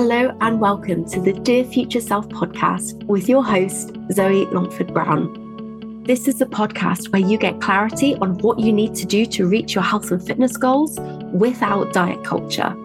Hello 0.00 0.32
and 0.42 0.60
welcome 0.60 1.04
to 1.10 1.20
the 1.20 1.32
Dear 1.32 1.64
Future 1.64 2.00
Self 2.00 2.28
podcast 2.28 3.02
with 3.06 3.28
your 3.28 3.44
host, 3.44 3.96
Zoe 4.12 4.44
Longford 4.44 4.94
Brown. 4.94 6.04
This 6.04 6.28
is 6.28 6.40
a 6.40 6.46
podcast 6.46 7.12
where 7.12 7.20
you 7.20 7.36
get 7.36 7.60
clarity 7.60 8.14
on 8.18 8.38
what 8.38 8.60
you 8.60 8.72
need 8.72 8.94
to 8.94 9.04
do 9.04 9.26
to 9.26 9.48
reach 9.48 9.74
your 9.74 9.82
health 9.82 10.12
and 10.12 10.24
fitness 10.24 10.56
goals 10.56 11.00
without 11.32 11.92
diet 11.92 12.22
culture. 12.22 12.76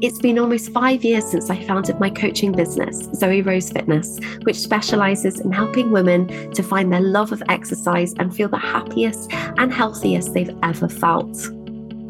It's 0.00 0.18
been 0.18 0.38
almost 0.38 0.72
five 0.72 1.04
years 1.04 1.26
since 1.30 1.50
I 1.50 1.62
founded 1.62 2.00
my 2.00 2.08
coaching 2.08 2.52
business, 2.52 3.06
Zoe 3.14 3.42
Rose 3.42 3.70
Fitness, 3.70 4.18
which 4.44 4.56
specializes 4.56 5.40
in 5.40 5.52
helping 5.52 5.90
women 5.90 6.26
to 6.52 6.62
find 6.62 6.90
their 6.90 7.02
love 7.02 7.32
of 7.32 7.42
exercise 7.50 8.14
and 8.14 8.34
feel 8.34 8.48
the 8.48 8.56
happiest 8.56 9.30
and 9.58 9.70
healthiest 9.70 10.32
they've 10.32 10.56
ever 10.62 10.88
felt. 10.88 11.36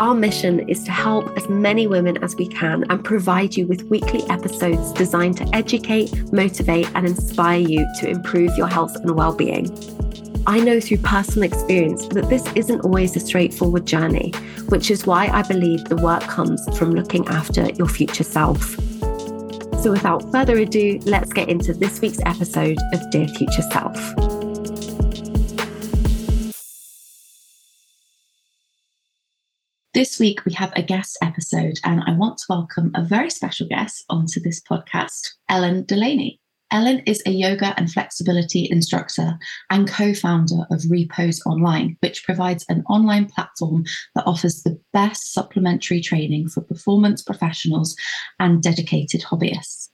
Our 0.01 0.14
mission 0.14 0.67
is 0.67 0.82
to 0.85 0.93
help 0.93 1.37
as 1.37 1.46
many 1.51 1.87
women 1.87 2.25
as 2.25 2.35
we 2.35 2.49
can 2.49 2.91
and 2.91 3.05
provide 3.05 3.55
you 3.55 3.67
with 3.67 3.82
weekly 3.91 4.23
episodes 4.30 4.93
designed 4.93 5.37
to 5.37 5.55
educate, 5.55 6.32
motivate, 6.32 6.90
and 6.95 7.07
inspire 7.07 7.61
you 7.61 7.86
to 8.00 8.09
improve 8.09 8.57
your 8.57 8.67
health 8.67 8.96
and 8.96 9.11
well 9.11 9.35
being. 9.35 9.68
I 10.46 10.59
know 10.59 10.81
through 10.81 10.99
personal 10.99 11.46
experience 11.46 12.07
that 12.09 12.31
this 12.31 12.50
isn't 12.54 12.81
always 12.81 13.14
a 13.14 13.21
straightforward 13.21 13.85
journey, 13.85 14.31
which 14.71 14.90
is 14.90 15.07
why 15.07 15.29
I 15.29 15.43
believe 15.43 15.85
the 15.85 15.96
work 15.96 16.23
comes 16.23 16.67
from 16.79 16.93
looking 16.93 17.29
after 17.29 17.68
your 17.68 17.87
future 17.87 18.25
self. 18.25 18.76
So, 19.82 19.90
without 19.90 20.32
further 20.32 20.57
ado, 20.57 20.98
let's 21.04 21.31
get 21.31 21.51
into 21.51 21.75
this 21.75 22.01
week's 22.01 22.21
episode 22.25 22.79
of 22.95 23.11
Dear 23.11 23.29
Future 23.29 23.62
Self. 23.71 24.39
This 29.93 30.21
week, 30.21 30.44
we 30.44 30.53
have 30.53 30.72
a 30.76 30.82
guest 30.82 31.18
episode, 31.21 31.80
and 31.82 32.00
I 32.06 32.12
want 32.12 32.39
to 32.39 32.44
welcome 32.48 32.92
a 32.94 33.03
very 33.03 33.28
special 33.28 33.67
guest 33.67 34.05
onto 34.08 34.39
this 34.39 34.61
podcast, 34.61 35.31
Ellen 35.48 35.84
Delaney. 35.84 36.39
Ellen 36.70 37.00
is 37.06 37.20
a 37.27 37.33
yoga 37.33 37.75
and 37.77 37.91
flexibility 37.91 38.69
instructor 38.70 39.37
and 39.69 39.91
co 39.91 40.15
founder 40.15 40.65
of 40.70 40.84
Repose 40.89 41.45
Online, 41.45 41.97
which 42.03 42.23
provides 42.23 42.65
an 42.69 42.84
online 42.89 43.27
platform 43.27 43.83
that 44.15 44.28
offers 44.28 44.62
the 44.62 44.78
best 44.92 45.33
supplementary 45.33 46.00
training 46.00 46.48
for 46.50 46.61
performance 46.61 47.20
professionals 47.20 47.97
and 48.39 48.62
dedicated 48.62 49.22
hobbyists. 49.22 49.89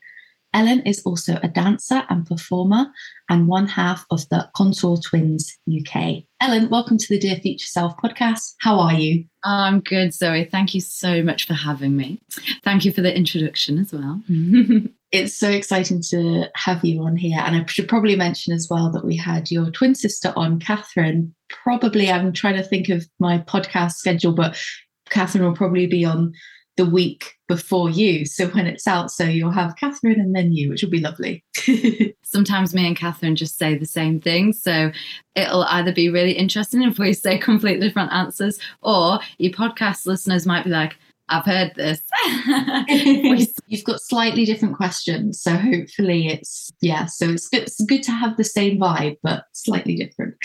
Ellen 0.57 0.81
is 0.87 1.03
also 1.05 1.39
a 1.43 1.49
dancer 1.49 2.03
and 2.09 2.25
performer 2.25 2.87
and 3.29 3.47
one 3.47 3.67
half 3.67 4.07
of 4.11 4.27
the 4.31 4.49
Contor 4.57 4.97
Twins 4.97 5.55
UK. 5.69 6.23
Ellen, 6.41 6.71
welcome 6.71 6.97
to 6.97 7.07
the 7.11 7.19
Dear 7.19 7.37
Future 7.37 7.67
Self 7.67 7.95
podcast. 7.99 8.55
How 8.62 8.81
are 8.81 8.95
you? 8.95 9.27
I'm 9.45 9.81
good, 9.81 10.15
Zoe. 10.15 10.49
Thank 10.51 10.75
you 10.75 10.81
so 10.81 11.23
much 11.23 11.47
for 11.47 11.53
having 11.53 11.95
me. 11.95 12.23
Thank 12.65 12.87
you 12.87 12.93
for 12.93 13.03
the 13.03 13.15
introduction 13.15 13.79
as 13.79 13.93
well. 13.93 14.23
it's 15.12 15.37
so 15.37 15.51
exciting 15.51 16.01
to 16.09 16.47
have 16.55 16.83
you 16.83 17.03
on 17.03 17.19
here. 17.19 17.39
And 17.39 17.55
I 17.55 17.67
should 17.67 17.87
probably 17.87 18.17
mention 18.17 18.55
as 18.55 18.67
well 18.71 18.91
that 18.93 19.05
we 19.05 19.15
had 19.15 19.51
your 19.51 19.71
twin 19.71 19.95
sister 19.95 20.33
on, 20.37 20.59
Catherine. 20.59 21.34
Probably, 21.51 22.11
I'm 22.11 22.33
trying 22.33 22.57
to 22.57 22.62
think 22.62 22.89
of 22.89 23.07
my 23.19 23.41
podcast 23.41 23.97
schedule, 23.97 24.33
but 24.33 24.59
Catherine 25.11 25.45
will 25.45 25.55
probably 25.55 25.87
be 25.87 26.07
on 26.07 26.33
the 26.77 26.85
week 26.85 27.35
before 27.49 27.89
you. 27.91 28.25
So 28.27 28.49
when 28.49 28.67
it's 28.67 28.87
out, 28.87 29.11
so 29.11 29.25
you'll 29.25 29.51
have 29.51 29.77
Catherine 29.77 30.21
and 30.21 30.35
then 30.35 30.53
you, 30.53 30.69
which 30.69 30.83
will 30.83 30.91
be 30.91 31.01
lovely. 31.01 31.45
Sometimes 32.23 32.75
me 32.75 32.87
and 32.87 32.97
Catherine 32.97 33.37
just 33.37 33.59
say 33.59 33.77
the 33.77 33.87
same 33.87 34.21
thing. 34.21 34.53
So 34.53 34.93
it'll 35.35 35.65
either 35.65 35.93
be 35.93 36.09
really 36.09 36.33
interesting 36.33 36.83
if 36.83 36.99
we 36.99 37.13
say 37.13 37.39
completely 37.39 37.89
different 37.89 38.13
answers, 38.13 38.59
or 38.83 39.21
your 39.39 39.53
podcast 39.53 40.07
listeners 40.07 40.47
might 40.47 40.65
be 40.65 40.71
like, 40.71 40.97
I've 41.29 41.45
heard 41.45 41.73
this. 41.75 42.01
You've 43.67 43.85
got 43.85 44.01
slightly 44.01 44.45
different 44.45 44.77
questions. 44.77 45.41
So 45.43 45.57
hopefully 45.57 46.29
it's, 46.29 46.71
yeah, 46.81 47.07
so 47.07 47.31
it's 47.31 47.49
good, 47.49 47.63
it's 47.63 47.85
good 47.85 48.05
to 48.05 48.13
have 48.13 48.37
the 48.37 48.45
same 48.45 48.79
vibe, 48.79 49.17
but 49.25 49.45
slightly 49.53 49.97
different. 49.97 50.37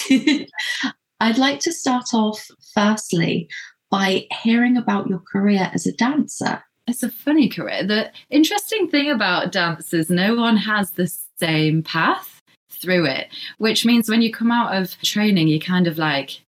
I'd 1.20 1.38
like 1.38 1.60
to 1.61 1.72
start 1.72 2.16
off 2.16 2.44
firstly 2.73 3.48
by 3.92 4.26
hearing 4.42 4.78
about 4.78 5.08
your 5.08 5.20
career 5.20 5.70
as 5.74 5.86
a 5.86 5.92
dancer. 5.92 6.64
It's 6.88 7.04
a 7.04 7.12
funny 7.12 7.48
career. 7.48 7.84
The 7.84 8.12
interesting 8.32 8.90
thing 8.90 9.12
about 9.12 9.52
dance 9.52 9.94
is 9.94 10.10
no 10.10 10.36
one 10.36 10.58
has 10.58 10.92
the 10.92 11.12
same 11.40 11.84
path 11.84 12.42
through 12.72 13.06
it, 13.06 13.28
which 13.60 13.86
means 13.86 14.10
when 14.10 14.24
you 14.24 14.32
come 14.32 14.52
out 14.52 14.76
of 14.76 15.00
training, 15.02 15.48
you 15.48 15.60
kind 15.60 15.86
of 15.86 16.00
like 16.00 16.42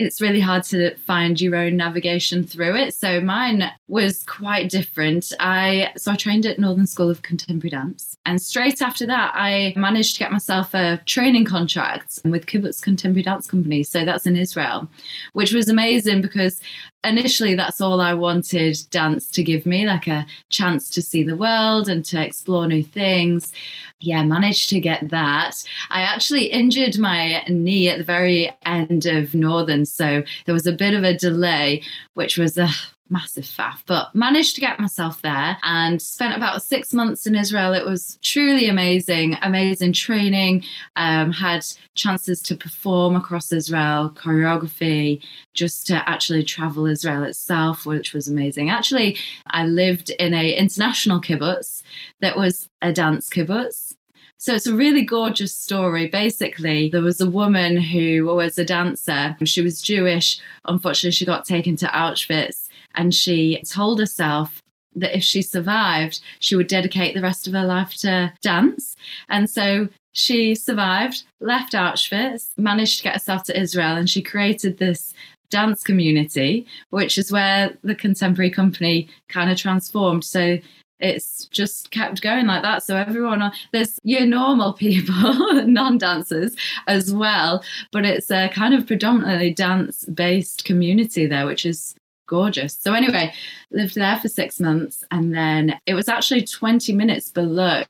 it's 0.00 0.20
really 0.20 0.40
hard 0.40 0.64
to 0.64 0.94
find 0.96 1.40
your 1.40 1.56
own 1.56 1.76
navigation 1.76 2.42
through 2.44 2.76
it. 2.76 2.94
So 2.94 3.20
mine 3.20 3.70
was 3.88 4.22
quite 4.24 4.70
different. 4.70 5.32
I 5.38 5.92
so 5.96 6.12
I 6.12 6.16
trained 6.16 6.46
at 6.46 6.58
Northern 6.58 6.86
School 6.86 7.10
of 7.10 7.22
Contemporary 7.22 7.70
Dance, 7.70 8.16
and 8.24 8.40
straight 8.40 8.80
after 8.80 9.06
that, 9.06 9.32
I 9.34 9.74
managed 9.76 10.14
to 10.14 10.20
get 10.20 10.32
myself 10.32 10.74
a 10.74 11.00
training 11.06 11.44
contract 11.44 12.18
with 12.24 12.46
Kibbutz 12.46 12.82
Contemporary 12.82 13.22
Dance 13.22 13.46
Company. 13.46 13.82
So 13.82 14.04
that's 14.04 14.26
in 14.26 14.36
Israel, 14.36 14.88
which 15.34 15.52
was 15.52 15.68
amazing 15.68 16.22
because 16.22 16.60
initially 17.04 17.54
that's 17.54 17.80
all 17.80 18.00
I 18.00 18.14
wanted 18.14 18.78
dance 18.90 19.30
to 19.30 19.42
give 19.42 19.66
me, 19.66 19.86
like 19.86 20.06
a 20.06 20.26
chance 20.48 20.90
to 20.90 21.02
see 21.02 21.22
the 21.22 21.36
world 21.36 21.88
and 21.88 22.04
to 22.06 22.22
explore 22.22 22.66
new 22.66 22.82
things. 22.82 23.52
Yeah, 24.00 24.22
managed 24.22 24.70
to 24.70 24.80
get 24.80 25.10
that. 25.10 25.62
I 25.90 26.02
actually 26.02 26.46
injured 26.46 26.98
my 26.98 27.42
knee 27.48 27.88
at 27.88 27.98
the 27.98 28.04
very 28.04 28.50
end 28.64 29.06
of 29.06 29.34
Northern, 29.34 29.84
so 29.84 30.22
there 30.46 30.54
was 30.54 30.66
a 30.66 30.72
bit 30.72 30.94
of 30.94 31.04
a 31.04 31.16
delay, 31.16 31.82
which 32.14 32.38
was 32.38 32.56
a 32.56 32.68
massive 33.10 33.44
faff, 33.44 33.82
but 33.86 34.14
managed 34.14 34.54
to 34.54 34.60
get 34.60 34.78
myself 34.80 35.20
there 35.22 35.56
and 35.62 36.00
spent 36.00 36.36
about 36.36 36.62
six 36.62 36.94
months 36.94 37.26
in 37.26 37.34
Israel. 37.34 37.72
It 37.72 37.84
was 37.84 38.18
truly 38.22 38.68
amazing, 38.68 39.36
amazing 39.42 39.92
training. 39.92 40.64
Um, 40.96 41.32
had 41.32 41.64
chances 41.94 42.40
to 42.42 42.56
perform 42.56 43.16
across 43.16 43.52
Israel, 43.52 44.10
choreography, 44.14 45.22
just 45.54 45.86
to 45.88 46.08
actually 46.08 46.44
travel 46.44 46.86
Israel 46.86 47.24
itself, 47.24 47.84
which 47.84 48.12
was 48.14 48.28
amazing. 48.28 48.70
Actually, 48.70 49.16
I 49.48 49.66
lived 49.66 50.10
in 50.10 50.32
a 50.34 50.54
international 50.54 51.20
kibbutz 51.20 51.82
that 52.20 52.36
was 52.36 52.68
a 52.80 52.92
dance 52.92 53.28
kibbutz. 53.28 53.94
So 54.38 54.54
it's 54.54 54.66
a 54.66 54.74
really 54.74 55.02
gorgeous 55.02 55.54
story. 55.54 56.06
Basically, 56.06 56.88
there 56.88 57.02
was 57.02 57.20
a 57.20 57.28
woman 57.28 57.76
who 57.76 58.24
was 58.24 58.56
a 58.56 58.64
dancer. 58.64 59.36
She 59.44 59.60
was 59.60 59.82
Jewish. 59.82 60.40
Unfortunately, 60.64 61.10
she 61.10 61.26
got 61.26 61.44
taken 61.44 61.76
to 61.76 61.86
Auschwitz 61.88 62.69
and 62.94 63.14
she 63.14 63.62
told 63.62 63.98
herself 63.98 64.62
that 64.94 65.16
if 65.16 65.22
she 65.22 65.42
survived, 65.42 66.20
she 66.40 66.56
would 66.56 66.66
dedicate 66.66 67.14
the 67.14 67.22
rest 67.22 67.46
of 67.46 67.52
her 67.52 67.64
life 67.64 67.94
to 67.98 68.32
dance. 68.42 68.96
And 69.28 69.48
so 69.48 69.88
she 70.12 70.54
survived, 70.54 71.22
left 71.40 71.72
Auschwitz, 71.72 72.48
managed 72.56 72.98
to 72.98 73.04
get 73.04 73.14
herself 73.14 73.44
to 73.44 73.58
Israel, 73.58 73.96
and 73.96 74.10
she 74.10 74.22
created 74.22 74.78
this 74.78 75.14
dance 75.50 75.82
community, 75.82 76.66
which 76.90 77.18
is 77.18 77.32
where 77.32 77.76
the 77.82 77.94
contemporary 77.94 78.50
company 78.50 79.08
kind 79.28 79.50
of 79.50 79.58
transformed. 79.58 80.24
So 80.24 80.58
it's 81.00 81.46
just 81.46 81.90
kept 81.90 82.22
going 82.22 82.46
like 82.46 82.62
that. 82.62 82.82
So 82.82 82.96
everyone, 82.96 83.50
there's 83.72 83.98
your 84.04 84.26
normal 84.26 84.72
people, 84.72 85.14
non-dancers 85.66 86.54
as 86.86 87.12
well, 87.12 87.64
but 87.90 88.04
it's 88.04 88.30
a 88.30 88.48
kind 88.48 88.74
of 88.74 88.86
predominantly 88.86 89.52
dance-based 89.52 90.64
community 90.64 91.26
there, 91.26 91.46
which 91.46 91.64
is 91.64 91.94
gorgeous. 92.30 92.78
So 92.80 92.94
anyway, 92.94 93.34
lived 93.72 93.96
there 93.96 94.18
for 94.18 94.28
six 94.28 94.60
months, 94.60 95.04
and 95.10 95.34
then 95.34 95.78
it 95.84 95.94
was 95.94 96.08
actually 96.08 96.44
20 96.46 96.92
minutes 96.94 97.28
below 97.28 97.82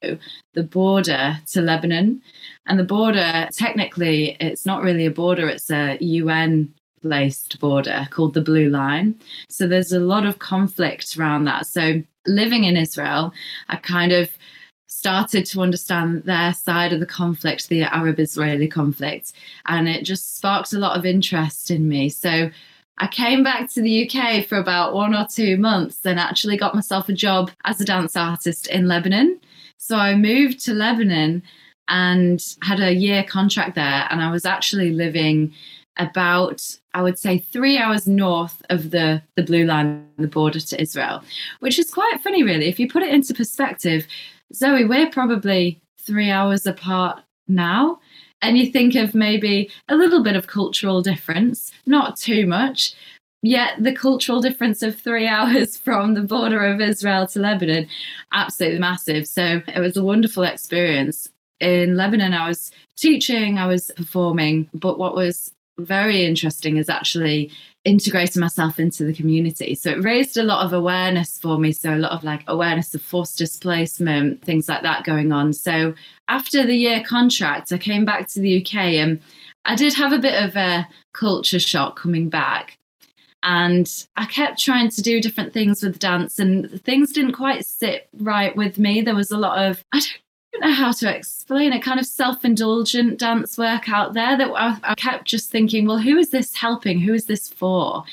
the 0.55 0.63
border 0.63 1.39
to 1.53 1.61
Lebanon. 1.61 2.23
And 2.67 2.79
the 2.79 2.85
border, 2.85 3.49
technically, 3.53 4.37
it's 4.41 4.65
not 4.65 4.83
really 4.83 5.07
a 5.07 5.11
border; 5.11 5.49
it's 5.49 5.71
a 5.71 5.99
UN 6.01 6.75
placed 7.03 7.61
border 7.61 8.09
called 8.11 8.35
the 8.35 8.41
Blue 8.41 8.71
Line. 8.71 9.15
So 9.49 9.69
there's 9.69 9.93
a 9.93 10.01
lot 10.01 10.27
of 10.27 10.39
conflict 10.39 11.17
around 11.17 11.45
that. 11.45 11.67
So 11.67 12.03
living 12.27 12.65
in 12.65 12.77
Israel, 12.77 13.33
I 13.69 13.77
kind 13.77 14.13
of 14.13 14.31
started 14.87 15.47
to 15.47 15.63
understand 15.63 16.25
their 16.25 16.53
side 16.53 16.93
of 16.93 17.01
the 17.01 17.07
conflict, 17.07 17.69
the 17.69 17.83
Arab 17.83 18.19
Israeli 18.19 18.69
conflict, 18.69 19.33
and 19.67 19.89
it 19.89 20.03
just 20.03 20.37
sparked 20.37 20.73
a 20.73 20.79
lot 20.79 20.99
of 20.99 21.07
interest 21.07 21.71
in 21.71 21.89
me. 21.89 22.09
So 22.09 22.51
I 23.01 23.07
came 23.07 23.43
back 23.43 23.71
to 23.71 23.81
the 23.81 24.07
UK 24.07 24.45
for 24.47 24.59
about 24.59 24.93
one 24.93 25.15
or 25.15 25.27
two 25.27 25.57
months 25.57 26.05
and 26.05 26.21
actually 26.21 26.59
got 26.59 26.75
myself 26.75 27.09
a 27.09 27.15
job 27.15 27.51
as 27.65 27.81
a 27.81 27.85
dance 27.87 28.15
artist 28.15 28.67
in 28.67 28.89
Lebanon. 28.89 29.41
So 29.79 29.97
I 29.97 30.15
moved 30.15 30.63
to 30.67 30.75
Lebanon 30.75 31.43
and 31.89 32.45
had 32.63 32.79
a 32.79 32.93
year 32.93 33.25
contract 33.25 33.75
there. 33.75 34.07
And 34.11 34.21
I 34.21 34.31
was 34.31 34.45
actually 34.45 34.93
living 34.93 35.55
about, 35.97 36.77
I 36.93 37.01
would 37.01 37.19
say, 37.19 37.39
three 37.39 37.79
hours 37.79 38.07
north 38.07 38.61
of 38.69 38.91
the, 38.91 39.23
the 39.35 39.45
blue 39.45 39.65
line, 39.65 40.07
the 40.19 40.29
border 40.29 40.61
to 40.61 40.81
Israel, 40.81 41.25
which 41.61 41.79
is 41.79 41.91
quite 41.91 42.21
funny, 42.23 42.43
really. 42.43 42.69
If 42.69 42.79
you 42.79 42.87
put 42.87 43.03
it 43.03 43.15
into 43.15 43.33
perspective, 43.33 44.07
Zoe, 44.53 44.85
we're 44.85 45.11
probably 45.11 45.81
three 45.99 46.31
hours 46.31 46.67
apart 46.67 47.23
now 47.49 47.99
and 48.43 48.57
you 48.59 48.71
think 48.71 48.95
of 48.95 49.15
maybe 49.15 49.71
a 49.89 49.97
little 49.97 50.23
bit 50.23 50.37
of 50.37 50.47
cultural 50.47 51.03
difference, 51.03 51.73
not 51.87 52.17
too 52.17 52.47
much. 52.47 52.95
yet 53.43 53.83
the 53.83 53.95
cultural 53.95 54.41
difference 54.41 54.83
of 54.83 54.99
three 55.01 55.27
hours 55.37 55.77
from 55.77 56.15
the 56.15 56.23
border 56.23 56.65
of 56.67 56.81
Israel 56.81 57.27
to 57.29 57.39
Lebanon, 57.39 57.87
absolutely 58.33 58.79
massive. 58.79 59.27
So 59.27 59.63
it 59.67 59.81
was 59.81 59.97
a 59.97 60.05
wonderful 60.05 60.43
experience. 60.43 61.29
In 61.61 61.97
Lebanon, 61.97 62.33
I 62.35 62.49
was 62.49 62.71
teaching, 62.97 63.59
I 63.59 63.67
was 63.67 63.91
performing, 63.97 64.69
but 64.75 64.99
what 64.99 65.15
was 65.15 65.53
very 65.79 66.25
interesting 66.25 66.77
is 66.77 66.89
actually 66.89 67.51
integrating 67.85 68.41
myself 68.41 68.79
into 68.79 69.05
the 69.05 69.15
community. 69.15 69.75
So 69.75 69.91
it 69.91 70.05
raised 70.05 70.37
a 70.37 70.43
lot 70.43 70.65
of 70.65 70.73
awareness 70.73 71.39
for 71.39 71.59
me. 71.59 71.73
So 71.73 71.95
a 71.95 71.97
lot 71.97 72.13
of 72.13 72.23
like 72.23 72.45
awareness 72.47 72.95
of 72.95 73.03
forced 73.03 73.39
displacement, 73.39 74.45
things 74.45 74.69
like 74.69 74.83
that 74.83 75.05
going 75.05 75.33
on. 75.33 75.53
So 75.53 75.95
after 76.29 76.67
the 76.67 76.77
year 76.77 77.03
contract, 77.03 77.73
I 77.73 77.79
came 77.79 78.05
back 78.05 78.29
to 78.29 78.41
the 78.41 78.61
UK 78.61 78.75
and 78.75 79.21
I 79.65 79.77
did 79.77 79.95
have 79.95 80.13
a 80.13 80.19
bit 80.19 80.43
of 80.43 80.57
a 80.57 80.87
culture 81.13 81.59
shock 81.59 81.99
coming 81.99 82.29
back. 82.29 82.77
And 83.43 83.91
I 84.17 84.27
kept 84.27 84.61
trying 84.61 84.91
to 84.91 85.01
do 85.01 85.19
different 85.19 85.55
things 85.55 85.83
with 85.83 85.99
dance, 85.99 86.39
and 86.39 86.83
things 86.83 87.11
didn't 87.11 87.33
quite 87.33 87.65
sit 87.65 88.07
right 88.19 88.55
with 88.55 88.79
me. 88.79 89.01
There 89.01 89.15
was 89.15 89.31
a 89.31 89.39
lot 89.39 89.65
of, 89.65 89.83
I 89.95 90.01
don't 90.01 90.19
don't 90.53 90.63
know 90.63 90.75
how 90.75 90.93
to 90.93 91.15
explain 91.15 91.73
a 91.73 91.81
kind 91.81 92.01
of 92.01 92.07
self 92.07 92.45
indulgent 92.45 93.19
dance 93.19 93.57
work 93.57 93.89
out 93.89 94.15
there 94.15 94.37
that 94.37 94.51
I, 94.51 94.79
I, 94.83 94.95
kept 94.95 95.27
just 95.27 95.51
thinking, 95.51 95.87
well, 95.87 95.99
who 95.99 96.17
is 96.19 96.31
this 96.31 96.55
helping? 96.55 97.01
Who 97.01 97.15
is 97.15 97.27
this 97.27 97.49
for? 97.49 98.05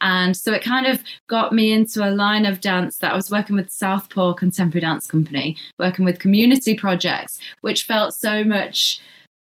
And 0.00 0.36
so 0.36 0.52
it 0.52 0.62
kind 0.62 0.86
of 0.86 1.02
got 1.26 1.52
me 1.52 1.72
into 1.72 2.08
a 2.08 2.10
line 2.10 2.46
of 2.46 2.60
dance 2.60 2.98
that 2.98 3.12
I 3.12 3.16
was 3.16 3.30
working 3.30 3.56
with 3.56 3.70
Southpaw 3.70 4.34
Contemporary 4.34 4.82
Dance 4.82 5.06
Company, 5.06 5.56
working 5.78 6.04
with 6.04 6.18
community 6.18 6.76
projects, 6.76 7.38
which 7.60 7.84
felt 7.84 8.14
so 8.14 8.44
much 8.44 9.00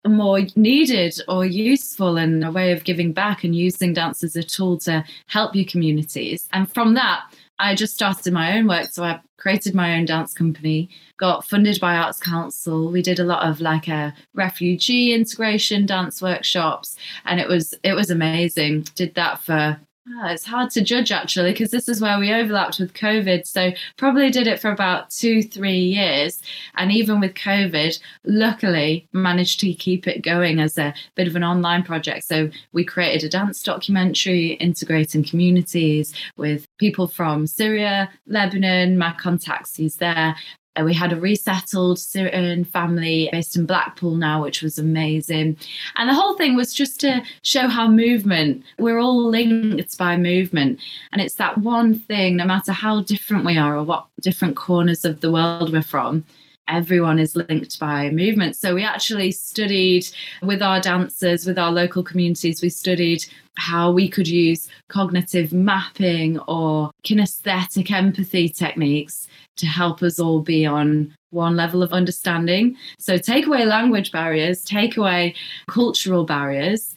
more 0.06 0.42
needed 0.56 1.18
or 1.28 1.46
useful 1.46 2.18
and 2.18 2.44
a 2.44 2.52
way 2.52 2.72
of 2.72 2.84
giving 2.84 3.14
back 3.14 3.44
and 3.44 3.56
using 3.56 3.94
dance 3.94 4.24
as 4.24 4.36
a 4.36 4.44
tool 4.44 4.78
to 4.78 5.04
help 5.28 5.56
your 5.56 5.66
communities. 5.66 6.48
And 6.52 6.72
from 6.72 6.94
that, 6.96 7.24
I 7.60 7.76
just 7.76 7.94
started 7.94 8.34
my 8.34 8.58
own 8.58 8.68
work. 8.68 8.90
So 8.92 9.04
I 9.04 9.22
created 9.38 9.76
my 9.76 9.96
own 9.96 10.06
dance 10.06 10.34
company, 10.34 10.90
got 11.18 11.46
funded 11.46 11.80
by 11.80 11.96
Arts 11.96 12.20
Council. 12.20 12.92
We 12.92 13.02
did 13.02 13.20
a 13.20 13.24
lot 13.24 13.48
of 13.48 13.62
like 13.62 13.88
a 13.88 14.14
refugee 14.34 15.14
integration 15.14 15.86
dance 15.86 16.22
workshops 16.22 16.98
and 17.26 17.40
it 17.40 17.48
was 17.48 17.74
it 17.84 17.94
was 17.94 18.10
amazing. 18.10 18.88
Did 18.96 19.16
that 19.16 19.40
for 19.40 19.80
It's 20.06 20.46
hard 20.46 20.70
to 20.72 20.82
judge 20.82 21.14
actually 21.14 21.52
because 21.52 21.72
this 21.72 21.88
is 21.88 22.02
where 22.02 22.20
we 22.20 22.34
overlapped 22.34 22.78
with 22.78 22.94
COVID. 22.94 23.48
So 23.48 23.72
probably 23.98 24.30
did 24.32 24.48
it 24.48 24.60
for 24.60 24.70
about 24.70 25.10
two, 25.10 25.42
three 25.42 25.80
years, 25.80 26.42
and 26.76 26.92
even 26.92 27.22
with 27.22 27.36
COVID, 27.36 27.98
luckily 28.26 29.08
managed 29.14 29.62
to 29.62 29.74
keep 29.74 30.06
it 30.08 30.22
going 30.22 30.60
as 30.60 30.78
a 30.78 30.94
bit 31.16 31.28
of 31.28 31.38
an 31.38 31.44
online 31.44 31.84
project. 31.84 32.26
So 32.26 32.50
we 32.74 32.84
created 32.84 33.24
a 33.24 33.30
dance 33.30 33.64
documentary 33.64 34.54
integrating 34.54 35.24
communities 35.24 36.14
with 36.36 36.66
people 36.80 37.08
from 37.08 37.48
Syria, 37.48 38.10
Lebanon, 38.28 38.98
my 38.98 39.14
contacts 39.14 39.78
he's 39.78 39.96
there, 39.96 40.36
uh, 40.76 40.84
we 40.84 40.94
had 40.94 41.14
a 41.14 41.20
resettled 41.20 42.00
Syrian 42.00 42.66
family 42.66 43.30
based 43.32 43.56
in 43.56 43.66
Blackpool 43.66 44.16
now, 44.16 44.42
which 44.42 44.62
was 44.62 44.80
amazing. 44.80 45.58
And 45.96 46.10
the 46.10 46.14
whole 46.14 46.36
thing 46.36 46.56
was 46.56 46.74
just 46.74 47.00
to 47.02 47.22
show 47.44 47.68
how 47.68 47.88
movement, 47.88 48.64
we're 48.80 49.00
all 49.00 49.30
linked 49.30 49.98
by 49.98 50.18
movement. 50.18 50.80
And 51.12 51.22
it's 51.22 51.36
that 51.36 51.60
one 51.60 52.00
thing, 52.00 52.38
no 52.38 52.46
matter 52.46 52.72
how 52.72 53.02
different 53.02 53.46
we 53.46 53.58
are 53.58 53.78
or 53.78 53.84
what 53.84 54.08
different 54.22 54.56
corners 54.56 55.06
of 55.06 55.22
the 55.22 55.32
world 55.32 55.72
we're 55.72 55.84
from, 55.84 56.26
everyone 56.68 57.20
is 57.20 57.36
linked 57.36 57.80
by 57.80 58.10
movement. 58.10 58.56
So 58.56 58.74
we 58.74 58.84
actually 58.84 59.32
studied 59.32 60.08
with 60.42 60.62
our 60.62 60.80
dancers, 60.80 61.46
with 61.46 61.58
our 61.58 61.72
local 61.72 62.04
communities, 62.04 62.62
we 62.62 62.70
studied 62.70 63.26
how 63.56 63.92
we 63.92 64.10
could 64.10 64.28
use 64.28 64.68
cognitive 64.90 65.54
mapping 65.54 66.40
or 66.40 66.92
kinesthetic 67.04 67.92
empathy 67.92 68.50
techniques 68.50 69.28
to 69.58 69.66
help 69.66 70.02
us 70.02 70.20
all 70.20 70.42
be 70.42 70.66
on 70.66 71.14
one 71.30 71.56
level 71.56 71.84
of 71.84 71.94
understanding. 71.94 72.76
So 73.00 73.18
take 73.18 73.46
away 73.48 73.66
language 73.66 74.12
barriers, 74.12 74.64
take 74.64 74.98
away 74.98 75.36
cultural 75.68 76.26
barriers. 76.26 76.96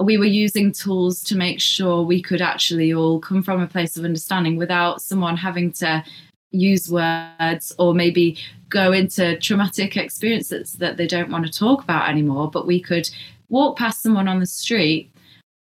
We 0.00 0.18
were 0.18 0.24
using 0.24 0.70
tools 0.70 1.24
to 1.24 1.36
make 1.36 1.60
sure 1.60 2.02
we 2.02 2.22
could 2.22 2.40
actually 2.40 2.92
all 2.92 3.18
come 3.18 3.42
from 3.42 3.60
a 3.60 3.66
place 3.66 3.96
of 3.96 4.04
understanding 4.04 4.56
without 4.56 5.02
someone 5.02 5.36
having 5.36 5.72
to 5.72 6.04
use 6.50 6.90
words 6.90 7.74
or 7.78 7.94
maybe 7.94 8.38
go 8.68 8.92
into 8.92 9.38
traumatic 9.38 9.96
experiences 9.96 10.74
that 10.74 10.96
they 10.96 11.06
don't 11.06 11.30
want 11.30 11.46
to 11.46 11.52
talk 11.52 11.82
about 11.82 12.08
anymore. 12.08 12.50
But 12.50 12.66
we 12.66 12.80
could 12.80 13.08
walk 13.48 13.78
past 13.78 14.02
someone 14.02 14.28
on 14.28 14.40
the 14.40 14.46
street 14.46 15.10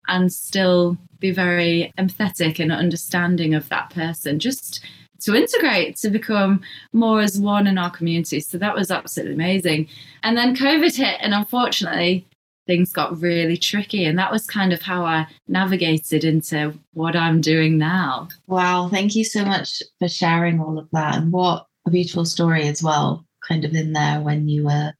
and 0.08 0.32
still 0.32 0.96
be 1.18 1.30
very 1.30 1.92
empathetic 1.98 2.60
and 2.60 2.70
understanding 2.70 3.54
of 3.54 3.68
that 3.70 3.90
person, 3.90 4.38
just 4.38 4.84
to 5.20 5.34
integrate, 5.34 5.96
to 5.96 6.10
become 6.10 6.60
more 6.92 7.20
as 7.20 7.40
one 7.40 7.66
in 7.66 7.78
our 7.78 7.90
community. 7.90 8.40
So 8.40 8.58
that 8.58 8.74
was 8.74 8.90
absolutely 8.90 9.34
amazing. 9.34 9.88
And 10.22 10.36
then 10.36 10.54
COVID 10.54 10.94
hit, 10.94 11.16
and 11.20 11.32
unfortunately, 11.32 12.26
things 12.66 12.92
got 12.92 13.20
really 13.20 13.56
tricky. 13.56 14.04
And 14.04 14.18
that 14.18 14.32
was 14.32 14.46
kind 14.46 14.72
of 14.72 14.82
how 14.82 15.04
I 15.04 15.26
navigated 15.48 16.24
into 16.24 16.74
what 16.92 17.16
I'm 17.16 17.40
doing 17.40 17.78
now. 17.78 18.28
Wow. 18.46 18.88
Thank 18.88 19.14
you 19.14 19.24
so 19.24 19.44
much 19.44 19.82
for 19.98 20.08
sharing 20.08 20.60
all 20.60 20.78
of 20.78 20.88
that. 20.92 21.16
And 21.16 21.32
what 21.32 21.66
a 21.86 21.90
beautiful 21.90 22.24
story 22.24 22.66
as 22.68 22.82
well, 22.82 23.24
kind 23.46 23.64
of 23.64 23.74
in 23.74 23.92
there 23.92 24.20
when 24.20 24.48
you 24.48 24.64
were, 24.64 24.92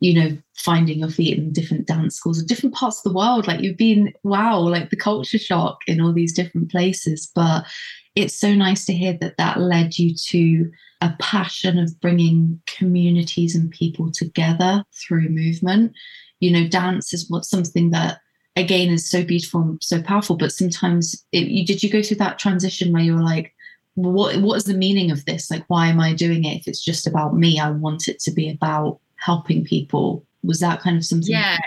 you 0.00 0.14
know, 0.14 0.36
finding 0.56 0.98
your 0.98 1.08
feet 1.08 1.38
in 1.38 1.52
different 1.52 1.86
dance 1.86 2.16
schools 2.16 2.42
different 2.42 2.74
parts 2.74 2.98
of 2.98 3.10
the 3.10 3.16
world. 3.16 3.46
Like 3.46 3.60
you've 3.60 3.78
been, 3.78 4.12
wow, 4.22 4.58
like 4.58 4.90
the 4.90 4.96
culture 4.96 5.38
shock 5.38 5.78
in 5.86 6.00
all 6.00 6.12
these 6.12 6.34
different 6.34 6.70
places. 6.70 7.30
But 7.34 7.64
it's 8.14 8.38
so 8.38 8.54
nice 8.54 8.84
to 8.86 8.92
hear 8.92 9.16
that 9.20 9.38
that 9.38 9.60
led 9.60 9.98
you 9.98 10.14
to 10.28 10.70
a 11.00 11.14
passion 11.18 11.78
of 11.78 11.98
bringing 12.00 12.60
communities 12.66 13.54
and 13.54 13.70
people 13.70 14.10
together 14.10 14.84
through 14.92 15.30
movement 15.30 15.94
you 16.40 16.50
know 16.50 16.66
dance 16.66 17.14
is 17.14 17.30
what 17.30 17.44
something 17.44 17.90
that 17.90 18.18
again 18.56 18.90
is 18.90 19.08
so 19.08 19.24
beautiful 19.24 19.60
and 19.60 19.82
so 19.82 20.02
powerful 20.02 20.36
but 20.36 20.52
sometimes 20.52 21.24
it, 21.32 21.46
you 21.46 21.64
did 21.64 21.82
you 21.82 21.90
go 21.90 22.02
through 22.02 22.16
that 22.16 22.38
transition 22.38 22.92
where 22.92 23.02
you 23.02 23.14
were 23.14 23.22
like 23.22 23.54
what 23.94 24.36
what 24.40 24.56
is 24.56 24.64
the 24.64 24.74
meaning 24.74 25.10
of 25.10 25.24
this? 25.24 25.50
Like 25.50 25.64
why 25.68 25.88
am 25.88 26.00
i 26.00 26.14
doing 26.14 26.44
it 26.44 26.58
if 26.58 26.68
it's 26.68 26.84
just 26.84 27.06
about 27.06 27.36
me? 27.36 27.58
I 27.58 27.70
want 27.70 28.08
it 28.08 28.20
to 28.20 28.30
be 28.30 28.50
about 28.50 29.00
helping 29.16 29.64
people. 29.64 30.24
Was 30.42 30.60
that 30.60 30.80
kind 30.80 30.96
of 30.96 31.04
something 31.04 31.32
yeah. 31.32 31.58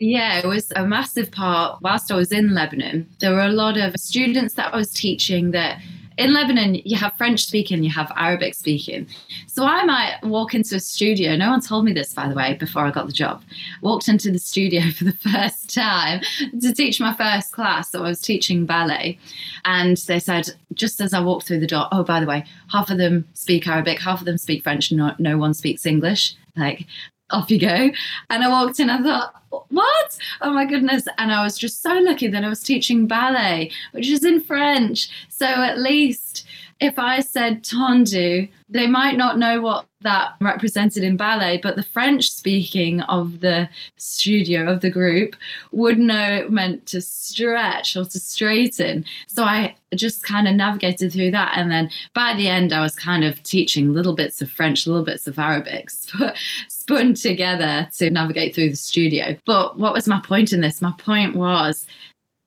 yeah 0.00 0.38
it 0.38 0.46
was 0.46 0.72
a 0.74 0.84
massive 0.84 1.30
part 1.30 1.80
whilst 1.80 2.10
i 2.10 2.16
was 2.16 2.32
in 2.32 2.54
lebanon. 2.54 3.08
There 3.20 3.32
were 3.32 3.42
a 3.42 3.50
lot 3.52 3.78
of 3.78 3.94
students 3.96 4.54
that 4.54 4.74
i 4.74 4.76
was 4.76 4.90
teaching 4.92 5.52
that 5.52 5.80
in 6.18 6.32
Lebanon, 6.32 6.76
you 6.76 6.96
have 6.96 7.14
French 7.16 7.44
speaking, 7.44 7.82
you 7.82 7.90
have 7.90 8.10
Arabic 8.16 8.54
speaking. 8.54 9.06
So 9.46 9.64
I 9.64 9.84
might 9.84 10.18
walk 10.22 10.54
into 10.54 10.76
a 10.76 10.80
studio. 10.80 11.36
No 11.36 11.50
one 11.50 11.60
told 11.60 11.84
me 11.84 11.92
this, 11.92 12.14
by 12.14 12.28
the 12.28 12.34
way, 12.34 12.54
before 12.54 12.86
I 12.86 12.90
got 12.90 13.06
the 13.06 13.12
job. 13.12 13.42
Walked 13.82 14.08
into 14.08 14.30
the 14.30 14.38
studio 14.38 14.90
for 14.96 15.04
the 15.04 15.12
first 15.12 15.74
time 15.74 16.20
to 16.60 16.72
teach 16.72 17.00
my 17.00 17.14
first 17.14 17.52
class. 17.52 17.90
So 17.90 18.04
I 18.04 18.08
was 18.08 18.20
teaching 18.20 18.64
ballet. 18.64 19.18
And 19.64 19.96
they 20.08 20.18
said, 20.18 20.50
just 20.72 21.00
as 21.00 21.12
I 21.12 21.20
walked 21.20 21.46
through 21.46 21.60
the 21.60 21.66
door, 21.66 21.86
oh, 21.92 22.02
by 22.02 22.20
the 22.20 22.26
way, 22.26 22.44
half 22.68 22.90
of 22.90 22.98
them 22.98 23.26
speak 23.34 23.66
Arabic, 23.66 24.00
half 24.00 24.20
of 24.20 24.26
them 24.26 24.38
speak 24.38 24.62
French, 24.62 24.90
no, 24.90 25.12
no 25.18 25.36
one 25.36 25.54
speaks 25.54 25.84
English. 25.84 26.34
Like, 26.56 26.86
off 27.30 27.50
you 27.50 27.58
go. 27.58 27.90
And 28.30 28.44
I 28.44 28.48
walked 28.48 28.80
in, 28.80 28.90
I 28.90 29.02
thought, 29.02 29.34
what? 29.68 30.18
Oh 30.40 30.52
my 30.52 30.64
goodness. 30.64 31.06
And 31.18 31.32
I 31.32 31.42
was 31.42 31.58
just 31.58 31.82
so 31.82 31.94
lucky 31.94 32.28
that 32.28 32.44
I 32.44 32.48
was 32.48 32.62
teaching 32.62 33.06
ballet, 33.06 33.70
which 33.92 34.08
is 34.08 34.24
in 34.24 34.40
French. 34.40 35.08
So 35.28 35.46
at 35.46 35.78
least 35.78 36.46
if 36.80 36.98
I 36.98 37.20
said 37.20 37.62
tendu, 37.62 38.48
they 38.68 38.86
might 38.86 39.16
not 39.16 39.38
know 39.38 39.60
what 39.60 39.86
that 40.06 40.36
represented 40.40 41.02
in 41.02 41.16
ballet, 41.16 41.58
but 41.60 41.74
the 41.74 41.82
French 41.82 42.30
speaking 42.30 43.00
of 43.02 43.40
the 43.40 43.68
studio, 43.96 44.70
of 44.70 44.80
the 44.80 44.90
group, 44.90 45.34
would 45.72 45.98
know 45.98 46.32
it 46.34 46.50
meant 46.50 46.86
to 46.86 47.00
stretch 47.00 47.96
or 47.96 48.04
to 48.04 48.20
straighten. 48.20 49.04
So 49.26 49.42
I 49.42 49.74
just 49.96 50.22
kind 50.22 50.46
of 50.46 50.54
navigated 50.54 51.12
through 51.12 51.32
that. 51.32 51.54
And 51.56 51.72
then 51.72 51.90
by 52.14 52.34
the 52.34 52.46
end, 52.46 52.72
I 52.72 52.80
was 52.80 52.94
kind 52.94 53.24
of 53.24 53.42
teaching 53.42 53.92
little 53.92 54.14
bits 54.14 54.40
of 54.40 54.48
French, 54.48 54.86
little 54.86 55.04
bits 55.04 55.26
of 55.26 55.40
Arabic, 55.40 55.90
spun 56.68 57.14
together 57.14 57.88
to 57.96 58.08
navigate 58.08 58.54
through 58.54 58.70
the 58.70 58.76
studio. 58.76 59.36
But 59.44 59.76
what 59.76 59.92
was 59.92 60.06
my 60.06 60.20
point 60.20 60.52
in 60.52 60.60
this? 60.60 60.80
My 60.80 60.94
point 60.98 61.34
was 61.34 61.84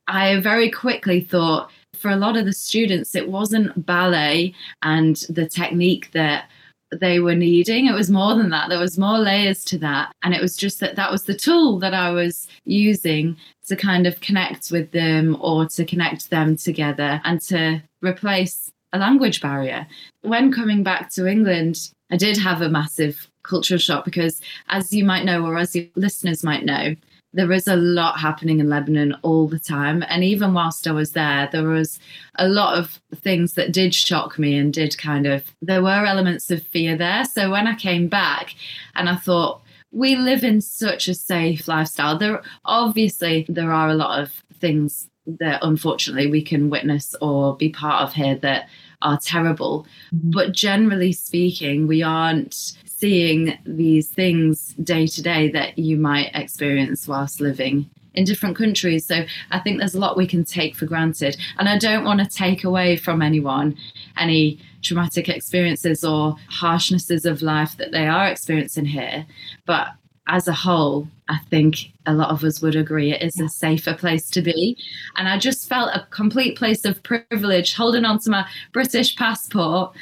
I 0.08 0.40
very 0.40 0.72
quickly 0.72 1.20
thought, 1.20 1.72
for 1.98 2.10
a 2.10 2.16
lot 2.16 2.38
of 2.38 2.46
the 2.46 2.54
students, 2.54 3.16
it 3.16 3.30
wasn't 3.30 3.86
ballet 3.86 4.54
and 4.82 5.18
the 5.30 5.50
technique 5.50 6.10
that 6.14 6.50
they 6.92 7.20
were 7.20 7.36
needing. 7.36 7.86
It 7.86 7.94
was 7.94 8.10
more 8.10 8.36
than 8.36 8.50
that. 8.50 8.70
There 8.70 8.80
was 8.80 8.98
more 8.98 9.20
layers 9.20 9.64
to 9.66 9.78
that. 9.80 10.12
And 10.24 10.34
it 10.34 10.42
was 10.42 10.58
just 10.58 10.80
that 10.80 10.96
that 10.96 11.12
was 11.12 11.24
the 11.24 11.36
tool 11.36 11.80
that 11.80 11.94
I 11.94 12.12
was 12.12 12.48
using 12.66 13.38
to 13.68 13.76
kind 13.76 14.08
of 14.08 14.22
connect 14.22 14.72
with 14.72 14.92
them 14.92 15.38
or 15.40 15.68
to 15.68 15.86
connect 15.86 16.30
them 16.30 16.56
together 16.56 17.22
and 17.24 17.40
to 17.42 17.82
replace 18.02 18.72
a 18.94 18.98
language 18.98 19.42
barrier. 19.42 19.88
When 20.22 20.52
coming 20.52 20.84
back 20.84 21.12
to 21.12 21.28
England, 21.28 21.92
I 22.12 22.18
did 22.18 22.38
have 22.38 22.62
a 22.62 22.70
massive 22.70 23.30
cultural 23.44 23.80
shock 23.80 24.06
because, 24.06 24.42
as 24.70 24.92
you 24.92 25.06
might 25.06 25.26
know, 25.26 25.46
or 25.46 25.58
as 25.58 25.76
your 25.76 25.86
listeners 25.96 26.44
might 26.44 26.66
know, 26.66 26.96
there 27.34 27.52
is 27.52 27.68
a 27.68 27.76
lot 27.76 28.20
happening 28.20 28.60
in 28.60 28.70
Lebanon 28.70 29.16
all 29.22 29.48
the 29.48 29.60
time. 29.60 30.04
And 30.08 30.24
even 30.24 30.54
whilst 30.54 30.88
I 30.88 30.92
was 30.92 31.12
there, 31.12 31.48
there 31.52 31.68
was 31.68 32.00
a 32.36 32.48
lot 32.48 32.78
of 32.78 33.00
things 33.16 33.54
that 33.54 33.72
did 33.72 33.94
shock 33.94 34.40
me 34.40 34.58
and 34.58 34.74
did 34.74 34.98
kind 34.98 35.28
of, 35.28 35.44
there 35.62 35.84
were 35.84 36.06
elements 36.06 36.50
of 36.50 36.64
fear 36.64 36.98
there. 36.98 37.26
So 37.26 37.52
when 37.52 37.68
I 37.68 37.76
came 37.76 38.08
back 38.08 38.56
and 38.96 39.10
I 39.10 39.16
thought, 39.16 39.62
we 39.92 40.16
live 40.16 40.44
in 40.44 40.62
such 40.62 41.08
a 41.08 41.16
safe 41.16 41.68
lifestyle. 41.68 42.18
There 42.18 42.44
obviously 42.66 43.46
there 43.50 43.72
are 43.72 43.90
a 43.90 43.96
lot 43.96 44.22
of 44.22 44.44
things 44.60 45.10
that 45.26 45.60
unfortunately 45.64 46.30
we 46.30 46.44
can 46.44 46.70
witness 46.70 47.16
or 47.22 47.56
be 47.56 47.70
part 47.70 48.04
of 48.04 48.14
here 48.14 48.36
that 48.36 48.70
are 49.02 49.20
terrible. 49.20 49.88
Mm-hmm. 50.14 50.32
But 50.32 50.52
generally 50.52 51.12
speaking, 51.12 51.88
we 51.88 52.04
aren't 52.04 52.74
seeing 53.00 53.58
these 53.66 54.10
things 54.10 54.74
day 54.84 55.08
to 55.08 55.22
day 55.22 55.50
that 55.50 55.80
you 55.80 55.96
might 55.96 56.32
experience 56.34 57.08
whilst 57.08 57.40
living 57.40 57.90
in 58.14 58.26
different 58.26 58.58
countries. 58.58 59.06
So 59.06 59.24
I 59.52 59.60
think 59.60 59.80
there's 59.80 59.96
a 59.96 60.00
lot 60.00 60.18
we 60.18 60.28
can 60.28 60.44
take 60.44 60.76
for 60.76 60.86
granted. 60.86 61.38
And 61.58 61.70
I 61.70 61.78
don't 61.78 62.04
want 62.04 62.20
to 62.20 62.26
take 62.26 62.66
away 62.66 62.98
from 62.98 63.22
anyone 63.22 63.78
any 64.18 64.60
traumatic 64.82 65.30
experiences 65.30 66.04
or 66.04 66.36
harshnesses 66.52 67.26
of 67.26 67.42
life 67.42 67.78
that 67.78 67.92
they 67.92 68.08
are 68.08 68.28
experiencing 68.28 68.86
here. 68.86 69.26
But 69.66 69.88
as 70.28 70.48
a 70.48 70.54
whole, 70.54 71.08
I 71.28 71.40
think 71.50 71.92
a 72.06 72.14
lot 72.14 72.30
of 72.30 72.44
us 72.44 72.62
would 72.62 72.76
agree 72.76 73.12
it 73.12 73.22
is 73.22 73.40
a 73.40 73.50
safer 73.50 73.94
place 73.94 74.30
to 74.32 74.42
be. 74.42 74.78
And 75.16 75.28
I 75.28 75.40
just 75.40 75.68
felt 75.68 75.90
a 75.94 76.06
complete 76.12 76.58
place 76.58 76.86
of 76.86 77.02
privilege 77.02 77.74
holding 77.74 78.06
on 78.06 78.20
to 78.20 78.30
my 78.30 78.46
British 78.72 79.16
passport 79.16 79.96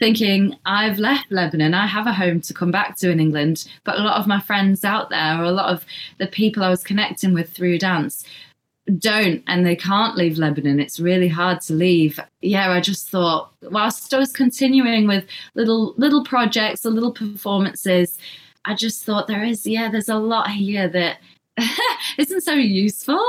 thinking 0.00 0.56
I've 0.64 0.98
left 0.98 1.30
Lebanon, 1.30 1.74
I 1.74 1.86
have 1.86 2.06
a 2.06 2.12
home 2.12 2.40
to 2.40 2.54
come 2.54 2.72
back 2.72 2.96
to 2.96 3.10
in 3.10 3.20
England, 3.20 3.68
but 3.84 3.98
a 3.98 4.02
lot 4.02 4.18
of 4.18 4.26
my 4.26 4.40
friends 4.40 4.82
out 4.82 5.10
there, 5.10 5.38
or 5.38 5.44
a 5.44 5.52
lot 5.52 5.72
of 5.72 5.84
the 6.18 6.26
people 6.26 6.64
I 6.64 6.70
was 6.70 6.82
connecting 6.82 7.34
with 7.34 7.52
through 7.52 7.78
dance, 7.78 8.24
don't 8.98 9.44
and 9.46 9.64
they 9.64 9.76
can't 9.76 10.16
leave 10.16 10.38
Lebanon. 10.38 10.80
It's 10.80 10.98
really 10.98 11.28
hard 11.28 11.60
to 11.62 11.74
leave. 11.74 12.18
Yeah, 12.40 12.72
I 12.72 12.80
just 12.80 13.08
thought 13.08 13.52
whilst 13.62 14.12
I 14.12 14.18
was 14.18 14.32
continuing 14.32 15.06
with 15.06 15.26
little 15.54 15.94
little 15.96 16.24
projects 16.24 16.84
or 16.84 16.90
little 16.90 17.12
performances, 17.12 18.18
I 18.64 18.74
just 18.74 19.04
thought 19.04 19.28
there 19.28 19.44
is 19.44 19.66
yeah, 19.66 19.90
there's 19.90 20.08
a 20.08 20.16
lot 20.16 20.50
here 20.50 20.88
that 20.88 21.18
isn't 22.18 22.40
so 22.42 22.54
useful. 22.54 23.24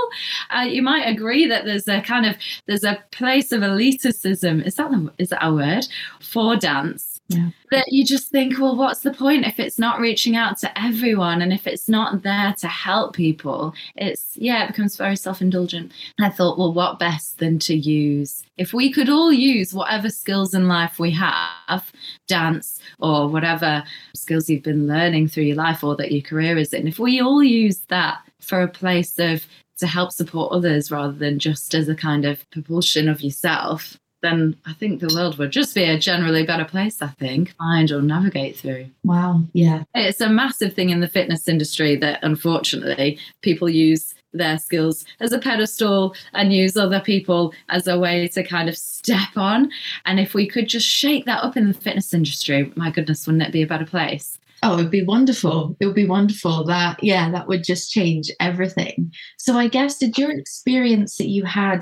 Uh, 0.50 0.61
you 0.61 0.81
might 0.81 1.03
agree 1.03 1.47
that 1.47 1.65
there's 1.65 1.88
a 1.88 2.01
kind 2.01 2.25
of 2.25 2.35
there's 2.67 2.83
a 2.83 3.03
place 3.11 3.51
of 3.51 3.61
elitism. 3.61 4.65
Is 4.65 4.75
that 4.75 4.91
the, 4.91 5.11
is 5.17 5.29
that 5.29 5.45
a 5.45 5.53
word 5.53 5.88
for 6.19 6.55
dance? 6.55 7.10
Yeah. 7.35 7.50
That 7.71 7.91
you 7.91 8.05
just 8.05 8.27
think, 8.29 8.59
well, 8.59 8.75
what's 8.75 9.00
the 9.00 9.13
point 9.13 9.45
if 9.45 9.59
it's 9.59 9.79
not 9.79 10.00
reaching 10.00 10.35
out 10.35 10.57
to 10.59 10.79
everyone 10.79 11.41
and 11.41 11.53
if 11.53 11.65
it's 11.65 11.88
not 11.88 12.23
there 12.23 12.53
to 12.59 12.67
help 12.67 13.15
people? 13.15 13.73
It's 13.95 14.31
yeah, 14.35 14.63
it 14.65 14.67
becomes 14.67 14.97
very 14.97 15.15
self-indulgent. 15.15 15.91
I 16.19 16.29
thought, 16.29 16.57
well, 16.57 16.73
what 16.73 17.00
best 17.00 17.39
than 17.39 17.59
to 17.59 17.75
use 17.75 18.43
if 18.57 18.73
we 18.73 18.91
could 18.91 19.09
all 19.09 19.33
use 19.33 19.73
whatever 19.73 20.09
skills 20.09 20.53
in 20.53 20.67
life 20.67 21.00
we 21.00 21.09
have, 21.11 21.91
dance 22.27 22.79
or 23.00 23.27
whatever 23.27 23.83
skills 24.15 24.50
you've 24.50 24.61
been 24.61 24.88
learning 24.88 25.27
through 25.27 25.45
your 25.45 25.55
life 25.55 25.83
or 25.83 25.95
that 25.95 26.11
your 26.11 26.21
career 26.21 26.57
is 26.57 26.73
in, 26.73 26.88
if 26.88 27.00
we 27.00 27.19
all 27.19 27.43
use 27.43 27.79
that 27.88 28.19
for 28.39 28.61
a 28.61 28.67
place 28.67 29.17
of 29.17 29.47
to 29.77 29.88
help 29.88 30.11
support 30.11 30.51
others 30.51 30.91
rather 30.91 31.13
than 31.13 31.39
just 31.39 31.73
as 31.73 31.89
a 31.89 31.95
kind 31.95 32.23
of 32.23 32.47
propulsion 32.51 33.09
of 33.09 33.21
yourself, 33.21 33.97
then 34.21 34.55
I 34.65 34.73
think 34.73 34.99
the 34.99 35.13
world 35.13 35.37
would 35.37 35.51
just 35.51 35.75
be 35.75 35.83
a 35.83 35.97
generally 35.99 36.45
better 36.45 36.65
place, 36.65 37.01
I 37.01 37.07
think, 37.07 37.55
find 37.57 37.91
or 37.91 38.01
navigate 38.01 38.55
through. 38.55 38.87
Wow. 39.03 39.43
Yeah. 39.53 39.83
It's 39.95 40.21
a 40.21 40.29
massive 40.29 40.73
thing 40.73 40.89
in 40.89 40.99
the 40.99 41.07
fitness 41.07 41.47
industry 41.47 41.95
that 41.97 42.19
unfortunately 42.21 43.19
people 43.41 43.69
use 43.69 44.13
their 44.33 44.57
skills 44.57 45.05
as 45.19 45.33
a 45.33 45.39
pedestal 45.39 46.15
and 46.33 46.53
use 46.53 46.77
other 46.77 47.01
people 47.01 47.53
as 47.69 47.87
a 47.87 47.99
way 47.99 48.27
to 48.29 48.43
kind 48.43 48.69
of 48.69 48.77
step 48.77 49.35
on. 49.35 49.69
And 50.05 50.19
if 50.19 50.33
we 50.33 50.47
could 50.47 50.69
just 50.69 50.87
shake 50.87 51.25
that 51.25 51.43
up 51.43 51.57
in 51.57 51.67
the 51.67 51.73
fitness 51.73 52.13
industry, 52.13 52.71
my 52.75 52.91
goodness, 52.91 53.27
wouldn't 53.27 53.43
it 53.43 53.51
be 53.51 53.61
a 53.61 53.67
better 53.67 53.85
place? 53.85 54.37
Oh, 54.63 54.77
it'd 54.77 54.91
be 54.91 55.03
wonderful. 55.03 55.75
It 55.79 55.87
would 55.87 55.95
be 55.95 56.05
wonderful. 56.05 56.63
That, 56.65 57.03
yeah, 57.03 57.31
that 57.31 57.47
would 57.47 57.63
just 57.63 57.91
change 57.91 58.29
everything. 58.39 59.11
So, 59.37 59.57
I 59.57 59.67
guess, 59.67 59.97
did 59.97 60.19
your 60.19 60.31
experience 60.31 61.17
that 61.17 61.29
you 61.29 61.45
had 61.45 61.81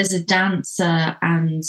as 0.00 0.12
a 0.12 0.24
dancer 0.24 1.16
and 1.20 1.62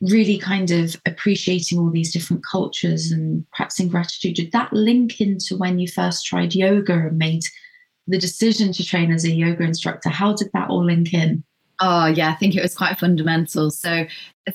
really 0.00 0.38
kind 0.38 0.70
of 0.70 0.96
appreciating 1.06 1.78
all 1.78 1.90
these 1.90 2.12
different 2.12 2.44
cultures 2.44 3.12
and 3.12 3.46
practicing 3.52 3.88
gratitude, 3.88 4.34
did 4.34 4.52
that 4.52 4.72
link 4.72 5.20
into 5.20 5.56
when 5.56 5.78
you 5.78 5.86
first 5.86 6.26
tried 6.26 6.54
yoga 6.54 6.94
and 6.94 7.18
made 7.18 7.42
the 8.06 8.18
decision 8.18 8.72
to 8.72 8.84
train 8.84 9.12
as 9.12 9.24
a 9.24 9.30
yoga 9.30 9.62
instructor? 9.62 10.08
How 10.08 10.32
did 10.32 10.48
that 10.54 10.70
all 10.70 10.84
link 10.84 11.12
in? 11.12 11.44
Oh, 11.80 12.06
yeah, 12.06 12.30
I 12.30 12.34
think 12.34 12.56
it 12.56 12.62
was 12.62 12.76
quite 12.76 12.98
fundamental. 12.98 13.70
So, 13.70 14.06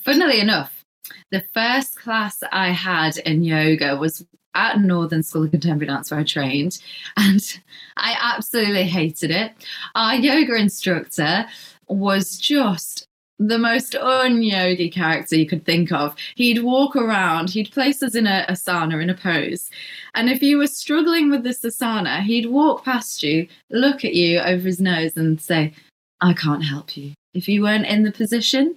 funnily 0.03 0.39
enough, 0.39 0.83
the 1.31 1.43
first 1.53 1.99
class 1.99 2.41
I 2.51 2.69
had 2.69 3.17
in 3.17 3.43
yoga 3.43 3.95
was 3.95 4.25
at 4.55 4.79
Northern 4.79 5.21
School 5.21 5.43
of 5.43 5.51
Contemporary 5.51 5.87
Dance 5.87 6.09
where 6.09 6.19
I 6.19 6.23
trained, 6.23 6.79
and 7.17 7.59
I 7.97 8.17
absolutely 8.19 8.85
hated 8.85 9.31
it. 9.31 9.51
Our 9.95 10.15
yoga 10.15 10.55
instructor 10.55 11.45
was 11.87 12.37
just 12.37 13.07
the 13.39 13.57
most 13.57 13.95
un-yogi 13.95 14.89
character 14.89 15.35
you 15.35 15.47
could 15.47 15.65
think 15.65 15.91
of. 15.91 16.13
He'd 16.35 16.63
walk 16.63 16.95
around, 16.95 17.49
he'd 17.49 17.71
place 17.71 18.03
us 18.03 18.13
in 18.13 18.27
a 18.27 18.45
asana 18.49 19.01
in 19.01 19.09
a 19.09 19.15
pose. 19.15 19.71
And 20.13 20.29
if 20.29 20.43
you 20.43 20.57
were 20.57 20.67
struggling 20.67 21.29
with 21.29 21.43
this 21.43 21.61
asana, 21.61 22.21
he'd 22.21 22.47
walk 22.47 22.83
past 22.83 23.23
you, 23.23 23.47
look 23.69 24.03
at 24.03 24.13
you 24.13 24.39
over 24.39 24.67
his 24.67 24.81
nose 24.81 25.15
and 25.15 25.39
say, 25.39 25.73
I 26.21 26.33
can't 26.33 26.65
help 26.65 26.97
you. 26.97 27.13
If 27.33 27.47
you 27.47 27.61
weren't 27.61 27.85
in 27.85 28.03
the 28.03 28.11
position, 28.11 28.75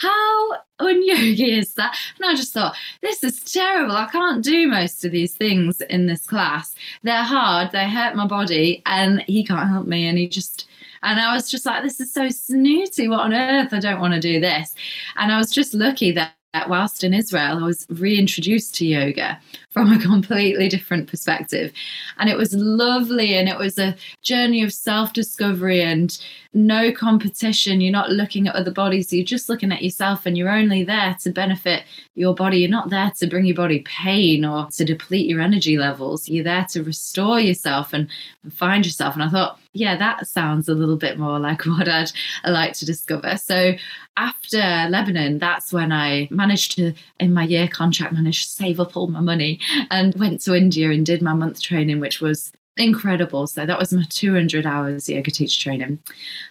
how 0.00 0.52
un-yogi 0.78 1.58
is 1.58 1.74
that? 1.74 1.96
And 2.18 2.30
I 2.30 2.34
just 2.34 2.52
thought, 2.52 2.74
this 3.02 3.22
is 3.22 3.40
terrible. 3.40 3.94
I 3.94 4.06
can't 4.06 4.42
do 4.42 4.66
most 4.66 5.04
of 5.04 5.12
these 5.12 5.34
things 5.34 5.80
in 5.82 6.06
this 6.06 6.26
class. 6.26 6.74
They're 7.02 7.22
hard, 7.22 7.72
they 7.72 7.88
hurt 7.88 8.16
my 8.16 8.26
body, 8.26 8.82
and 8.86 9.20
he 9.22 9.44
can't 9.44 9.68
help 9.68 9.86
me. 9.86 10.06
And 10.06 10.16
he 10.16 10.26
just 10.28 10.66
and 11.02 11.18
I 11.18 11.34
was 11.34 11.50
just 11.50 11.64
like, 11.64 11.82
this 11.82 11.98
is 11.98 12.12
so 12.12 12.28
snooty. 12.28 13.08
What 13.08 13.20
on 13.20 13.32
earth? 13.32 13.72
I 13.72 13.78
don't 13.78 14.00
want 14.00 14.12
to 14.12 14.20
do 14.20 14.38
this. 14.38 14.74
And 15.16 15.32
I 15.32 15.38
was 15.38 15.50
just 15.50 15.72
lucky 15.72 16.12
that 16.12 16.34
whilst 16.68 17.04
in 17.04 17.14
Israel, 17.14 17.62
I 17.62 17.66
was 17.66 17.86
reintroduced 17.88 18.74
to 18.76 18.86
yoga 18.86 19.40
from 19.70 19.92
a 19.92 19.98
completely 20.02 20.68
different 20.68 21.08
perspective. 21.08 21.72
And 22.18 22.28
it 22.28 22.36
was 22.36 22.54
lovely. 22.54 23.36
And 23.36 23.48
it 23.48 23.58
was 23.58 23.78
a 23.78 23.96
journey 24.22 24.62
of 24.62 24.72
self 24.72 25.12
discovery 25.12 25.82
and 25.82 26.16
no 26.52 26.92
competition. 26.92 27.80
You're 27.80 27.92
not 27.92 28.10
looking 28.10 28.48
at 28.48 28.56
other 28.56 28.72
bodies, 28.72 29.12
you're 29.12 29.24
just 29.24 29.48
looking 29.48 29.72
at 29.72 29.82
yourself, 29.82 30.26
and 30.26 30.36
you're 30.36 30.50
only 30.50 30.82
there 30.82 31.16
to 31.22 31.30
benefit 31.30 31.84
your 32.14 32.34
body. 32.34 32.58
You're 32.58 32.70
not 32.70 32.90
there 32.90 33.12
to 33.18 33.26
bring 33.26 33.44
your 33.44 33.56
body 33.56 33.80
pain 33.80 34.44
or 34.44 34.66
to 34.72 34.84
deplete 34.84 35.28
your 35.28 35.40
energy 35.40 35.78
levels. 35.78 36.28
You're 36.28 36.44
there 36.44 36.66
to 36.70 36.82
restore 36.82 37.38
yourself 37.38 37.92
and 37.92 38.08
find 38.50 38.84
yourself. 38.84 39.14
And 39.14 39.22
I 39.22 39.28
thought, 39.28 39.60
yeah, 39.72 39.96
that 39.96 40.26
sounds 40.26 40.68
a 40.68 40.74
little 40.74 40.96
bit 40.96 41.18
more 41.18 41.38
like 41.38 41.62
what 41.66 41.88
I'd 41.88 42.10
like 42.44 42.72
to 42.74 42.86
discover. 42.86 43.36
So 43.36 43.74
after 44.16 44.58
Lebanon, 44.88 45.38
that's 45.38 45.72
when 45.72 45.92
I 45.92 46.28
managed 46.30 46.72
to, 46.72 46.92
in 47.18 47.32
my 47.32 47.44
year 47.44 47.68
contract, 47.68 48.12
managed 48.12 48.44
to 48.44 48.54
save 48.54 48.80
up 48.80 48.96
all 48.96 49.06
my 49.06 49.20
money 49.20 49.60
and 49.90 50.14
went 50.16 50.40
to 50.42 50.54
India 50.54 50.90
and 50.90 51.06
did 51.06 51.22
my 51.22 51.34
month 51.34 51.62
training, 51.62 52.00
which 52.00 52.20
was 52.20 52.52
incredible. 52.76 53.46
So 53.46 53.66
that 53.66 53.78
was 53.78 53.92
my 53.92 54.04
200 54.08 54.66
hours 54.66 55.08
yoga 55.08 55.30
teacher 55.30 55.60
training. 55.60 56.00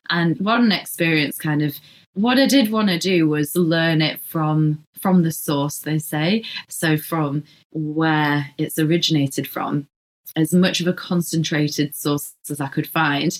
And 0.10 0.40
an 0.40 0.72
experience 0.72 1.38
kind 1.38 1.62
of 1.62 1.80
what 2.14 2.40
I 2.40 2.48
did 2.48 2.72
want 2.72 2.90
to 2.90 3.00
do 3.00 3.28
was 3.28 3.56
learn 3.56 4.02
it 4.02 4.20
from 4.22 4.86
from 5.00 5.24
the 5.24 5.32
source 5.32 5.78
they 5.78 5.98
say 5.98 6.44
so 6.68 6.98
from 6.98 7.44
where 7.72 8.50
it's 8.58 8.78
originated 8.78 9.48
from 9.48 9.88
as 10.36 10.53
much 10.53 10.79
of 10.79 10.88
a 10.88 10.93
concentrated 10.93 11.95
source 11.95 12.33
as 12.50 12.62
I 12.62 12.67
could 12.67 12.88
find 12.88 13.39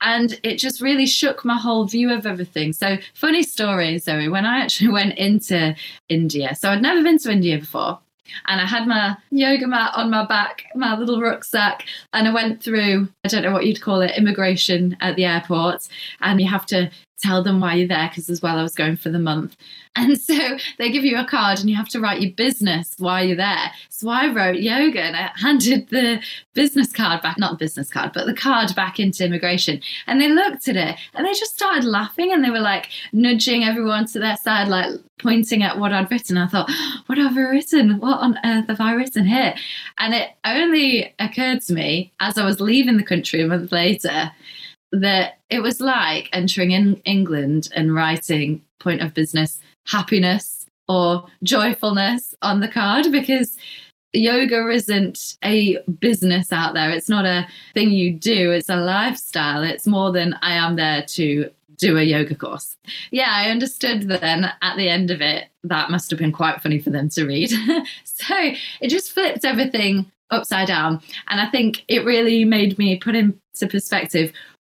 and 0.00 0.38
it 0.42 0.56
just 0.56 0.80
really 0.80 1.06
shook 1.06 1.44
my 1.44 1.56
whole 1.56 1.84
view 1.84 2.12
of 2.12 2.26
everything. 2.26 2.72
So, 2.72 2.96
funny 3.14 3.42
story, 3.42 3.98
Zoe, 3.98 4.28
when 4.28 4.46
I 4.46 4.60
actually 4.60 4.88
went 4.92 5.18
into 5.18 5.74
India, 6.08 6.54
so 6.54 6.70
I'd 6.70 6.82
never 6.82 7.02
been 7.02 7.18
to 7.18 7.30
India 7.30 7.58
before. 7.58 7.98
And 8.46 8.60
I 8.60 8.66
had 8.66 8.86
my 8.86 9.16
yoga 9.30 9.66
mat 9.66 9.90
on 9.96 10.08
my 10.08 10.24
back, 10.24 10.64
my 10.76 10.96
little 10.96 11.20
rucksack, 11.20 11.84
and 12.12 12.28
I 12.28 12.32
went 12.32 12.62
through, 12.62 13.08
I 13.24 13.28
don't 13.28 13.42
know 13.42 13.52
what 13.52 13.66
you'd 13.66 13.80
call 13.80 14.00
it, 14.02 14.16
immigration 14.16 14.96
at 15.00 15.16
the 15.16 15.24
airport. 15.24 15.88
And 16.20 16.40
you 16.40 16.48
have 16.48 16.64
to 16.66 16.90
tell 17.20 17.42
them 17.42 17.60
why 17.60 17.74
you're 17.74 17.88
there 17.88 18.08
because 18.08 18.30
as 18.30 18.40
well 18.40 18.56
I 18.56 18.62
was 18.62 18.76
going 18.76 18.96
for 18.96 19.10
the 19.10 19.18
month. 19.18 19.56
And 19.96 20.18
so 20.20 20.56
they 20.78 20.90
give 20.90 21.04
you 21.04 21.18
a 21.18 21.24
card 21.24 21.58
and 21.58 21.68
you 21.68 21.74
have 21.74 21.88
to 21.88 22.00
write 22.00 22.20
your 22.20 22.30
business 22.30 22.94
while 22.98 23.24
you're 23.24 23.36
there. 23.36 23.72
So 23.88 24.08
I 24.08 24.32
wrote 24.32 24.60
yoga 24.60 25.02
and 25.02 25.16
I 25.16 25.32
handed 25.34 25.88
the 25.88 26.22
business 26.54 26.92
card 26.92 27.22
back, 27.22 27.38
not 27.38 27.52
the 27.52 27.64
business 27.64 27.90
card, 27.90 28.12
but 28.14 28.26
the 28.26 28.34
card 28.34 28.74
back 28.76 29.00
into 29.00 29.24
immigration. 29.24 29.80
And 30.06 30.20
they 30.20 30.28
looked 30.28 30.68
at 30.68 30.76
it 30.76 30.96
and 31.14 31.26
they 31.26 31.32
just 31.32 31.54
started 31.54 31.84
laughing 31.84 32.32
and 32.32 32.44
they 32.44 32.50
were 32.50 32.60
like 32.60 32.88
nudging 33.12 33.64
everyone 33.64 34.06
to 34.06 34.20
their 34.20 34.36
side, 34.36 34.68
like 34.68 34.92
pointing 35.18 35.64
at 35.64 35.78
what 35.78 35.92
I'd 35.92 36.10
written. 36.10 36.38
I 36.38 36.46
thought, 36.46 36.66
oh, 36.70 37.00
what 37.06 37.18
have 37.18 37.36
I 37.36 37.40
written? 37.40 37.98
What 37.98 38.20
on 38.20 38.38
earth 38.44 38.68
have 38.68 38.80
I 38.80 38.92
written 38.92 39.26
here? 39.26 39.54
And 39.98 40.14
it 40.14 40.30
only 40.44 41.12
occurred 41.18 41.62
to 41.62 41.72
me 41.72 42.12
as 42.20 42.38
I 42.38 42.44
was 42.44 42.60
leaving 42.60 42.96
the 42.96 43.02
country 43.02 43.42
a 43.42 43.46
month 43.48 43.72
later 43.72 44.30
that 44.92 45.38
it 45.50 45.60
was 45.60 45.80
like 45.80 46.28
entering 46.32 46.70
in 46.70 46.96
England 47.04 47.68
and 47.74 47.94
writing 47.94 48.62
point 48.78 49.02
of 49.02 49.14
business 49.14 49.60
happiness 49.90 50.66
or 50.88 51.26
joyfulness 51.42 52.34
on 52.42 52.60
the 52.60 52.68
card 52.68 53.06
because 53.12 53.56
yoga 54.12 54.68
isn't 54.68 55.36
a 55.44 55.78
business 56.00 56.52
out 56.52 56.74
there. 56.74 56.90
It's 56.90 57.08
not 57.08 57.24
a 57.24 57.46
thing 57.74 57.90
you 57.90 58.12
do, 58.12 58.50
it's 58.50 58.68
a 58.68 58.76
lifestyle. 58.76 59.62
It's 59.62 59.86
more 59.86 60.12
than 60.12 60.34
I 60.42 60.54
am 60.54 60.76
there 60.76 61.02
to 61.02 61.50
do 61.76 61.96
a 61.96 62.02
yoga 62.02 62.34
course. 62.34 62.76
Yeah, 63.10 63.30
I 63.30 63.50
understood 63.50 64.02
then 64.02 64.52
at 64.62 64.76
the 64.76 64.88
end 64.88 65.10
of 65.10 65.20
it, 65.20 65.46
that 65.64 65.90
must 65.90 66.10
have 66.10 66.18
been 66.18 66.32
quite 66.32 66.60
funny 66.62 66.78
for 66.78 66.90
them 66.90 67.08
to 67.10 67.24
read. 67.24 67.50
so 68.04 68.34
it 68.80 68.88
just 68.88 69.12
flipped 69.12 69.44
everything 69.44 70.10
upside 70.30 70.68
down. 70.68 71.00
And 71.28 71.40
I 71.40 71.48
think 71.50 71.84
it 71.88 72.04
really 72.04 72.44
made 72.44 72.78
me 72.78 72.98
put 72.98 73.14
into 73.14 73.66
perspective 73.68 74.32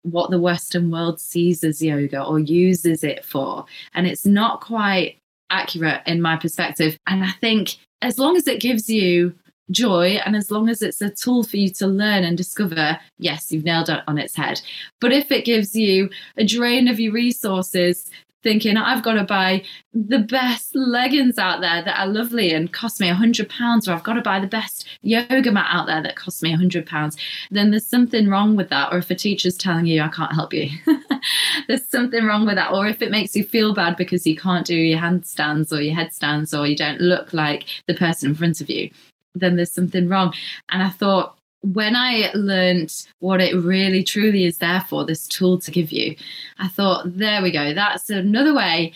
what 0.02 0.30
the 0.30 0.40
Western 0.40 0.90
world 0.90 1.20
sees 1.20 1.62
as 1.62 1.82
yoga 1.82 2.22
or 2.22 2.38
uses 2.38 3.04
it 3.04 3.24
for. 3.24 3.64
And 3.94 4.06
it's 4.06 4.26
not 4.26 4.60
quite 4.60 5.18
accurate 5.50 6.00
in 6.06 6.22
my 6.22 6.36
perspective. 6.36 6.98
And 7.06 7.24
I 7.24 7.32
think 7.32 7.76
as 8.02 8.18
long 8.18 8.36
as 8.36 8.46
it 8.46 8.60
gives 8.60 8.88
you 8.88 9.34
joy 9.70 10.18
and 10.24 10.34
as 10.34 10.50
long 10.50 10.68
as 10.68 10.82
it's 10.82 11.00
a 11.00 11.10
tool 11.10 11.44
for 11.44 11.56
you 11.56 11.68
to 11.70 11.86
learn 11.86 12.24
and 12.24 12.36
discover, 12.36 12.98
yes, 13.18 13.52
you've 13.52 13.64
nailed 13.64 13.88
it 13.88 14.00
on 14.06 14.18
its 14.18 14.34
head. 14.34 14.60
But 15.00 15.12
if 15.12 15.30
it 15.30 15.44
gives 15.44 15.76
you 15.76 16.10
a 16.36 16.44
drain 16.44 16.88
of 16.88 16.98
your 16.98 17.12
resources 17.12 18.10
thinking 18.42 18.76
I've 18.76 19.02
got 19.02 19.14
to 19.14 19.24
buy 19.24 19.64
the 19.92 20.18
best 20.18 20.74
leggings 20.74 21.38
out 21.38 21.60
there 21.60 21.82
that 21.82 21.98
are 21.98 22.06
lovely 22.06 22.52
and 22.52 22.72
cost 22.72 23.00
me 23.00 23.08
a 23.08 23.14
hundred 23.14 23.48
pounds, 23.48 23.88
or 23.88 23.92
I've 23.92 24.02
got 24.02 24.14
to 24.14 24.22
buy 24.22 24.40
the 24.40 24.46
best 24.46 24.86
yoga 25.02 25.50
mat 25.52 25.68
out 25.70 25.86
there 25.86 26.02
that 26.02 26.16
costs 26.16 26.42
me 26.42 26.52
a 26.52 26.56
hundred 26.56 26.86
pounds, 26.86 27.16
then 27.50 27.70
there's 27.70 27.86
something 27.86 28.28
wrong 28.28 28.56
with 28.56 28.68
that. 28.70 28.92
Or 28.92 28.98
if 28.98 29.10
a 29.10 29.14
teacher's 29.14 29.56
telling 29.56 29.86
you 29.86 30.02
I 30.02 30.08
can't 30.08 30.34
help 30.34 30.52
you, 30.52 30.70
there's 31.68 31.86
something 31.88 32.24
wrong 32.24 32.46
with 32.46 32.56
that. 32.56 32.72
Or 32.72 32.86
if 32.86 33.02
it 33.02 33.10
makes 33.10 33.34
you 33.36 33.44
feel 33.44 33.74
bad 33.74 33.96
because 33.96 34.26
you 34.26 34.36
can't 34.36 34.66
do 34.66 34.76
your 34.76 35.00
handstands 35.00 35.72
or 35.72 35.80
your 35.80 35.94
headstands 35.94 36.54
or 36.54 36.66
you 36.66 36.76
don't 36.76 37.00
look 37.00 37.32
like 37.32 37.66
the 37.86 37.94
person 37.94 38.30
in 38.30 38.34
front 38.34 38.60
of 38.60 38.70
you, 38.70 38.90
then 39.34 39.56
there's 39.56 39.72
something 39.72 40.08
wrong. 40.08 40.32
And 40.70 40.82
I 40.82 40.90
thought 40.90 41.36
when 41.62 41.94
I 41.94 42.30
learned 42.34 43.06
what 43.18 43.40
it 43.40 43.54
really 43.54 44.02
truly 44.02 44.44
is 44.44 44.58
there 44.58 44.80
for, 44.80 45.04
this 45.04 45.26
tool 45.26 45.58
to 45.60 45.70
give 45.70 45.92
you, 45.92 46.16
I 46.58 46.68
thought, 46.68 47.16
there 47.16 47.42
we 47.42 47.50
go. 47.50 47.74
That's 47.74 48.08
another 48.08 48.54
way 48.54 48.92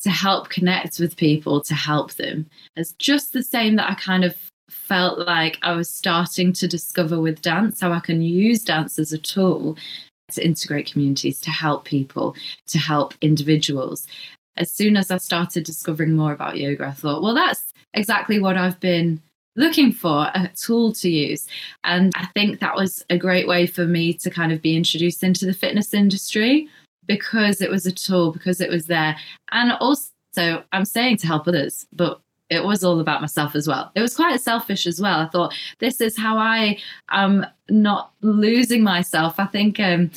to 0.00 0.10
help 0.10 0.48
connect 0.48 1.00
with 1.00 1.16
people, 1.16 1.60
to 1.62 1.74
help 1.74 2.14
them. 2.14 2.46
It's 2.76 2.92
just 2.92 3.32
the 3.32 3.42
same 3.42 3.76
that 3.76 3.90
I 3.90 3.94
kind 3.94 4.24
of 4.24 4.36
felt 4.70 5.18
like 5.18 5.58
I 5.62 5.72
was 5.72 5.90
starting 5.90 6.52
to 6.54 6.68
discover 6.68 7.20
with 7.20 7.42
dance, 7.42 7.80
how 7.80 7.92
I 7.92 8.00
can 8.00 8.22
use 8.22 8.62
dance 8.62 8.98
as 8.98 9.12
a 9.12 9.18
tool 9.18 9.76
to 10.32 10.44
integrate 10.44 10.92
communities, 10.92 11.40
to 11.40 11.50
help 11.50 11.84
people, 11.84 12.36
to 12.68 12.78
help 12.78 13.14
individuals. 13.20 14.06
As 14.56 14.70
soon 14.70 14.96
as 14.96 15.10
I 15.10 15.18
started 15.18 15.64
discovering 15.64 16.14
more 16.14 16.32
about 16.32 16.56
yoga, 16.56 16.86
I 16.86 16.92
thought, 16.92 17.22
well, 17.22 17.34
that's 17.34 17.72
exactly 17.94 18.38
what 18.38 18.56
I've 18.56 18.80
been 18.80 19.20
looking 19.56 19.92
for 19.92 20.30
a 20.34 20.50
tool 20.54 20.92
to 20.92 21.10
use. 21.10 21.46
And 21.84 22.12
I 22.16 22.26
think 22.26 22.60
that 22.60 22.76
was 22.76 23.04
a 23.10 23.18
great 23.18 23.48
way 23.48 23.66
for 23.66 23.86
me 23.86 24.14
to 24.14 24.30
kind 24.30 24.52
of 24.52 24.62
be 24.62 24.76
introduced 24.76 25.22
into 25.22 25.46
the 25.46 25.52
fitness 25.52 25.92
industry 25.92 26.68
because 27.06 27.60
it 27.60 27.70
was 27.70 27.86
a 27.86 27.92
tool, 27.92 28.32
because 28.32 28.60
it 28.60 28.70
was 28.70 28.86
there. 28.86 29.16
And 29.52 29.72
also, 29.72 30.64
I'm 30.72 30.84
saying 30.84 31.18
to 31.18 31.26
help 31.26 31.48
others, 31.48 31.86
but 31.92 32.20
it 32.48 32.64
was 32.64 32.84
all 32.84 33.00
about 33.00 33.20
myself 33.20 33.56
as 33.56 33.66
well. 33.66 33.90
It 33.94 34.02
was 34.02 34.14
quite 34.14 34.40
selfish 34.40 34.86
as 34.86 35.00
well. 35.00 35.20
I 35.20 35.28
thought, 35.28 35.54
this 35.80 36.00
is 36.00 36.16
how 36.16 36.38
I 36.38 36.78
am 37.10 37.44
not 37.68 38.12
losing 38.20 38.82
myself. 38.82 39.40
I 39.40 39.46
think. 39.46 39.80
Um, 39.80 40.10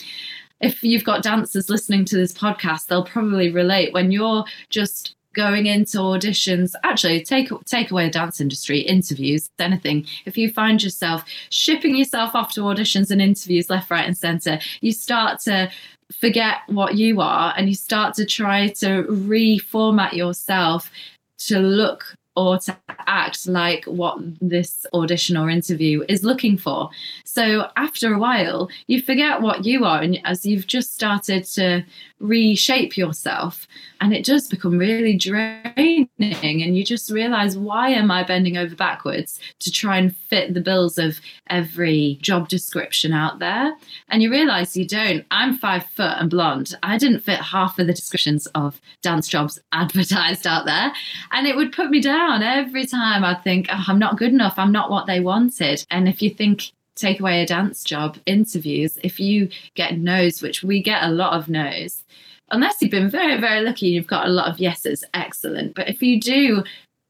if 0.62 0.84
you've 0.84 1.05
got 1.05 1.24
dancers 1.24 1.69
listening 1.69 2.03
to 2.03 2.17
this 2.17 2.34
podcast, 2.34 2.88
they'll 2.88 3.05
probably 3.05 3.50
relate 3.50 3.93
when 3.93 4.12
you're 4.12 4.43
just 4.69 5.15
going 5.39 5.67
into 5.67 6.00
auditions 6.00 6.74
actually 6.84 7.24
take 7.24 7.50
take 7.65 7.91
away 7.91 8.05
the 8.05 8.12
dance 8.12 8.41
industry 8.41 8.79
interviews 8.79 9.50
anything 9.60 10.05
if 10.25 10.38
you 10.38 10.51
find 10.51 10.84
yourself 10.84 11.24
shipping 11.50 11.96
yourself 11.96 12.36
off 12.36 12.53
to 12.53 12.60
auditions 12.62 13.10
and 13.10 13.22
interviews 13.22 13.69
left 13.69 13.89
right 13.89 14.05
and 14.05 14.18
center 14.18 14.59
you 14.81 14.92
start 14.92 15.40
to 15.40 15.72
forget 16.20 16.57
what 16.68 16.96
you 16.96 17.22
are 17.22 17.53
and 17.55 17.70
you 17.70 17.75
start 17.75 18.14
to 18.14 18.25
try 18.25 18.68
to 18.68 19.03
reformat 19.03 20.11
yourself 20.11 20.92
to 21.37 21.57
look 21.59 22.18
or 22.35 22.57
to 22.57 22.75
act 23.07 23.48
like 23.48 23.83
what 23.85 24.18
this 24.42 24.85
audition 24.94 25.35
or 25.35 25.50
interview 25.50 26.05
is 26.07 26.24
looking 26.24 26.57
for. 26.57 26.90
So 27.25 27.70
after 27.75 28.14
a 28.14 28.20
while, 28.20 28.70
you 28.87 29.01
forget 29.01 29.42
what 29.42 29.66
you 29.66 29.83
are, 29.83 30.01
and 30.01 30.20
as 30.24 30.46
you've 30.46 30.68
just 30.68 30.94
started 30.94 31.44
to 31.55 31.83
reshape 32.20 32.98
yourself, 32.98 33.68
and 34.01 34.14
it 34.14 34.25
does 34.25 34.48
become 34.48 34.77
really 34.77 35.16
draining, 35.16 36.10
and 36.18 36.77
you 36.77 36.84
just 36.84 37.10
realize, 37.10 37.58
why 37.58 37.90
am 37.90 38.12
I 38.12 38.24
bending 38.24 38.58
over 38.58 38.75
backwards 38.75 39.40
to 39.60 39.72
try 39.72 39.98
and 39.98 40.16
fit 40.16 40.53
the 40.53 40.62
bills 40.62 40.98
of 40.98 41.20
every 41.50 42.18
job 42.22 42.50
description 42.50 43.14
out 43.14 43.40
there? 43.40 43.74
And 44.10 44.22
you 44.22 44.32
realize 44.32 44.75
you 44.75 44.88
don't. 44.88 45.25
I'm 45.32 45.58
five 45.58 45.86
foot 45.86 46.16
and 46.18 46.29
blonde. 46.29 46.75
I 46.84 46.98
didn't 46.98 47.22
fit 47.22 47.40
half 47.40 47.79
of 47.79 47.88
the 47.88 47.94
descriptions 47.94 48.48
of 48.48 48.79
dance 49.01 49.27
jobs 49.27 49.60
advertised 49.72 50.46
out 50.46 50.66
there, 50.66 50.92
and 51.32 51.48
it 51.48 51.55
would 51.55 51.72
put 51.72 51.90
me 51.90 52.01
down 52.01 52.44
every 52.44 52.86
time 52.86 53.24
I'd 53.24 53.44
think, 53.44 53.68
oh, 53.70 53.86
I'm 53.88 54.00
not 54.00 54.18
good 54.18 54.34
enough. 54.34 54.55
I'm 54.58 54.72
not 54.72 54.92
what 54.92 55.08
they 55.08 55.20
wanted. 55.20 55.86
And 55.90 56.08
if 56.08 56.22
you 56.22 56.29
think, 56.29 56.72
take 57.00 57.20
away 57.20 57.42
a 57.42 57.46
dance 57.46 57.83
job 57.83 58.18
interviews, 58.25 58.98
if 59.03 59.20
you 59.20 59.50
get 59.75 59.98
no's, 59.98 60.42
which 60.42 60.64
we 60.64 60.81
get 60.81 61.03
a 61.03 61.09
lot 61.09 61.33
of 61.33 61.50
no's, 61.50 62.03
unless 62.51 62.81
you've 62.81 62.92
been 62.92 63.09
very, 63.09 63.40
very 63.40 63.62
lucky, 63.62 63.88
and 63.88 63.96
you've 63.96 64.07
got 64.07 64.27
a 64.27 64.31
lot 64.31 64.50
of 64.50 64.59
yeses, 64.59 65.03
excellent. 65.14 65.75
But 65.75 65.90
if 65.90 66.01
you 66.01 66.20
do 66.20 66.64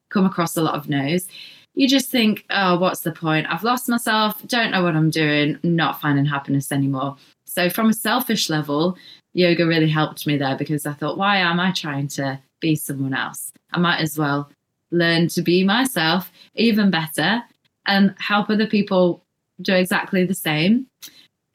come 0.10 0.25
across 0.25 0.58
a 0.58 0.62
lot 0.62 0.75
of 0.75 0.89
no's, 0.89 1.28
you 1.75 1.88
just 1.88 2.10
think, 2.10 2.45
oh, 2.49 2.78
what's 2.78 3.02
the 3.02 3.12
point? 3.12 3.47
I've 3.49 3.63
lost 3.63 3.88
myself, 3.88 4.45
don't 4.47 4.71
know 4.71 4.84
what 4.84 4.95
I'm 4.95 5.10
doing, 5.10 5.58
not 5.63 6.02
finding 6.02 6.25
happiness 6.25 6.71
anymore. 6.71 7.15
So, 7.45 7.69
from 7.69 7.89
a 7.89 7.93
selfish 7.93 8.49
level, 8.49 8.97
yoga 9.34 9.65
really 9.65 9.88
helped 9.88 10.28
me 10.28 10.38
there 10.38 10.58
because 10.58 10.86
I 10.86 10.93
thought, 10.93 11.17
why 11.17 11.38
am 11.38 11.60
I 11.60 11.71
trying 11.71 12.08
to 12.10 12.39
be 12.60 12.75
someone 12.75 13.13
else? 13.13 13.52
I 13.71 13.80
might 13.80 13.99
as 13.99 14.17
well 14.17 14.52
learn 14.91 15.28
to 15.30 15.41
be 15.41 15.63
myself 15.63 16.32
even 16.56 16.89
better 16.89 17.43
and 17.86 18.13
help 18.19 18.49
other 18.49 18.67
people 18.67 19.23
do 19.62 19.74
exactly 19.74 20.26
the 20.26 20.34
same. 20.34 20.88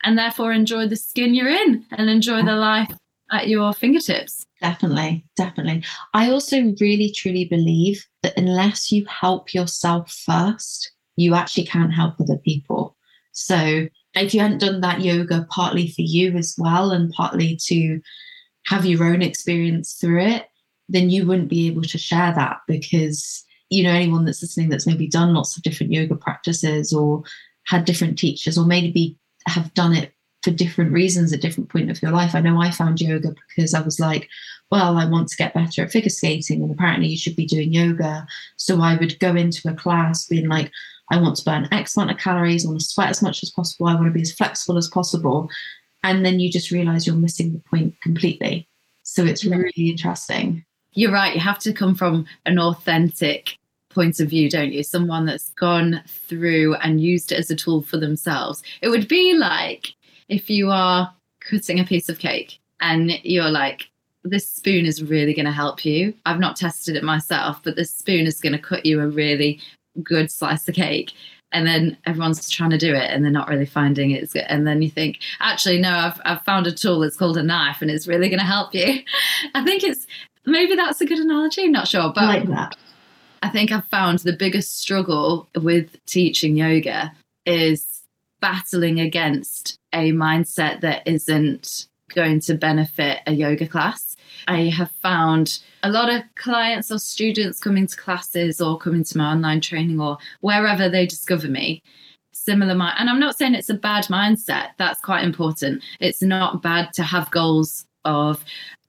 And 0.03 0.19
therefore 0.19 0.53
enjoy 0.53 0.87
the 0.87 0.97
skin 0.97 1.35
you're 1.35 1.49
in 1.49 1.85
and 1.93 2.11
enjoy 2.11 2.43
the 2.43 2.57
life 2.57 2.93
at 3.33 3.49
your 3.49 3.73
fingertips. 3.73 4.45
Definitely 4.61 5.25
definitely. 5.37 5.83
I 6.13 6.31
also 6.31 6.75
really 6.81 7.11
truly 7.11 7.47
believe 7.47 8.07
that 8.23 8.37
unless 8.37 8.93
you 8.93 9.07
help 9.07 9.55
yourself 9.55 10.11
first 10.11 10.93
you 11.17 11.35
actually 11.35 11.65
can't 11.65 11.95
help 11.95 12.21
other 12.21 12.39
people. 12.39 12.97
So 13.33 13.89
if 14.15 14.35
you 14.35 14.41
hadn't 14.41 14.59
done 14.59 14.81
that 14.81 15.01
yoga 15.01 15.47
partly 15.51 15.89
for 15.89 16.03
you 16.03 16.37
as 16.37 16.55
well 16.59 16.91
and 16.91 17.13
partly 17.13 17.59
to 17.67 18.01
have 18.67 18.85
your 18.87 19.05
own 19.05 19.23
experience 19.23 19.95
through 19.95 20.23
it 20.23 20.47
then 20.89 21.11
you 21.11 21.27
wouldn't 21.27 21.49
be 21.49 21.67
able 21.67 21.83
to 21.83 21.99
share 21.99 22.33
that 22.35 22.59
because 22.69 23.45
you 23.71 23.83
know 23.83 23.91
anyone 23.91 24.25
that's 24.25 24.43
listening 24.43 24.69
that's 24.69 24.87
maybe 24.87 25.09
done 25.09 25.35
lots 25.35 25.57
of 25.57 25.63
different 25.63 25.93
yoga 25.93 26.15
practices 26.15 26.93
or 26.93 27.23
had 27.65 27.85
different 27.85 28.19
teachers 28.19 28.59
or 28.59 28.65
maybe 28.67 29.19
have 29.47 29.73
done 29.75 29.95
it 29.95 30.13
for 30.43 30.51
different 30.51 30.93
reasons 30.93 31.33
at 31.33 31.41
different 31.41 31.71
point 31.71 31.91
of 31.91 32.01
your 32.03 32.11
life. 32.11 32.35
I 32.35 32.41
know 32.41 32.61
I 32.61 32.71
found 32.71 33.01
yoga 33.01 33.35
because 33.49 33.73
I 33.73 33.81
was 33.81 33.99
like, 33.99 34.29
well, 34.71 34.97
I 34.99 35.07
want 35.07 35.29
to 35.29 35.37
get 35.37 35.55
better 35.55 35.83
at 35.83 35.91
figure 35.91 36.11
skating, 36.11 36.63
and 36.63 36.71
apparently 36.71 37.09
you 37.09 37.17
should 37.17 37.37
be 37.37 37.47
doing 37.47 37.73
yoga. 37.73 38.27
So 38.57 38.81
I 38.81 38.97
would 38.97 39.19
go 39.21 39.35
into 39.35 39.69
a 39.69 39.75
class 39.75 40.27
being 40.27 40.49
like, 40.49 40.71
I 41.11 41.21
want 41.21 41.37
to 41.37 41.45
burn 41.45 41.69
X 41.71 41.97
amount 41.97 42.11
of 42.11 42.19
calories, 42.19 42.65
I 42.65 42.69
want 42.69 42.81
to 42.81 42.87
sweat 42.87 43.11
as 43.11 43.23
much 43.23 43.43
as 43.43 43.51
possible, 43.51 43.87
I 43.87 43.95
want 43.95 44.07
to 44.07 44.13
be 44.13 44.23
as 44.23 44.33
flexible 44.33 44.79
as 44.79 44.89
possible. 44.89 45.49
And 46.03 46.25
then 46.25 46.41
you 46.41 46.51
just 46.51 46.71
realize 46.71 47.07
you're 47.07 47.17
missing 47.17 47.53
the 47.53 47.61
point 47.61 47.95
completely. 48.03 48.69
So 49.03 49.25
it's 49.25 49.45
really 49.45 49.73
interesting 49.77 50.65
you're 50.95 51.13
right. 51.13 51.35
You 51.35 51.41
have 51.41 51.59
to 51.61 51.73
come 51.73 51.95
from 51.95 52.27
an 52.47 52.59
authentic 52.59 53.59
point 53.95 54.21
of 54.21 54.29
view, 54.29 54.51
don't 54.51 54.73
you? 54.73 54.83
Someone 54.83 55.27
that's 55.27 55.51
gone 55.51 56.03
through 56.07 56.75
and 56.77 57.01
used 57.01 57.33
it 57.33 57.39
as 57.39 57.51
a 57.51 57.57
tool 57.57 57.83
for 57.83 57.97
themselves. 57.97 58.63
It 58.83 58.89
would 58.89 59.09
be 59.09 59.35
like 59.35 59.95
if 60.29 60.51
you 60.51 60.71
are 60.71 61.15
cutting 61.41 61.79
a 61.79 61.85
piece 61.85 62.09
of 62.09 62.19
cake 62.19 62.59
and 62.81 63.13
you're 63.23 63.51
like, 63.51 63.89
this 64.25 64.49
spoon 64.49 64.87
is 64.87 65.03
really 65.03 65.35
going 65.35 65.45
to 65.45 65.53
help 65.53 65.85
you. 65.85 66.15
I've 66.25 66.41
not 66.41 66.57
tested 66.57 66.97
it 66.97 67.05
myself, 67.05 67.61
but 67.63 67.77
this 67.77 67.95
spoon 67.95 68.27
is 68.27 68.41
going 68.41 68.55
to 68.55 68.59
cut 68.59 68.87
you 68.87 69.01
a 69.01 69.07
really 69.07 69.61
good 70.03 70.31
slice 70.31 70.69
of 70.69 70.75
cake. 70.75 71.13
And 71.53 71.67
then 71.67 71.97
everyone's 72.05 72.49
trying 72.51 72.71
to 72.71 72.79
do 72.79 72.95
it 72.95 73.11
and 73.11 73.23
they're 73.23 73.31
not 73.31 73.49
really 73.49 73.67
finding 73.67 74.11
it. 74.11 74.35
And 74.49 74.67
then 74.67 74.83
you 74.83 74.91
think, 74.91 75.19
actually, 75.41 75.81
no, 75.81 75.91
I've, 75.91 76.21
I've 76.25 76.43
found 76.43 76.67
a 76.67 76.73
tool. 76.73 77.03
It's 77.05 77.17
called 77.17 77.37
a 77.37 77.45
knife 77.45 77.81
and 77.81 77.91
it's 77.91 78.09
really 78.09 78.29
going 78.29 78.41
to 78.41 78.45
help 78.45 78.75
you. 78.75 79.03
I 79.55 79.63
think 79.63 79.85
it's 79.85 80.07
maybe 80.47 80.75
that's 80.75 81.01
a 81.01 81.07
good 81.07 81.19
analogy. 81.19 81.65
I'm 81.65 81.73
not 81.73 81.87
sure. 81.87 82.11
But 82.13 82.25
I 82.25 82.39
like 82.39 82.49
that. 82.49 82.77
I 83.45 83.51
think 83.51 83.71
I've 83.71 83.87
found 83.89 84.21
the 84.21 84.33
biggest 84.33 84.81
struggle 84.81 85.51
with 85.55 86.03
teaching 86.07 86.57
yoga 86.57 87.13
is 87.45 88.01
battling 88.41 89.01
against 89.01 89.79
a 89.93 90.13
mindset 90.13 90.81
that 90.81 91.07
isn't 91.07 91.87
going 92.15 92.41
to 92.41 92.55
benefit 92.55 93.19
a 93.27 93.33
yoga 93.33 93.69
class. 93.69 94.17
I 94.49 94.71
have 94.71 94.91
found 94.93 95.59
a 95.83 95.91
lot 95.91 96.09
of 96.09 96.23
clients 96.37 96.91
or 96.91 96.99
students 96.99 97.61
coming 97.61 97.87
to 97.87 97.97
classes 97.99 98.63
or 98.63 98.79
coming 98.79 99.05
to 99.05 99.19
my 99.19 99.33
online 99.33 99.61
training 99.61 100.01
or 100.01 100.17
wherever 100.41 100.89
they 100.89 101.05
discover 101.05 101.47
me 101.47 101.83
similar 102.33 102.75
mind 102.75 102.97
and 102.99 103.09
i'm 103.09 103.21
not 103.21 103.39
saying 103.39 103.55
it's 103.55 103.71
a 103.71 103.75
bad 103.75 104.05
mindset 104.07 104.71
that's 104.77 105.01
quite 105.01 105.23
important 105.23 105.81
it's 106.01 106.21
not 106.21 106.61
bad 106.63 106.93
to 106.93 107.05
have 107.05 107.31
goals 107.31 107.87
of 108.05 108.45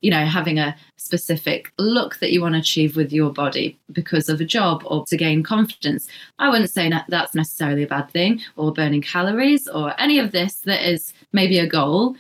you 0.06 0.12
know 0.12 0.24
having 0.24 0.60
a 0.60 0.76
specific 0.98 1.72
look 1.80 2.20
that 2.20 2.32
you 2.32 2.40
want 2.40 2.54
to 2.54 2.60
achieve 2.60 2.96
with 2.96 3.12
your 3.12 3.32
body 3.32 3.76
because 3.92 4.30
of 4.30 4.40
a 4.40 4.46
job 4.46 4.84
or 4.86 5.04
to 5.08 5.18
gain 5.18 5.42
confidence. 5.42 6.08
I 6.38 6.50
wouldn't 6.50 6.70
say 6.70 6.90
that 6.90 7.06
that's 7.08 7.34
necessarily 7.34 7.82
a 7.84 7.88
bad 7.88 8.12
thing 8.12 8.42
or 8.56 8.72
burning 8.72 9.02
calories 9.02 9.68
or 9.68 10.00
any 10.00 10.20
of 10.20 10.32
this 10.32 10.58
that 10.66 10.88
is 10.88 11.12
maybe 11.34 11.58
a 11.58 11.66
goal. 11.68 12.16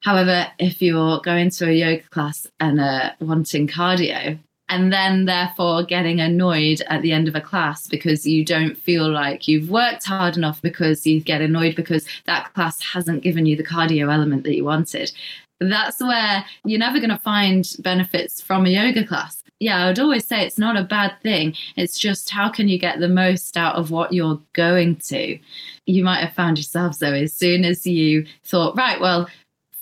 However, 0.00 0.46
if 0.58 0.80
you're 0.80 1.20
going 1.20 1.50
to 1.50 1.68
a 1.68 1.72
yoga 1.72 2.04
class 2.08 2.46
and 2.58 2.80
uh, 2.80 3.10
wanting 3.20 3.68
cardio, 3.68 4.38
and 4.68 4.92
then 4.92 5.26
therefore 5.26 5.84
getting 5.84 6.20
annoyed 6.20 6.82
at 6.88 7.02
the 7.02 7.12
end 7.12 7.28
of 7.28 7.34
a 7.34 7.40
class 7.40 7.86
because 7.86 8.26
you 8.26 8.44
don't 8.44 8.76
feel 8.76 9.08
like 9.08 9.46
you've 9.46 9.70
worked 9.70 10.04
hard 10.04 10.36
enough 10.36 10.60
because 10.60 11.06
you 11.06 11.20
get 11.20 11.40
annoyed 11.40 11.76
because 11.76 12.06
that 12.24 12.52
class 12.54 12.80
hasn't 12.82 13.22
given 13.22 13.46
you 13.46 13.56
the 13.56 13.64
cardio 13.64 14.12
element 14.12 14.42
that 14.44 14.56
you 14.56 14.64
wanted. 14.64 15.12
That's 15.60 16.00
where 16.00 16.44
you're 16.64 16.78
never 16.78 16.98
going 16.98 17.10
to 17.10 17.18
find 17.18 17.66
benefits 17.78 18.40
from 18.40 18.66
a 18.66 18.70
yoga 18.70 19.06
class. 19.06 19.42
Yeah, 19.58 19.84
I 19.84 19.86
would 19.86 19.98
always 19.98 20.26
say 20.26 20.44
it's 20.44 20.58
not 20.58 20.76
a 20.76 20.84
bad 20.84 21.14
thing. 21.22 21.54
It's 21.76 21.98
just 21.98 22.28
how 22.28 22.50
can 22.50 22.68
you 22.68 22.78
get 22.78 22.98
the 22.98 23.08
most 23.08 23.56
out 23.56 23.76
of 23.76 23.90
what 23.90 24.12
you're 24.12 24.40
going 24.52 24.96
to? 24.96 25.38
You 25.86 26.04
might 26.04 26.20
have 26.20 26.34
found 26.34 26.58
yourself, 26.58 26.98
though, 26.98 27.14
as 27.14 27.32
soon 27.32 27.64
as 27.64 27.86
you 27.86 28.26
thought, 28.44 28.76
right, 28.76 29.00
well, 29.00 29.28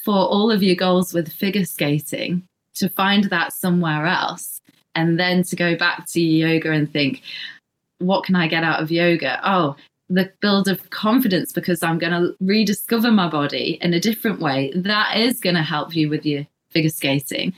for 0.04 0.14
all 0.14 0.52
of 0.52 0.62
your 0.62 0.76
goals 0.76 1.12
with 1.12 1.32
figure 1.32 1.64
skating 1.64 2.46
to 2.74 2.88
find 2.88 3.24
that 3.24 3.52
somewhere 3.52 4.06
else 4.06 4.60
and 4.94 5.18
then 5.18 5.42
to 5.44 5.56
go 5.56 5.76
back 5.76 6.06
to 6.08 6.20
yoga 6.20 6.70
and 6.70 6.92
think 6.92 7.22
what 7.98 8.24
can 8.24 8.34
i 8.36 8.48
get 8.48 8.64
out 8.64 8.82
of 8.82 8.90
yoga? 8.90 9.40
Oh 9.44 9.76
the 10.10 10.30
build 10.40 10.68
of 10.68 10.90
confidence 10.90 11.50
because 11.50 11.82
i'm 11.82 11.98
going 11.98 12.12
to 12.12 12.34
rediscover 12.38 13.10
my 13.10 13.28
body 13.28 13.78
in 13.80 13.94
a 13.94 14.00
different 14.00 14.38
way. 14.38 14.70
That 14.76 15.16
is 15.16 15.40
going 15.40 15.56
to 15.56 15.62
help 15.62 15.96
you 15.96 16.10
with 16.10 16.26
your 16.26 16.46
figure 16.70 16.90
skating 16.90 17.54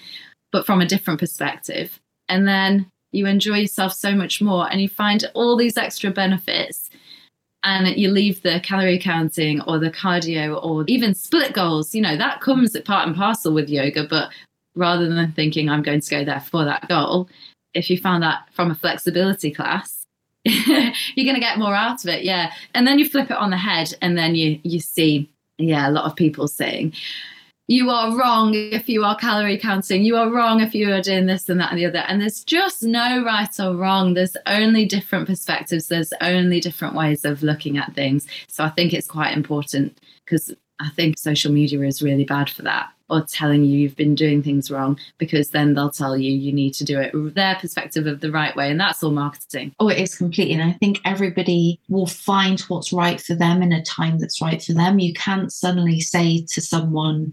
but 0.57 0.64
from 0.64 0.81
a 0.81 0.87
different 0.87 1.20
perspective. 1.20 2.01
And 2.31 2.49
then 2.49 2.90
you 3.12 3.27
enjoy 3.27 3.59
yourself 3.59 3.92
so 3.92 4.14
much 4.14 4.40
more 4.40 4.70
and 4.70 4.81
you 4.81 4.88
find 4.88 5.25
all 5.35 5.57
these 5.57 5.77
extra 5.77 6.11
benefits 6.11 6.88
and 7.62 7.88
you 7.96 8.11
leave 8.11 8.42
the 8.42 8.61
calorie 8.61 8.99
counting 8.99 9.61
or 9.62 9.79
the 9.79 9.90
cardio 9.90 10.62
or 10.64 10.85
even 10.87 11.14
split 11.14 11.53
goals, 11.53 11.94
you 11.94 12.01
know, 12.01 12.16
that 12.16 12.40
comes 12.40 12.75
at 12.75 12.87
part 12.87 13.07
and 13.07 13.14
parcel 13.14 13.53
with 13.53 13.68
yoga. 13.68 14.07
But 14.09 14.31
rather 14.77 15.09
than 15.09 15.33
thinking 15.33 15.69
I'm 15.69 15.83
going 15.83 16.01
to 16.01 16.11
go 16.11 16.25
there 16.25 16.41
for 16.41 16.65
that 16.65 16.89
goal, 16.89 17.29
if 17.75 17.91
you 17.91 17.99
found 17.99 18.23
that 18.23 18.49
from 18.53 18.71
a 18.71 18.75
flexibility 18.75 19.51
class, 19.51 20.07
you're 20.45 20.93
going 21.25 21.35
to 21.35 21.41
get 21.41 21.59
more 21.59 21.75
out 21.75 22.05
of 22.05 22.11
it. 22.11 22.25
Yeah. 22.25 22.53
And 22.75 22.87
then 22.87 22.99
you 22.99 23.09
flip 23.09 23.31
it 23.31 23.37
on 23.37 23.51
the 23.51 23.57
head 23.57 23.95
and 24.01 24.17
then 24.17 24.35
you, 24.35 24.61
you 24.62 24.81
see, 24.81 25.31
yeah, 25.59 25.89
a 25.89 25.91
lot 25.91 26.05
of 26.05 26.17
people 26.17 26.47
saying, 26.47 26.93
you 27.69 27.91
are 27.91 28.17
wrong 28.17 28.55
if 28.55 28.89
you 28.89 29.03
are 29.05 29.17
calorie 29.17 29.59
counting. 29.59 30.05
You 30.05 30.17
are 30.17 30.31
wrong 30.31 30.61
if 30.61 30.73
you 30.73 30.93
are 30.93 31.03
doing 31.03 31.27
this 31.27 31.49
and 31.49 31.59
that 31.59 31.73
and 31.73 31.79
the 31.81 31.87
other. 31.87 31.99
And 31.99 32.21
there's 32.21 32.45
just 32.45 32.85
no 32.85 33.25
right 33.25 33.59
or 33.59 33.75
wrong. 33.75 34.15
There's 34.15 34.37
only 34.47 34.87
different 34.87 35.27
perspectives. 35.27 35.89
There's 35.89 36.12
only 36.21 36.61
different 36.61 36.95
ways 36.95 37.25
of 37.25 37.43
looking 37.43 37.77
at 37.77 37.93
things. 37.95 38.29
So 38.47 38.62
I 38.62 38.69
think 38.71 38.93
it's 38.93 39.09
quite 39.09 39.37
important 39.37 39.99
because 40.25 40.55
I 40.79 40.91
think 40.91 41.19
social 41.19 41.51
media 41.51 41.81
is 41.81 42.03
really 42.03 42.25
bad 42.25 42.49
for 42.49 42.62
that 42.62 42.93
or 43.09 43.23
telling 43.23 43.64
you 43.64 43.79
you've 43.79 43.97
been 43.97 44.14
doing 44.14 44.42
things 44.42 44.71
wrong 44.71 44.99
because 45.19 45.51
then 45.51 45.75
they'll 45.75 45.90
tell 45.90 46.16
you 46.16 46.33
you 46.33 46.53
need 46.53 46.75
to 46.75 46.85
do 46.85 46.99
it 46.99 47.12
their 47.35 47.55
perspective 47.57 48.07
of 48.07 48.21
the 48.21 48.33
right 48.33 48.57
way 48.57 48.71
and 48.71 48.81
that's 48.81 49.03
all 49.03 49.11
marketing. 49.11 49.75
Oh 49.79 49.88
it 49.88 49.99
is 49.99 50.16
completely 50.16 50.55
and 50.55 50.62
i 50.62 50.73
think 50.73 51.01
everybody 51.05 51.81
will 51.88 52.07
find 52.07 52.61
what's 52.62 52.92
right 52.92 53.21
for 53.21 53.35
them 53.35 53.62
in 53.62 53.73
a 53.73 53.83
time 53.83 54.19
that's 54.19 54.42
right 54.42 54.62
for 54.62 54.73
them. 54.73 54.99
You 54.99 55.12
can't 55.14 55.53
suddenly 55.53 56.01
say 56.01 56.45
to 56.53 56.61
someone 56.61 57.33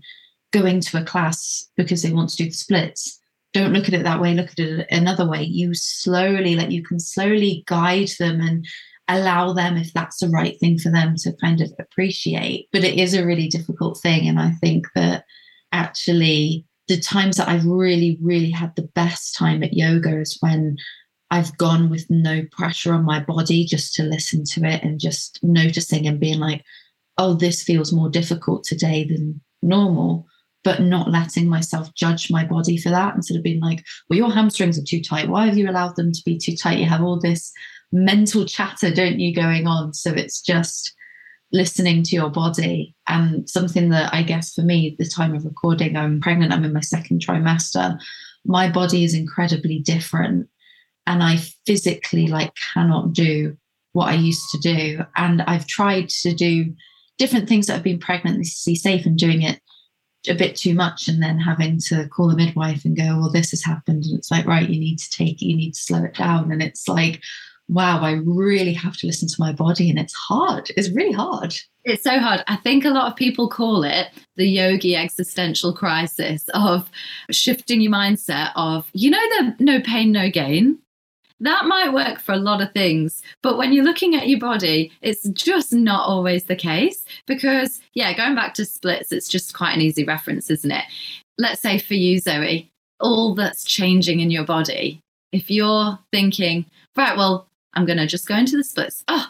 going 0.52 0.80
to 0.82 1.02
a 1.02 1.06
class 1.06 1.68
because 1.76 2.04
they 2.04 2.12
want 2.12 2.30
to 2.30 2.38
do 2.38 2.46
the 2.46 2.52
splits. 2.52 3.20
Don't 3.54 3.74
look 3.74 3.88
at 3.88 3.94
it 3.94 4.04
that 4.04 4.22
way 4.22 4.34
look 4.34 4.52
at 4.52 4.60
it 4.60 4.88
another 4.92 5.28
way. 5.28 5.44
You 5.44 5.74
slowly 5.74 6.56
like 6.56 6.72
you 6.72 6.84
can 6.84 7.00
slowly 7.00 7.64
guide 7.68 8.10
them 8.20 8.42
and 8.42 8.66
allow 9.10 9.52
them 9.52 9.76
if 9.76 9.92
that's 9.94 10.20
the 10.20 10.30
right 10.30 10.58
thing 10.60 10.80
for 10.80 10.90
them 10.90 11.16
to 11.18 11.34
kind 11.42 11.62
of 11.62 11.72
appreciate. 11.80 12.70
But 12.72 12.84
it 12.84 12.98
is 12.98 13.14
a 13.14 13.26
really 13.26 13.48
difficult 13.48 14.00
thing 14.00 14.28
and 14.28 14.40
i 14.40 14.52
think 14.52 14.88
that 14.96 15.26
actually 15.74 16.66
the 16.88 17.00
times 17.00 17.38
that 17.38 17.50
i've 17.50 17.66
really 17.66 18.18
really 18.22 18.52
had 18.52 18.76
the 18.76 18.90
best 18.96 19.36
time 19.36 19.64
at 19.64 19.74
yoga 19.74 20.20
is 20.20 20.38
when 20.40 20.78
I've 21.32 21.58
gone 21.58 21.90
with 21.90 22.06
no 22.12 22.44
pressure 22.52 22.94
on 22.94 23.06
my 23.06 23.20
body 23.20 23.66
just 23.66 23.96
to 23.96 24.04
listen 24.04 24.44
to 24.52 24.66
it 24.66 24.84
and 24.84 25.00
just 25.00 25.40
noticing 25.42 26.06
and 26.06 26.20
being 26.20 26.40
like, 26.40 26.64
oh, 27.18 27.34
this 27.34 27.64
feels 27.64 27.92
more 27.92 28.08
difficult 28.08 28.64
today 28.64 29.04
than 29.04 29.42
normal 29.64 30.28
but 30.64 30.82
not 30.82 31.12
letting 31.12 31.50
myself 31.50 31.94
judge 31.94 32.32
my 32.32 32.46
body 32.46 32.78
for 32.78 32.90
that 32.90 33.16
instead 33.16 33.36
of 33.38 33.44
being 33.44 33.60
like, 33.60 33.84
well, 34.10 34.18
your 34.18 34.32
hamstrings 34.32 34.80
are 34.80 34.84
too 34.84 35.02
tight. 35.02 35.28
Why 35.28 35.46
have 35.46 35.58
you 35.58 35.70
allowed 35.70 35.96
them 35.96 36.12
to 36.12 36.22
be 36.26 36.38
too 36.38 36.56
tight? 36.56 36.80
You 36.80 36.86
have 36.86 37.02
all 37.02 37.20
this 37.20 37.52
mental 37.92 38.46
chatter, 38.46 38.94
don't 38.94 39.20
you, 39.20 39.36
going 39.36 39.68
on? 39.68 39.94
So 39.94 40.12
it's 40.12 40.42
just 40.42 40.96
listening 41.54 42.04
to 42.04 42.16
your 42.16 42.30
body. 42.30 42.96
And 43.08 43.50
something 43.50 43.90
that 43.90 44.14
I 44.14 44.24
guess 44.24 44.54
for 44.54 44.64
me, 44.64 44.96
the 45.00 45.08
time 45.08 45.36
of 45.36 45.46
recording, 45.46 45.96
I'm 45.96 46.20
pregnant, 46.20 46.52
I'm 46.52 46.66
in 46.66 46.74
my 46.74 46.82
second 46.82 47.22
trimester. 47.22 47.98
My 48.44 48.70
body 48.70 49.04
is 49.04 49.14
incredibly 49.14 49.80
different. 49.80 50.50
And 51.06 51.22
I 51.22 51.38
physically 51.66 52.28
like 52.28 52.52
cannot 52.74 53.14
do 53.14 53.56
what 53.92 54.10
I 54.10 54.16
used 54.16 54.50
to 54.52 54.58
do. 54.58 55.06
And 55.16 55.44
I've 55.44 55.68
tried 55.68 56.10
to 56.10 56.34
do 56.34 56.74
different 57.18 57.48
things 57.48 57.68
that 57.68 57.74
have 57.74 57.84
been 57.84 58.00
pregnancy 58.00 58.76
safe 58.76 59.06
and 59.06 59.18
doing 59.18 59.44
it 59.44 59.62
a 60.28 60.34
bit 60.34 60.56
too 60.56 60.74
much 60.74 61.08
and 61.08 61.22
then 61.22 61.38
having 61.38 61.78
to 61.78 62.08
call 62.08 62.30
the 62.30 62.36
midwife 62.36 62.86
and 62.86 62.98
go, 62.98 63.20
well, 63.20 63.32
this 63.32 63.52
has 63.52 63.64
happened. 63.64 64.06
And 64.06 64.18
it's 64.18 64.32
like, 64.32 64.46
right, 64.46 64.68
you 64.68 64.80
need 64.80 64.98
to 64.98 65.12
take 65.12 65.42
it, 65.42 65.46
you 65.46 65.56
need 65.56 65.74
to 65.74 65.80
slow 65.80 66.04
it 66.04 66.16
down. 66.16 66.52
And 66.52 66.64
it's 66.64 66.88
like, 66.88 67.22
wow, 67.70 68.02
I 68.02 68.20
really 68.24 68.74
have 68.74 68.98
to 68.98 69.08
listen 69.08 69.28
to 69.28 69.36
my 69.40 69.52
body. 69.52 69.90
And 69.90 69.98
it's 69.98 70.14
hard. 70.14 70.70
It's 70.76 70.92
really 70.92 71.14
hard. 71.14 71.56
It's 71.86 72.04
so 72.04 72.20
hard. 72.20 72.44
I 72.48 72.58
think 72.58 72.86
a 72.86 72.90
lot 72.90 73.12
of 73.12 73.18
people 73.18 73.50
call 73.50 73.84
it 73.84 74.08
the 74.36 74.48
yogi 74.48 74.96
existential 74.96 75.74
crisis 75.74 76.48
of 76.54 76.90
shifting 77.32 77.82
your 77.82 77.92
mindset 77.92 78.52
of, 78.56 78.90
you 78.94 79.10
know, 79.10 79.30
the 79.30 79.56
no 79.60 79.82
pain, 79.82 80.12
no 80.12 80.30
gain 80.30 80.80
that 81.44 81.66
might 81.66 81.94
work 81.94 82.20
for 82.20 82.32
a 82.32 82.38
lot 82.38 82.62
of 82.62 82.72
things. 82.72 83.22
But 83.42 83.58
when 83.58 83.74
you're 83.74 83.84
looking 83.84 84.16
at 84.16 84.30
your 84.30 84.40
body, 84.40 84.92
it's 85.02 85.28
just 85.30 85.74
not 85.74 86.08
always 86.08 86.46
the 86.46 86.56
case 86.56 87.04
because, 87.26 87.82
yeah, 87.94 88.14
going 88.16 88.34
back 88.34 88.54
to 88.56 88.66
splits, 88.66 89.12
it's 89.12 89.28
just 89.28 89.54
quite 89.54 89.76
an 89.76 89.82
easy 89.82 90.06
reference, 90.06 90.50
isn't 90.50 90.72
it? 90.72 90.86
Let's 91.38 91.62
say 91.62 91.80
for 91.80 91.96
you, 91.96 92.20
Zoe, 92.20 92.72
all 93.02 93.36
that's 93.36 93.66
changing 93.66 94.22
in 94.22 94.32
your 94.32 94.46
body, 94.46 95.02
if 95.34 95.52
you're 95.52 96.00
thinking, 96.14 96.66
right, 96.96 97.18
well, 97.18 97.48
I'm 97.74 97.86
going 97.86 97.98
to 97.98 98.08
just 98.08 98.28
go 98.28 98.36
into 98.36 98.58
the 98.58 98.64
splits. 98.64 99.04
Oh, 99.08 99.30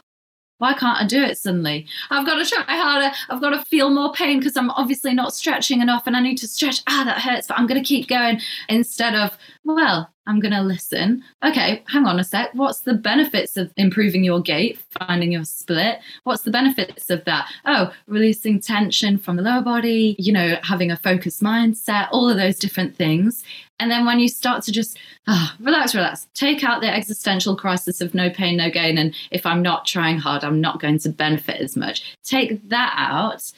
why 0.59 0.73
can't 0.73 1.01
I 1.01 1.05
do 1.05 1.21
it 1.21 1.37
suddenly? 1.37 1.87
I've 2.09 2.25
got 2.25 2.35
to 2.35 2.45
try 2.49 2.63
harder. 2.67 3.13
I've 3.29 3.41
got 3.41 3.49
to 3.49 3.65
feel 3.65 3.89
more 3.89 4.13
pain 4.13 4.39
because 4.39 4.55
I'm 4.55 4.69
obviously 4.71 5.13
not 5.13 5.33
stretching 5.33 5.81
enough 5.81 6.07
and 6.07 6.15
I 6.15 6.21
need 6.21 6.37
to 6.37 6.47
stretch. 6.47 6.81
Ah, 6.87 7.03
that 7.05 7.19
hurts, 7.21 7.47
but 7.47 7.57
I'm 7.57 7.67
going 7.67 7.83
to 7.83 7.87
keep 7.87 8.07
going 8.07 8.39
instead 8.69 9.13
of, 9.13 9.37
well, 9.65 10.13
I'm 10.25 10.39
going 10.39 10.53
to 10.53 10.61
listen. 10.61 11.23
Okay, 11.43 11.83
hang 11.87 12.05
on 12.05 12.19
a 12.19 12.23
sec. 12.23 12.51
What's 12.53 12.81
the 12.81 12.93
benefits 12.93 13.57
of 13.57 13.73
improving 13.75 14.23
your 14.23 14.41
gait, 14.41 14.79
finding 14.99 15.31
your 15.31 15.43
split? 15.43 15.99
What's 16.23 16.43
the 16.43 16.51
benefits 16.51 17.09
of 17.09 17.25
that? 17.25 17.49
Oh, 17.65 17.91
releasing 18.07 18.61
tension 18.61 19.17
from 19.17 19.35
the 19.35 19.41
lower 19.41 19.61
body, 19.61 20.15
you 20.17 20.31
know, 20.31 20.57
having 20.63 20.91
a 20.91 20.97
focused 20.97 21.43
mindset, 21.43 22.07
all 22.11 22.29
of 22.29 22.37
those 22.37 22.57
different 22.57 22.95
things. 22.95 23.43
And 23.79 23.91
then 23.91 24.05
when 24.05 24.19
you 24.19 24.29
start 24.29 24.63
to 24.63 24.71
just 24.71 24.97
oh, 25.27 25.53
relax, 25.59 25.93
relax, 25.93 26.27
take 26.33 26.63
out 26.63 26.79
the 26.79 26.93
existential 26.93 27.57
crisis 27.57 27.99
of 27.99 28.13
no 28.13 28.29
pain, 28.29 28.55
no 28.55 28.69
gain. 28.69 28.97
And 28.97 29.13
if 29.31 29.45
I'm 29.45 29.61
not 29.61 29.85
trying 29.85 30.19
hard, 30.19 30.45
I'm 30.45 30.61
not 30.61 30.79
going 30.79 30.99
to 30.99 31.09
benefit 31.09 31.59
as 31.59 31.75
much. 31.75 32.15
Take 32.23 32.69
that 32.69 32.93
out 32.95 33.51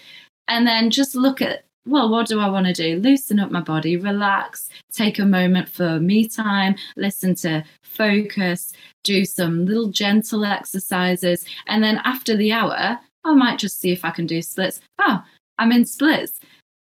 and 0.47 0.65
then 0.65 0.89
just 0.89 1.15
look 1.15 1.41
at 1.41 1.64
well, 1.85 2.09
what 2.09 2.27
do 2.27 2.39
I 2.39 2.49
want 2.49 2.65
to 2.67 2.73
do? 2.73 2.99
Loosen 2.99 3.39
up 3.39 3.51
my 3.51 3.61
body, 3.61 3.95
relax, 3.97 4.69
take 4.91 5.19
a 5.19 5.25
moment 5.25 5.69
for 5.69 5.99
me 5.99 6.27
time, 6.27 6.75
listen 6.95 7.35
to 7.35 7.63
focus, 7.83 8.73
do 9.03 9.25
some 9.25 9.65
little 9.65 9.87
gentle 9.87 10.45
exercises. 10.45 11.45
And 11.67 11.83
then 11.83 12.01
after 12.03 12.35
the 12.35 12.51
hour, 12.51 12.99
I 13.23 13.33
might 13.33 13.59
just 13.59 13.79
see 13.79 13.91
if 13.91 14.03
I 14.03 14.11
can 14.11 14.25
do 14.25 14.41
splits. 14.41 14.81
Oh, 14.99 15.23
I'm 15.57 15.71
in 15.71 15.85
splits. 15.85 16.39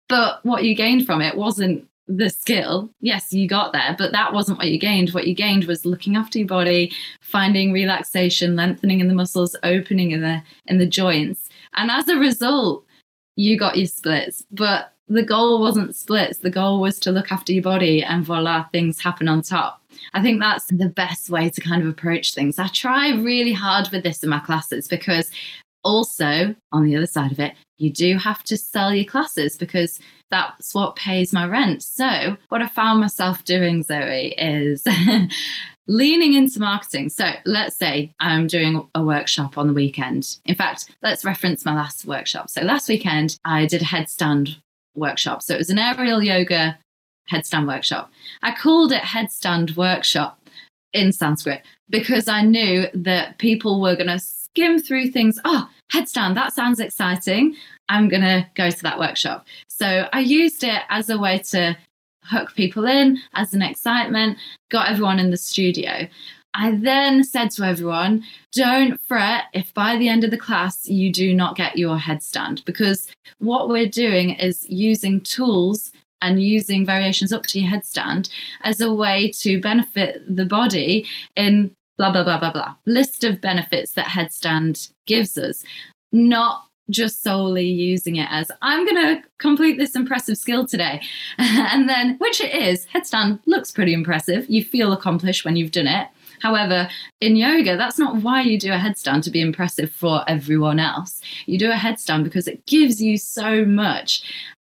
But 0.09 0.45
what 0.45 0.65
you 0.65 0.75
gained 0.75 1.07
from 1.07 1.23
it 1.23 1.37
wasn't 1.37 1.87
the 2.09 2.29
skill. 2.29 2.91
Yes, 3.01 3.33
you 3.33 3.49
got 3.49 3.73
there, 3.73 3.95
but 3.97 4.11
that 4.13 4.33
wasn't 4.33 4.59
what 4.59 4.69
you 4.69 4.79
gained. 4.79 5.11
What 5.11 5.29
you 5.29 5.35
gained 5.35 5.65
was 5.65 5.87
looking 5.87 6.17
after 6.17 6.39
your 6.39 6.49
body, 6.49 6.93
finding 7.21 7.73
relaxation, 7.73 8.57
lengthening 8.57 8.99
in 8.99 9.07
the 9.07 9.15
muscles, 9.15 9.55
opening 9.63 10.11
in 10.11 10.21
the 10.21 10.43
in 10.67 10.79
the 10.79 10.87
joints. 10.87 11.49
And 11.75 11.91
as 11.91 12.09
a 12.09 12.17
result, 12.17 12.85
you 13.41 13.59
got 13.59 13.79
your 13.79 13.87
splits. 13.87 14.45
But 14.53 14.93
the 15.09 15.23
goal 15.23 15.61
wasn't 15.61 15.97
splits. 15.97 16.39
The 16.39 16.51
goal 16.51 16.81
was 16.81 17.01
to 17.01 17.11
look 17.11 17.33
after 17.33 17.53
your 17.53 17.63
body 17.63 18.03
and 18.03 18.25
voila, 18.25 18.65
things 18.65 19.01
happen 19.01 19.29
on 19.29 19.43
top. 19.43 19.83
I 20.13 20.23
think 20.23 20.41
that's 20.41 20.67
the 20.67 20.89
best 20.89 21.31
way 21.31 21.51
to 21.51 21.61
kind 21.61 21.83
of 21.83 21.89
approach 21.89 22.35
things. 22.35 22.59
I 22.59 22.69
try 22.69 23.11
really 23.11 23.53
hard 23.53 23.89
with 23.91 24.05
this 24.05 24.23
in 24.23 24.29
my 24.29 24.39
classes 24.41 24.87
because 24.87 25.31
also, 25.83 26.55
on 26.73 26.85
the 26.85 26.95
other 26.95 27.07
side 27.07 27.33
of 27.33 27.41
it, 27.41 27.55
you 27.79 27.91
do 27.91 28.19
have 28.19 28.43
to 28.45 28.57
sell 28.59 28.95
your 28.95 29.07
classes 29.07 29.57
because 29.57 29.99
that's 30.31 30.75
what 30.75 30.95
pays 30.97 31.33
my 31.33 31.47
rent. 31.47 31.83
So, 31.83 32.37
what 32.51 32.61
I 32.61 32.69
found 32.69 33.01
myself 33.01 33.45
doing, 33.45 33.83
Zoe, 33.83 34.35
is 34.37 34.85
leaning 35.91 36.35
into 36.35 36.61
marketing. 36.61 37.09
So, 37.09 37.31
let's 37.45 37.77
say 37.77 38.15
I'm 38.21 38.47
doing 38.47 38.89
a 38.95 39.03
workshop 39.03 39.59
on 39.59 39.67
the 39.67 39.75
weekend. 39.75 40.39
In 40.47 40.55
fact, 40.55 40.91
let's 41.03 41.25
reference 41.25 41.65
my 41.65 41.75
last 41.75 42.05
workshop. 42.07 42.49
So, 42.49 42.63
last 42.63 42.89
weekend, 42.89 43.39
I 43.45 43.67
did 43.67 43.83
a 43.83 43.87
headstand 43.87 44.57
workshop. 44.95 45.43
So, 45.43 45.55
it 45.55 45.59
was 45.59 45.71
an 45.71 45.79
aerial 45.79 46.23
yoga 46.23 46.79
headstand 47.31 47.67
workshop. 47.67 48.11
I 48.43 48.55
called 48.55 48.93
it 48.93 49.03
Headstand 49.03 49.77
Workshop 49.77 50.41
in 50.93 51.13
Sanskrit 51.13 51.63
because 51.89 52.29
I 52.29 52.43
knew 52.43 52.87
that 52.95 53.39
people 53.39 53.81
were 53.81 53.97
going 53.97 54.09
to 54.09 54.19
skim 54.19 54.81
through 54.81 55.11
things. 55.11 55.39
Oh, 55.45 55.69
headstand, 55.93 56.35
that 56.35 56.53
sounds 56.53 56.81
exciting. 56.81 57.57
I'm 57.89 58.09
going 58.09 58.23
to 58.23 58.47
go 58.55 58.71
to 58.71 58.83
that 58.83 58.99
workshop. 58.99 59.47
So 59.69 60.09
I 60.13 60.21
used 60.21 60.63
it 60.63 60.83
as 60.89 61.11
a 61.11 61.19
way 61.19 61.39
to 61.51 61.77
hook 62.31 62.55
people 62.55 62.87
in, 62.87 63.19
as 63.35 63.53
an 63.53 63.63
excitement, 63.63 64.39
got 64.71 64.89
everyone 64.89 65.19
in 65.19 65.31
the 65.31 65.37
studio. 65.37 66.09
I 66.55 66.73
then 66.73 67.23
said 67.23 67.51
to 67.53 67.65
everyone, 67.65 68.25
don't 68.53 69.01
fret 69.07 69.45
if 69.53 69.73
by 69.75 69.97
the 69.97 70.09
end 70.09 70.25
of 70.25 70.31
the 70.31 70.39
class 70.39 70.89
you 70.89 71.13
do 71.13 71.33
not 71.33 71.57
get 71.57 71.79
your 71.79 71.97
headstand, 71.97 72.65
because 72.65 73.09
what 73.39 73.69
we're 73.69 73.89
doing 73.89 74.31
is 74.31 74.69
using 74.69 75.21
tools 75.21 75.93
and 76.23 76.43
using 76.43 76.85
variations 76.85 77.33
up 77.33 77.45
to 77.47 77.61
your 77.61 77.71
headstand 77.71 78.29
as 78.63 78.81
a 78.81 78.93
way 78.93 79.31
to 79.31 79.61
benefit 79.61 80.23
the 80.29 80.45
body 80.45 81.07
in 81.37 81.71
blah, 81.99 82.11
blah, 82.11 82.25
blah, 82.25 82.39
blah, 82.39 82.53
blah. 82.53 82.75
List 82.85 83.25
of 83.25 83.41
benefits 83.41 83.93
that 83.93 84.07
headstand 84.07 84.91
gives 85.07 85.39
us, 85.39 85.65
not 86.13 86.65
just 86.91 87.23
solely 87.23 87.67
using 87.67 88.17
it 88.17 88.29
as 88.31 88.51
I'm 88.63 88.85
going 88.85 88.97
to 88.97 89.23
complete 89.39 89.79
this 89.79 89.95
impressive 89.95 90.37
skill 90.37 90.67
today. 90.67 91.01
and 91.39 91.89
then, 91.89 92.17
which 92.19 92.41
it 92.41 92.55
is, 92.55 92.87
headstand 92.87 93.41
looks 93.47 93.71
pretty 93.71 93.95
impressive. 93.95 94.49
You 94.49 94.65
feel 94.65 94.93
accomplished 94.93 95.45
when 95.45 95.57
you've 95.57 95.73
done 95.73 95.87
it. 95.87 96.09
However, 96.41 96.89
in 97.21 97.37
yoga, 97.37 97.77
that's 97.77 97.99
not 97.99 98.23
why 98.23 98.43
you 98.43 98.59
do 98.59 98.73
a 98.73 98.79
headstand 98.79 99.23
to 99.25 99.31
be 99.31 99.41
impressive 99.41 99.91
for 99.91 100.25
everyone 100.29 100.81
else. 100.81 101.21
You 101.47 101.59
do 101.59 101.71
a 101.71 101.75
headstand 101.75 102.25
because 102.25 102.49
it 102.49 102.65
gives 102.67 103.01
you 103.01 103.19
so 103.19 103.65
much. 103.65 104.23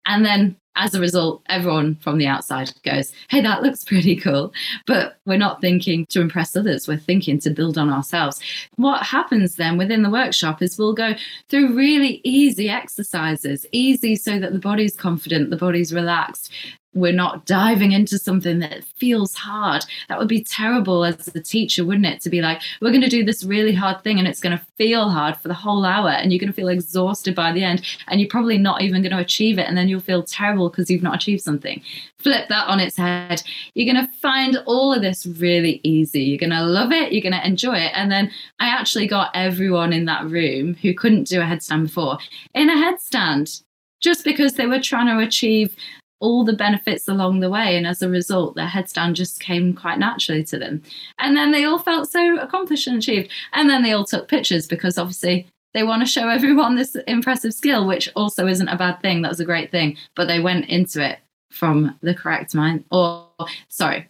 And 0.07 0.25
then 0.25 0.55
as 0.77 0.93
a 0.93 1.01
result, 1.01 1.41
everyone 1.49 1.95
from 1.95 2.17
the 2.17 2.27
outside 2.27 2.71
goes, 2.83 3.11
Hey, 3.29 3.41
that 3.41 3.63
looks 3.63 3.83
pretty 3.83 4.15
cool. 4.15 4.53
But 4.85 5.17
we're 5.25 5.37
not 5.37 5.59
thinking 5.59 6.05
to 6.07 6.21
impress 6.21 6.55
others, 6.55 6.87
we're 6.87 6.97
thinking 6.97 7.39
to 7.39 7.49
build 7.49 7.77
on 7.77 7.89
ourselves. 7.89 8.39
What 8.75 9.03
happens 9.03 9.55
then 9.55 9.77
within 9.77 10.03
the 10.03 10.09
workshop 10.09 10.61
is 10.61 10.77
we'll 10.77 10.93
go 10.93 11.15
through 11.49 11.75
really 11.75 12.21
easy 12.23 12.69
exercises, 12.69 13.65
easy 13.71 14.15
so 14.15 14.39
that 14.39 14.53
the 14.53 14.59
body's 14.59 14.95
confident, 14.95 15.49
the 15.49 15.57
body's 15.57 15.93
relaxed, 15.93 16.51
we're 16.97 17.13
not 17.13 17.45
diving 17.45 17.91
into 17.91 18.17
something 18.17 18.59
that 18.59 18.83
feels 18.83 19.35
hard. 19.35 19.85
That 20.09 20.19
would 20.19 20.27
be 20.27 20.43
terrible 20.43 21.05
as 21.05 21.27
a 21.29 21.41
teacher, 21.41 21.85
wouldn't 21.85 22.05
it? 22.05 22.21
To 22.21 22.29
be 22.29 22.41
like, 22.41 22.61
we're 22.81 22.91
going 22.91 23.01
to 23.01 23.09
do 23.09 23.23
this 23.23 23.43
really 23.43 23.73
hard 23.73 24.03
thing 24.03 24.19
and 24.19 24.27
it's 24.27 24.39
going 24.39 24.57
to 24.57 24.65
feel 24.77 25.09
hard 25.09 25.37
for 25.37 25.47
the 25.47 25.53
whole 25.53 25.85
hour 25.85 26.09
and 26.09 26.31
you're 26.31 26.39
going 26.39 26.51
to 26.51 26.55
feel 26.55 26.67
exhausted 26.67 27.35
by 27.35 27.51
the 27.51 27.63
end 27.63 27.85
and 28.07 28.19
you're 28.19 28.29
probably 28.29 28.57
not 28.57 28.81
even 28.81 29.01
going 29.01 29.11
to 29.11 29.19
achieve 29.19 29.57
it. 29.59 29.67
And 29.67 29.77
then 29.77 29.87
you'll 29.87 29.99
feel 29.99 30.23
terrible 30.23 30.69
because 30.69 30.89
you've 30.89 31.03
not 31.03 31.15
achieved 31.15 31.41
something. 31.41 31.81
Flip 32.17 32.47
that 32.49 32.67
on 32.67 32.79
its 32.79 32.97
head. 32.97 33.43
You're 33.73 33.91
going 33.93 34.05
to 34.05 34.13
find 34.13 34.57
all 34.65 34.93
of 34.93 35.01
this 35.01 35.25
really 35.25 35.79
easy. 35.83 36.23
You're 36.23 36.39
going 36.39 36.49
to 36.49 36.63
love 36.63 36.91
it. 36.91 37.11
You're 37.11 37.21
going 37.21 37.39
to 37.39 37.47
enjoy 37.47 37.75
it. 37.75 37.91
And 37.93 38.11
then 38.11 38.31
I 38.59 38.67
actually 38.67 39.07
got 39.07 39.31
everyone 39.33 39.93
in 39.93 40.05
that 40.05 40.25
room 40.25 40.75
who 40.75 40.93
couldn't 40.93 41.25
do 41.25 41.41
a 41.41 41.45
headstand 41.45 41.83
before 41.83 42.17
in 42.53 42.69
a 42.69 42.73
headstand 42.73 43.63
just 43.99 44.23
because 44.23 44.53
they 44.53 44.67
were 44.67 44.79
trying 44.79 45.07
to 45.07 45.25
achieve 45.25 45.75
all 46.19 46.43
the 46.43 46.53
benefits 46.53 47.07
along 47.07 47.39
the 47.39 47.49
way. 47.49 47.77
And 47.77 47.85
as 47.85 48.01
a 48.01 48.09
result, 48.09 48.55
their 48.55 48.67
headstand 48.67 49.13
just 49.13 49.39
came 49.39 49.73
quite 49.73 49.99
naturally 49.99 50.43
to 50.45 50.57
them. 50.57 50.81
And 51.19 51.35
then 51.35 51.51
they 51.51 51.65
all 51.65 51.79
felt 51.79 52.09
so 52.09 52.39
accomplished 52.39 52.87
and 52.87 52.97
achieved. 52.97 53.31
And 53.53 53.69
then 53.69 53.83
they 53.83 53.93
all 53.93 54.05
took 54.05 54.27
pictures 54.27 54.67
because 54.67 54.97
obviously 54.97 55.47
they 55.73 55.83
want 55.83 56.01
to 56.01 56.11
show 56.11 56.29
everyone 56.29 56.75
this 56.75 56.95
impressive 57.07 57.53
skill, 57.53 57.87
which 57.87 58.09
also 58.15 58.47
isn't 58.47 58.67
a 58.67 58.77
bad 58.77 59.01
thing. 59.01 59.21
That 59.21 59.29
was 59.29 59.39
a 59.39 59.45
great 59.45 59.71
thing. 59.71 59.97
But 60.15 60.27
they 60.27 60.39
went 60.39 60.69
into 60.69 61.05
it 61.07 61.19
from 61.51 61.97
the 62.01 62.13
correct 62.13 62.53
mind, 62.53 62.83
or 62.91 63.27
sorry, 63.69 64.09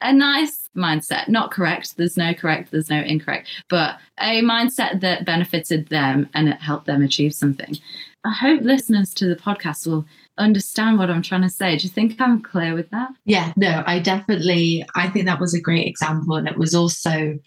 a 0.00 0.12
nice 0.12 0.68
mindset. 0.76 1.28
Not 1.28 1.50
correct. 1.50 1.96
There's 1.96 2.16
no 2.16 2.34
correct, 2.34 2.70
there's 2.70 2.90
no 2.90 3.00
incorrect, 3.00 3.48
but 3.68 3.98
a 4.20 4.42
mindset 4.42 5.00
that 5.00 5.24
benefited 5.24 5.88
them 5.88 6.28
and 6.34 6.48
it 6.48 6.60
helped 6.60 6.86
them 6.86 7.02
achieve 7.02 7.34
something. 7.34 7.76
I 8.24 8.32
hope 8.32 8.60
listeners 8.62 9.14
to 9.14 9.26
the 9.26 9.36
podcast 9.36 9.86
will 9.86 10.04
understand 10.38 10.98
what 10.98 11.10
I'm 11.10 11.22
trying 11.22 11.42
to 11.42 11.50
say. 11.50 11.76
Do 11.76 11.84
you 11.84 11.90
think 11.90 12.20
I'm 12.20 12.42
clear 12.42 12.74
with 12.74 12.90
that? 12.90 13.10
Yeah, 13.24 13.52
no, 13.56 13.82
I 13.86 13.98
definitely, 13.98 14.84
I 14.94 15.08
think 15.08 15.26
that 15.26 15.40
was 15.40 15.54
a 15.54 15.60
great 15.60 15.86
example. 15.86 16.36
And 16.36 16.48
it 16.48 16.58
was 16.58 16.74
also, 16.74 17.38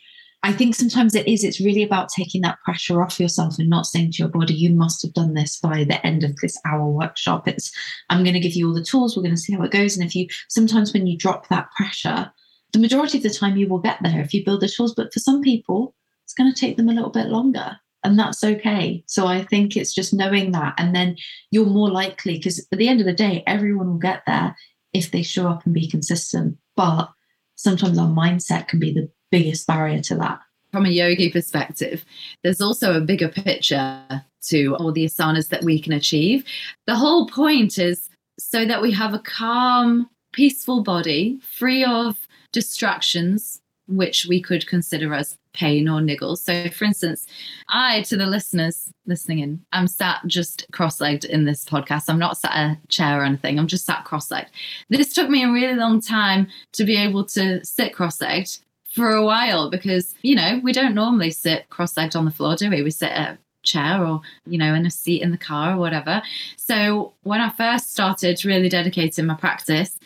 I 0.43 0.53
think 0.53 0.75
sometimes 0.75 1.15
it 1.15 1.27
is, 1.27 1.43
it's 1.43 1.59
really 1.59 1.83
about 1.83 2.09
taking 2.09 2.41
that 2.41 2.59
pressure 2.63 3.01
off 3.01 3.19
yourself 3.19 3.59
and 3.59 3.69
not 3.69 3.85
saying 3.85 4.11
to 4.13 4.17
your 4.19 4.29
body, 4.29 4.53
you 4.53 4.71
must 4.71 5.01
have 5.01 5.13
done 5.13 5.33
this 5.33 5.59
by 5.59 5.83
the 5.83 6.05
end 6.05 6.23
of 6.23 6.35
this 6.37 6.57
hour 6.65 6.87
workshop. 6.87 7.47
It's, 7.47 7.71
I'm 8.09 8.23
going 8.23 8.33
to 8.33 8.39
give 8.39 8.53
you 8.53 8.67
all 8.67 8.73
the 8.73 8.83
tools, 8.83 9.15
we're 9.15 9.23
going 9.23 9.35
to 9.35 9.41
see 9.41 9.53
how 9.53 9.63
it 9.63 9.71
goes. 9.71 9.97
And 9.97 10.05
if 10.05 10.15
you, 10.15 10.27
sometimes 10.47 10.93
when 10.93 11.07
you 11.07 11.17
drop 11.17 11.47
that 11.49 11.69
pressure, 11.75 12.31
the 12.71 12.79
majority 12.79 13.17
of 13.17 13.23
the 13.23 13.29
time 13.29 13.57
you 13.57 13.67
will 13.67 13.79
get 13.79 13.97
there 14.01 14.21
if 14.21 14.33
you 14.33 14.45
build 14.45 14.61
the 14.61 14.69
tools. 14.69 14.93
But 14.95 15.13
for 15.13 15.19
some 15.19 15.41
people, 15.41 15.95
it's 16.23 16.33
going 16.33 16.53
to 16.53 16.59
take 16.59 16.77
them 16.77 16.89
a 16.89 16.93
little 16.93 17.09
bit 17.09 17.27
longer 17.27 17.79
and 18.03 18.17
that's 18.17 18.43
okay. 18.43 19.03
So 19.07 19.27
I 19.27 19.43
think 19.43 19.75
it's 19.75 19.93
just 19.93 20.13
knowing 20.13 20.51
that. 20.51 20.73
And 20.77 20.95
then 20.95 21.17
you're 21.51 21.65
more 21.65 21.89
likely, 21.89 22.37
because 22.37 22.65
at 22.71 22.77
the 22.77 22.87
end 22.87 22.99
of 22.99 23.05
the 23.05 23.13
day, 23.13 23.43
everyone 23.45 23.87
will 23.87 23.97
get 23.97 24.23
there 24.25 24.55
if 24.93 25.11
they 25.11 25.23
show 25.23 25.47
up 25.47 25.65
and 25.65 25.73
be 25.73 25.89
consistent. 25.89 26.57
But 26.75 27.09
sometimes 27.55 27.97
our 27.97 28.07
mindset 28.07 28.67
can 28.67 28.79
be 28.79 28.93
the 28.93 29.09
biggest 29.31 29.67
barrier 29.67 30.01
to 30.03 30.15
that. 30.15 30.39
From 30.71 30.85
a 30.85 30.89
yogi 30.89 31.31
perspective, 31.31 32.05
there's 32.43 32.61
also 32.61 32.95
a 32.95 33.01
bigger 33.01 33.27
picture 33.27 34.03
to 34.43 34.75
all 34.75 34.91
the 34.91 35.05
asanas 35.05 35.49
that 35.49 35.63
we 35.63 35.81
can 35.81 35.93
achieve. 35.93 36.45
The 36.87 36.95
whole 36.95 37.27
point 37.27 37.77
is 37.77 38.07
so 38.37 38.65
that 38.65 38.81
we 38.81 38.91
have 38.91 39.13
a 39.13 39.19
calm, 39.19 40.09
peaceful 40.31 40.83
body, 40.83 41.39
free 41.41 41.83
of 41.83 42.27
distractions, 42.51 43.61
which 43.87 44.27
we 44.27 44.41
could 44.41 44.67
consider 44.67 45.13
as 45.13 45.38
pain 45.53 45.87
or 45.87 45.99
niggles. 45.99 46.39
So, 46.39 46.69
for 46.69 46.85
instance, 46.85 47.25
I, 47.67 48.01
to 48.03 48.17
the 48.17 48.25
listeners 48.25 48.91
listening 49.05 49.39
in, 49.39 49.65
I'm 49.71 49.87
sat 49.87 50.21
just 50.27 50.65
cross 50.71 51.01
legged 51.01 51.25
in 51.25 51.45
this 51.45 51.65
podcast. 51.65 52.05
I'm 52.07 52.19
not 52.19 52.37
sat 52.37 52.55
a 52.55 52.77
chair 52.87 53.21
or 53.21 53.25
anything, 53.25 53.59
I'm 53.59 53.67
just 53.67 53.85
sat 53.85 54.05
cross 54.05 54.31
legged. 54.31 54.51
This 54.89 55.13
took 55.13 55.29
me 55.29 55.43
a 55.43 55.51
really 55.51 55.75
long 55.75 56.01
time 56.01 56.47
to 56.73 56.85
be 56.85 56.97
able 56.97 57.25
to 57.25 57.63
sit 57.65 57.93
cross 57.93 58.21
legged 58.21 58.57
for 58.93 59.11
a 59.11 59.25
while 59.25 59.69
because, 59.69 60.15
you 60.21 60.35
know, 60.35 60.59
we 60.63 60.73
don't 60.73 60.95
normally 60.95 61.31
sit 61.31 61.69
cross 61.69 61.95
legged 61.97 62.15
on 62.15 62.25
the 62.25 62.31
floor, 62.31 62.55
do 62.55 62.69
we? 62.69 62.83
We 62.83 62.91
sit 62.91 63.11
at 63.11 63.35
a 63.35 63.37
chair 63.61 64.05
or 64.05 64.21
you 64.45 64.57
know 64.57 64.73
in 64.73 64.85
a 64.85 64.89
seat 64.89 65.21
in 65.21 65.31
the 65.31 65.37
car 65.37 65.73
or 65.73 65.77
whatever 65.77 66.21
so 66.55 67.13
when 67.23 67.41
i 67.41 67.49
first 67.49 67.91
started 67.91 68.43
really 68.45 68.69
dedicating 68.69 69.25
my 69.25 69.33
practice 69.35 69.99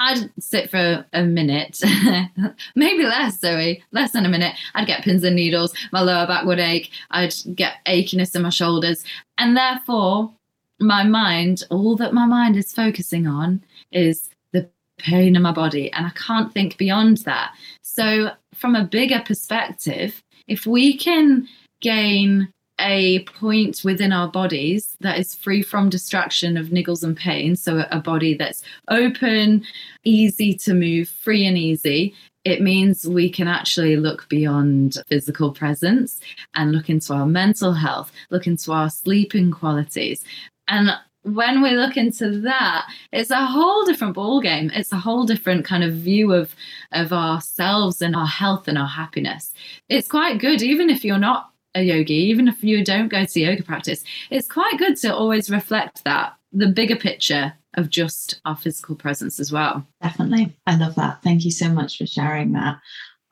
I'd 0.00 0.30
sit 0.40 0.70
for 0.70 1.04
a 1.12 1.22
minute, 1.22 1.78
maybe 2.74 3.04
less, 3.04 3.38
Zoe, 3.38 3.84
less 3.92 4.12
than 4.12 4.24
a 4.24 4.30
minute. 4.30 4.54
I'd 4.74 4.86
get 4.86 5.04
pins 5.04 5.22
and 5.24 5.36
needles, 5.36 5.74
my 5.92 6.00
lower 6.00 6.26
back 6.26 6.46
would 6.46 6.58
ache, 6.58 6.90
I'd 7.10 7.34
get 7.54 7.74
achiness 7.86 8.34
in 8.34 8.40
my 8.40 8.48
shoulders. 8.48 9.04
And 9.36 9.54
therefore, 9.54 10.32
my 10.80 11.04
mind, 11.04 11.64
all 11.70 11.96
that 11.96 12.14
my 12.14 12.24
mind 12.24 12.56
is 12.56 12.72
focusing 12.72 13.26
on 13.26 13.62
is 13.92 14.30
the 14.52 14.70
pain 14.96 15.36
in 15.36 15.42
my 15.42 15.52
body. 15.52 15.92
And 15.92 16.06
I 16.06 16.10
can't 16.10 16.52
think 16.52 16.78
beyond 16.78 17.18
that. 17.18 17.52
So, 17.82 18.30
from 18.54 18.74
a 18.74 18.84
bigger 18.84 19.20
perspective, 19.20 20.22
if 20.48 20.66
we 20.66 20.96
can 20.96 21.46
gain 21.82 22.52
a 22.80 23.24
point 23.24 23.82
within 23.84 24.12
our 24.12 24.28
bodies 24.28 24.96
that 25.00 25.18
is 25.18 25.34
free 25.34 25.62
from 25.62 25.88
distraction 25.88 26.56
of 26.56 26.68
niggles 26.68 27.04
and 27.04 27.16
pain. 27.16 27.56
So, 27.56 27.84
a 27.90 28.00
body 28.00 28.34
that's 28.34 28.62
open, 28.88 29.64
easy 30.04 30.54
to 30.54 30.74
move, 30.74 31.08
free 31.08 31.46
and 31.46 31.58
easy. 31.58 32.14
It 32.44 32.62
means 32.62 33.06
we 33.06 33.30
can 33.30 33.48
actually 33.48 33.96
look 33.96 34.28
beyond 34.28 34.96
physical 35.08 35.52
presence 35.52 36.20
and 36.54 36.72
look 36.72 36.88
into 36.88 37.12
our 37.12 37.26
mental 37.26 37.74
health, 37.74 38.10
look 38.30 38.46
into 38.46 38.72
our 38.72 38.88
sleeping 38.88 39.50
qualities. 39.50 40.24
And 40.66 40.90
when 41.22 41.60
we 41.62 41.72
look 41.72 41.96
into 41.98 42.40
that, 42.40 42.86
it's 43.12 43.30
a 43.30 43.44
whole 43.44 43.84
different 43.84 44.14
ball 44.14 44.40
game. 44.40 44.70
It's 44.72 44.92
a 44.92 44.96
whole 44.96 45.24
different 45.24 45.66
kind 45.66 45.84
of 45.84 45.92
view 45.92 46.32
of 46.32 46.54
of 46.92 47.12
ourselves 47.12 48.00
and 48.00 48.16
our 48.16 48.26
health 48.26 48.68
and 48.68 48.78
our 48.78 48.88
happiness. 48.88 49.52
It's 49.88 50.08
quite 50.08 50.38
good, 50.38 50.62
even 50.62 50.88
if 50.88 51.04
you're 51.04 51.18
not 51.18 51.49
a 51.74 51.82
yogi, 51.82 52.14
even 52.14 52.48
if 52.48 52.62
you 52.62 52.84
don't 52.84 53.08
go 53.08 53.24
to 53.24 53.40
yoga 53.40 53.62
practice, 53.62 54.04
it's 54.30 54.48
quite 54.48 54.78
good 54.78 54.96
to 54.98 55.14
always 55.14 55.50
reflect 55.50 56.04
that 56.04 56.34
the 56.52 56.68
bigger 56.68 56.96
picture 56.96 57.54
of 57.74 57.90
just 57.90 58.40
our 58.44 58.56
physical 58.56 58.96
presence 58.96 59.38
as 59.38 59.52
well. 59.52 59.86
Definitely. 60.02 60.56
I 60.66 60.76
love 60.76 60.96
that. 60.96 61.22
Thank 61.22 61.44
you 61.44 61.50
so 61.50 61.68
much 61.68 61.98
for 61.98 62.06
sharing 62.06 62.52
that. 62.52 62.78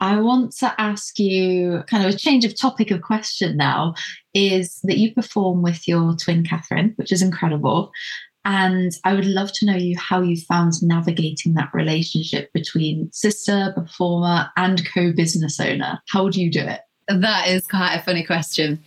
I 0.01 0.21
want 0.21 0.53
to 0.59 0.73
ask 0.81 1.19
you 1.19 1.83
kind 1.89 2.07
of 2.07 2.15
a 2.15 2.17
change 2.17 2.45
of 2.45 2.59
topic 2.59 2.93
of 2.93 3.03
question 3.03 3.57
now 3.57 3.95
is 4.33 4.79
that 4.85 4.99
you 4.99 5.13
perform 5.13 5.63
with 5.63 5.89
your 5.89 6.15
twin 6.15 6.45
Catherine, 6.45 6.93
which 6.97 7.11
is 7.11 7.21
incredible. 7.21 7.91
And 8.45 8.93
I 9.05 9.15
would 9.15 9.27
love 9.27 9.53
to 9.55 9.67
know 9.67 9.75
you 9.75 9.99
how 9.99 10.23
you 10.23 10.37
found 10.37 10.75
navigating 10.83 11.55
that 11.55 11.75
relationship 11.75 12.53
between 12.53 13.11
sister, 13.13 13.73
performer, 13.75 14.49
and 14.57 14.89
co 14.89 15.13
business 15.13 15.59
owner. 15.59 16.01
How 16.09 16.29
do 16.29 16.41
you 16.41 16.51
do 16.51 16.61
it? 16.61 16.81
That 17.09 17.49
is 17.49 17.67
quite 17.67 17.95
a 17.95 18.03
funny 18.03 18.25
question. 18.25 18.83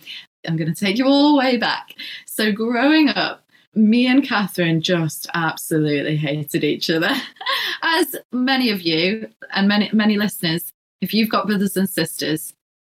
I'm 0.46 0.56
going 0.56 0.72
to 0.72 0.84
take 0.84 0.98
you 0.98 1.06
all 1.06 1.32
the 1.32 1.38
way 1.38 1.56
back. 1.56 1.94
So, 2.26 2.52
growing 2.52 3.08
up, 3.08 3.44
me 3.74 4.06
and 4.06 4.26
Catherine 4.26 4.80
just 4.80 5.28
absolutely 5.34 6.16
hated 6.16 6.64
each 6.64 6.90
other. 6.90 7.10
As 7.82 8.16
many 8.32 8.70
of 8.70 8.82
you 8.82 9.28
and 9.52 9.68
many 9.68 9.90
many 9.92 10.16
listeners, 10.16 10.70
if 11.00 11.14
you've 11.14 11.30
got 11.30 11.46
brothers 11.46 11.76
and 11.76 11.88
sisters 11.88 12.52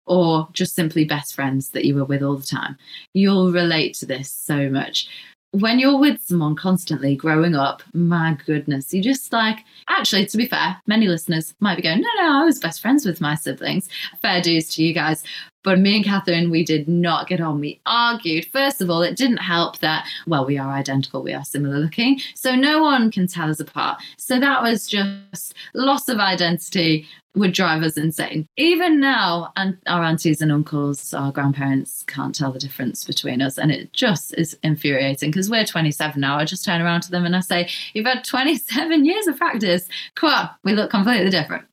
or 0.07 0.49
just 0.53 0.75
simply 0.75 1.05
best 1.05 1.35
friends 1.35 1.71
that 1.71 1.85
you 1.85 1.95
were 1.95 2.05
with 2.05 2.23
all 2.23 2.37
the 2.37 2.47
time, 2.47 2.77
you'll 3.15 3.53
relate 3.53 3.95
to 3.95 4.07
this 4.07 4.31
so 4.31 4.69
much 4.69 5.09
when 5.55 5.79
you're 5.79 5.99
with 5.99 6.21
someone 6.21 6.57
constantly 6.57 7.15
growing 7.15 7.55
up, 7.55 7.83
my 7.93 8.37
goodness, 8.45 8.93
you 8.93 9.01
just 9.01 9.33
like, 9.33 9.59
actually, 9.89 10.27
to 10.27 10.37
be 10.37 10.47
fair, 10.47 10.77
many 10.87 11.07
listeners 11.07 11.55
might 11.61 11.77
be 11.77 11.83
going, 11.83 12.01
no, 12.01 12.09
no, 12.17 12.41
I 12.41 12.45
was 12.45 12.59
best 12.59 12.81
friends 12.81 13.07
with 13.07 13.21
my 13.21 13.37
siblings. 13.37 13.89
Fair 14.21 14.43
dues 14.43 14.69
to 14.75 14.83
you 14.83 14.93
guys. 14.93 15.23
But 15.65 15.81
me 15.81 15.97
and 15.97 16.05
Catherine, 16.05 16.51
we 16.51 16.65
did 16.65 16.87
not 16.87 17.27
get 17.27 17.41
on. 17.41 17.59
We 17.59 17.81
argued. 17.87 18.47
First 18.53 18.81
of 18.81 18.91
all, 18.91 19.03
it 19.03 19.17
didn't 19.17 19.39
help 19.39 19.79
that, 19.79 20.07
well, 20.27 20.45
we 20.45 20.59
are 20.59 20.71
identical, 20.71 21.23
we 21.23 21.33
are 21.33 21.45
similar 21.45 21.79
looking. 21.79 22.21
So 22.35 22.55
no 22.55 22.83
one 22.83 23.11
can 23.11 23.27
tell 23.27 23.51
us 23.51 23.59
apart. 23.59 24.01
So 24.17 24.39
that 24.39 24.63
was 24.63 24.87
just 24.87 25.55
loss 25.75 26.09
of 26.09 26.19
identity 26.19 27.07
would 27.37 27.53
drive 27.53 27.83
us 27.83 27.97
insane. 27.97 28.49
Even 28.57 29.01
now, 29.01 29.53
and 29.57 29.77
our 29.87 30.03
aunties 30.03 30.41
and 30.41 30.53
uncles, 30.53 31.13
our 31.13 31.33
grandparents 31.33 32.05
can't 32.07 32.35
tell 32.35 32.53
the 32.53 32.59
difference 32.59 33.05
between 33.05 33.43
us. 33.43 33.59
And 33.59 33.73
it 33.73 33.93
just 33.93 34.35
is 34.35 34.57
infuriating 34.63 35.31
because 35.31 35.51
we're 35.51 35.65
27 35.65 36.21
now. 36.21 36.39
I 36.39 36.45
just 36.45 36.65
turn 36.65 36.81
around 36.81 37.03
to 37.03 37.11
them 37.11 37.25
and 37.25 37.35
I 37.35 37.41
say, 37.41 37.69
You've 37.93 38.07
had 38.07 38.25
27 38.25 39.05
years 39.05 39.27
of 39.27 39.37
practice. 39.37 39.89
Come 40.15 40.31
on, 40.31 40.51
we 40.63 40.75
look 40.75 40.91
completely 40.91 41.31
different. 41.31 41.65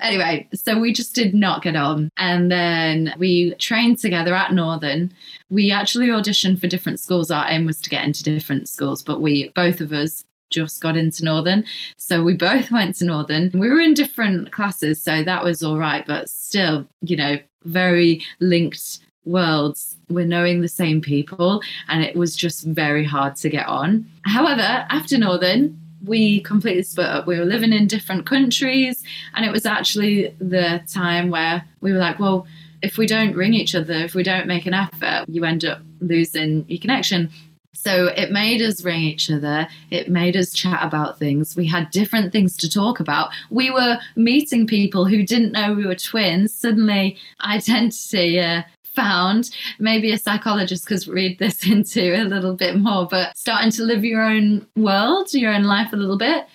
Anyway, 0.00 0.48
so 0.54 0.78
we 0.78 0.92
just 0.92 1.14
did 1.14 1.34
not 1.34 1.62
get 1.62 1.76
on. 1.76 2.10
And 2.18 2.50
then 2.50 3.14
we 3.18 3.35
trained 3.58 3.98
together 3.98 4.34
at 4.34 4.52
Northern. 4.52 5.12
We 5.50 5.70
actually 5.70 6.08
auditioned 6.08 6.60
for 6.60 6.66
different 6.66 7.00
schools. 7.00 7.30
Our 7.30 7.46
aim 7.48 7.66
was 7.66 7.80
to 7.82 7.90
get 7.90 8.04
into 8.04 8.22
different 8.22 8.68
schools, 8.68 9.02
but 9.02 9.20
we, 9.20 9.48
both 9.50 9.80
of 9.80 9.92
us, 9.92 10.24
just 10.50 10.80
got 10.80 10.96
into 10.96 11.24
Northern. 11.24 11.64
So 11.96 12.22
we 12.22 12.34
both 12.34 12.70
went 12.70 12.94
to 12.96 13.04
Northern. 13.04 13.50
We 13.52 13.68
were 13.68 13.80
in 13.80 13.94
different 13.94 14.52
classes, 14.52 15.02
so 15.02 15.24
that 15.24 15.42
was 15.42 15.62
all 15.62 15.78
right, 15.78 16.06
but 16.06 16.30
still, 16.30 16.86
you 17.00 17.16
know, 17.16 17.38
very 17.64 18.22
linked 18.40 19.00
worlds. 19.24 19.96
We're 20.08 20.24
knowing 20.24 20.60
the 20.60 20.68
same 20.68 21.00
people, 21.00 21.62
and 21.88 22.04
it 22.04 22.16
was 22.16 22.36
just 22.36 22.64
very 22.64 23.04
hard 23.04 23.36
to 23.36 23.48
get 23.48 23.66
on. 23.66 24.06
However, 24.24 24.86
after 24.88 25.18
Northern, 25.18 25.80
we 26.04 26.40
completely 26.42 26.84
split 26.84 27.08
up. 27.08 27.26
We 27.26 27.38
were 27.38 27.44
living 27.44 27.72
in 27.72 27.88
different 27.88 28.26
countries, 28.26 29.02
and 29.34 29.44
it 29.44 29.50
was 29.50 29.66
actually 29.66 30.34
the 30.38 30.80
time 30.88 31.30
where 31.30 31.64
we 31.80 31.92
were 31.92 31.98
like, 31.98 32.20
well, 32.20 32.46
if 32.86 32.98
we 32.98 33.06
don't 33.06 33.34
ring 33.34 33.52
each 33.52 33.74
other, 33.74 33.94
if 33.94 34.14
we 34.14 34.22
don't 34.22 34.46
make 34.46 34.64
an 34.64 34.72
effort, 34.74 35.24
you 35.26 35.44
end 35.44 35.64
up 35.64 35.80
losing 36.00 36.64
your 36.68 36.78
connection. 36.78 37.30
So 37.74 38.06
it 38.06 38.30
made 38.30 38.62
us 38.62 38.84
ring 38.84 39.02
each 39.02 39.28
other. 39.28 39.66
It 39.90 40.08
made 40.08 40.36
us 40.36 40.52
chat 40.52 40.78
about 40.82 41.18
things. 41.18 41.56
We 41.56 41.66
had 41.66 41.90
different 41.90 42.32
things 42.32 42.56
to 42.58 42.70
talk 42.70 43.00
about. 43.00 43.30
We 43.50 43.70
were 43.70 43.98
meeting 44.14 44.68
people 44.68 45.04
who 45.04 45.24
didn't 45.24 45.52
know 45.52 45.74
we 45.74 45.84
were 45.84 45.96
twins. 45.96 46.54
Suddenly, 46.54 47.16
identity 47.44 48.38
uh, 48.38 48.62
found. 48.94 49.50
Maybe 49.80 50.12
a 50.12 50.18
psychologist 50.18 50.86
could 50.86 51.06
read 51.08 51.40
this 51.40 51.66
into 51.70 52.14
a 52.14 52.22
little 52.22 52.54
bit 52.54 52.76
more, 52.76 53.08
but 53.08 53.36
starting 53.36 53.72
to 53.72 53.82
live 53.82 54.04
your 54.04 54.22
own 54.22 54.64
world, 54.76 55.34
your 55.34 55.52
own 55.52 55.64
life 55.64 55.92
a 55.92 55.96
little 55.96 56.18
bit. 56.18 56.46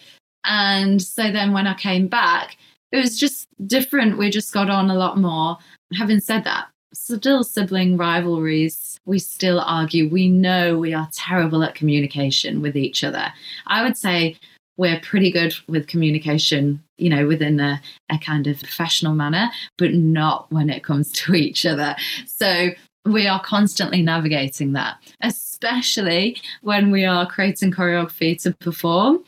And 0.45 1.01
so 1.01 1.29
then 1.29 1.51
when 1.51 1.67
I 1.67 1.73
came 1.75 2.07
back, 2.07 2.57
it 2.91 2.97
was 2.97 3.17
just 3.17 3.47
different. 3.65 4.17
We 4.17 4.29
just 4.29 4.53
got 4.53 4.69
on 4.69 4.89
a 4.89 4.95
lot 4.95 5.17
more 5.17 5.57
having 5.97 6.19
said 6.19 6.43
that, 6.43 6.67
still 6.93 7.43
sibling 7.43 7.97
rivalries, 7.97 8.99
we 9.06 9.19
still 9.19 9.60
argue. 9.62 10.10
We 10.10 10.27
know 10.27 10.77
we 10.77 10.93
are 10.93 11.10
terrible 11.13 11.63
at 11.63 11.75
communication 11.75 12.62
with 12.62 12.75
each 12.75 13.04
other. 13.04 13.34
I 13.67 13.84
would 13.84 13.97
say 13.97 14.38
we're 14.77 14.99
pretty 15.01 15.32
good 15.32 15.54
with 15.67 15.88
communication, 15.88 16.84
you 16.97 17.10
know, 17.10 17.27
within 17.27 17.60
a, 17.60 17.82
a 18.10 18.17
kind 18.17 18.47
of 18.47 18.60
professional 18.60 19.13
manner, 19.13 19.49
but 19.77 19.93
not 19.93 20.51
when 20.51 20.69
it 20.69 20.84
comes 20.84 21.12
to 21.23 21.36
each 21.36 21.65
other. 21.65 21.95
So 22.25 22.69
we 23.06 23.27
are 23.27 23.41
constantly 23.41 24.01
navigating 24.01 24.73
that, 24.73 24.97
especially 25.21 26.38
when 26.62 26.91
we 26.91 27.06
are 27.06 27.27
creating 27.27 27.71
choreography 27.71 28.39
to 28.43 28.54
perform, 28.60 29.23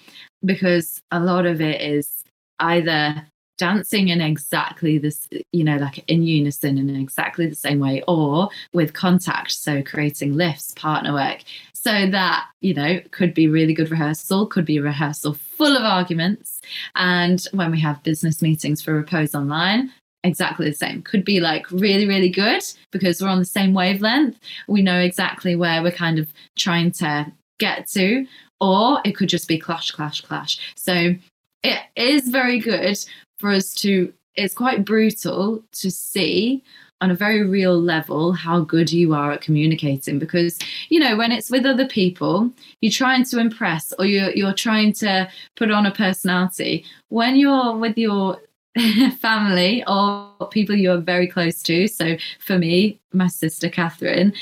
because 0.46 1.02
a 1.12 1.20
lot 1.20 1.46
of 1.46 1.60
it 1.60 1.82
is 1.82 2.24
either 2.60 3.26
dancing 3.58 4.10
in 4.10 4.22
exactly 4.22 4.98
this, 4.98 5.28
you 5.52 5.64
know, 5.64 5.78
like 5.78 6.04
in 6.08 6.24
unison 6.24 6.78
in 6.78 6.90
exactly 6.96 7.48
the 7.48 7.56
same 7.56 7.80
way, 7.80 8.04
or 8.08 8.50
with 8.74 8.94
contact. 8.94 9.52
So 9.52 9.82
creating 9.84 10.34
lifts, 10.34 10.74
partner 10.76 11.14
work. 11.14 11.44
So 11.74 12.10
that, 12.10 12.48
you 12.62 12.74
know, 12.74 13.02
could 13.12 13.34
be 13.34 13.48
really 13.48 13.74
good 13.74 13.92
rehearsal, 13.92 14.48
could 14.48 14.66
be 14.66 14.80
rehearsal 14.80 15.34
full 15.34 15.76
of 15.76 15.84
arguments. 15.84 16.62
And 16.96 17.46
when 17.52 17.72
we 17.72 17.80
have 17.82 18.04
business 18.04 18.42
meetings 18.42 18.82
for 18.82 18.94
Repose 18.94 19.36
Online, 19.36 19.92
exactly 20.24 20.70
the 20.70 20.76
same. 20.76 21.02
Could 21.02 21.26
be 21.26 21.42
like 21.42 21.70
really, 21.72 22.08
really 22.08 22.30
good 22.30 22.64
because 22.92 23.22
we're 23.22 23.28
on 23.28 23.40
the 23.40 23.46
same 23.46 23.74
wavelength. 23.74 24.40
We 24.68 24.82
know 24.82 25.00
exactly 25.00 25.56
where 25.56 25.84
we're 25.84 25.92
kind 25.92 26.20
of 26.20 26.32
trying 26.58 26.92
to 26.94 27.32
get 27.60 27.88
to, 27.90 28.26
or 28.62 29.02
it 29.04 29.12
could 29.12 29.30
just 29.30 29.50
be 29.50 29.60
clash, 29.60 29.92
clash, 29.92 30.22
clash. 30.22 30.60
So 30.76 31.16
it 31.64 31.80
is 31.96 32.30
very 32.30 32.60
good 32.60 32.98
for 33.44 33.52
us 33.52 33.74
to, 33.74 34.14
it's 34.36 34.54
quite 34.54 34.86
brutal 34.86 35.62
to 35.74 35.92
see 35.92 36.64
on 37.02 37.12
a 37.12 37.16
very 37.16 37.46
real 37.46 37.78
level 37.78 38.32
how 38.32 38.62
good 38.62 38.90
you 38.90 39.14
are 39.14 39.34
at 39.34 39.42
communicating 39.42 40.18
because 40.18 40.58
you 40.88 40.98
know 40.98 41.18
when 41.18 41.34
it's 41.34 41.52
with 41.52 41.66
other 41.66 41.86
people 41.86 42.50
you're 42.80 42.90
trying 42.90 43.26
to 43.26 43.40
impress 43.40 43.92
or 44.00 44.06
you're, 44.06 44.32
you're 44.32 44.54
trying 44.54 44.94
to 44.94 45.30
put 45.58 45.70
on 45.70 45.86
a 45.86 45.92
personality. 45.92 46.86
When 47.10 47.36
you're 47.36 47.76
with 47.76 47.98
your 47.98 48.38
family 49.20 49.84
or 49.86 50.48
people 50.52 50.76
you're 50.76 51.02
very 51.02 51.28
close 51.28 51.62
to 51.64 51.90
so 51.90 52.16
for 52.40 52.58
me 52.58 53.02
my 53.12 53.28
sister 53.28 53.68
catherine 53.70 54.34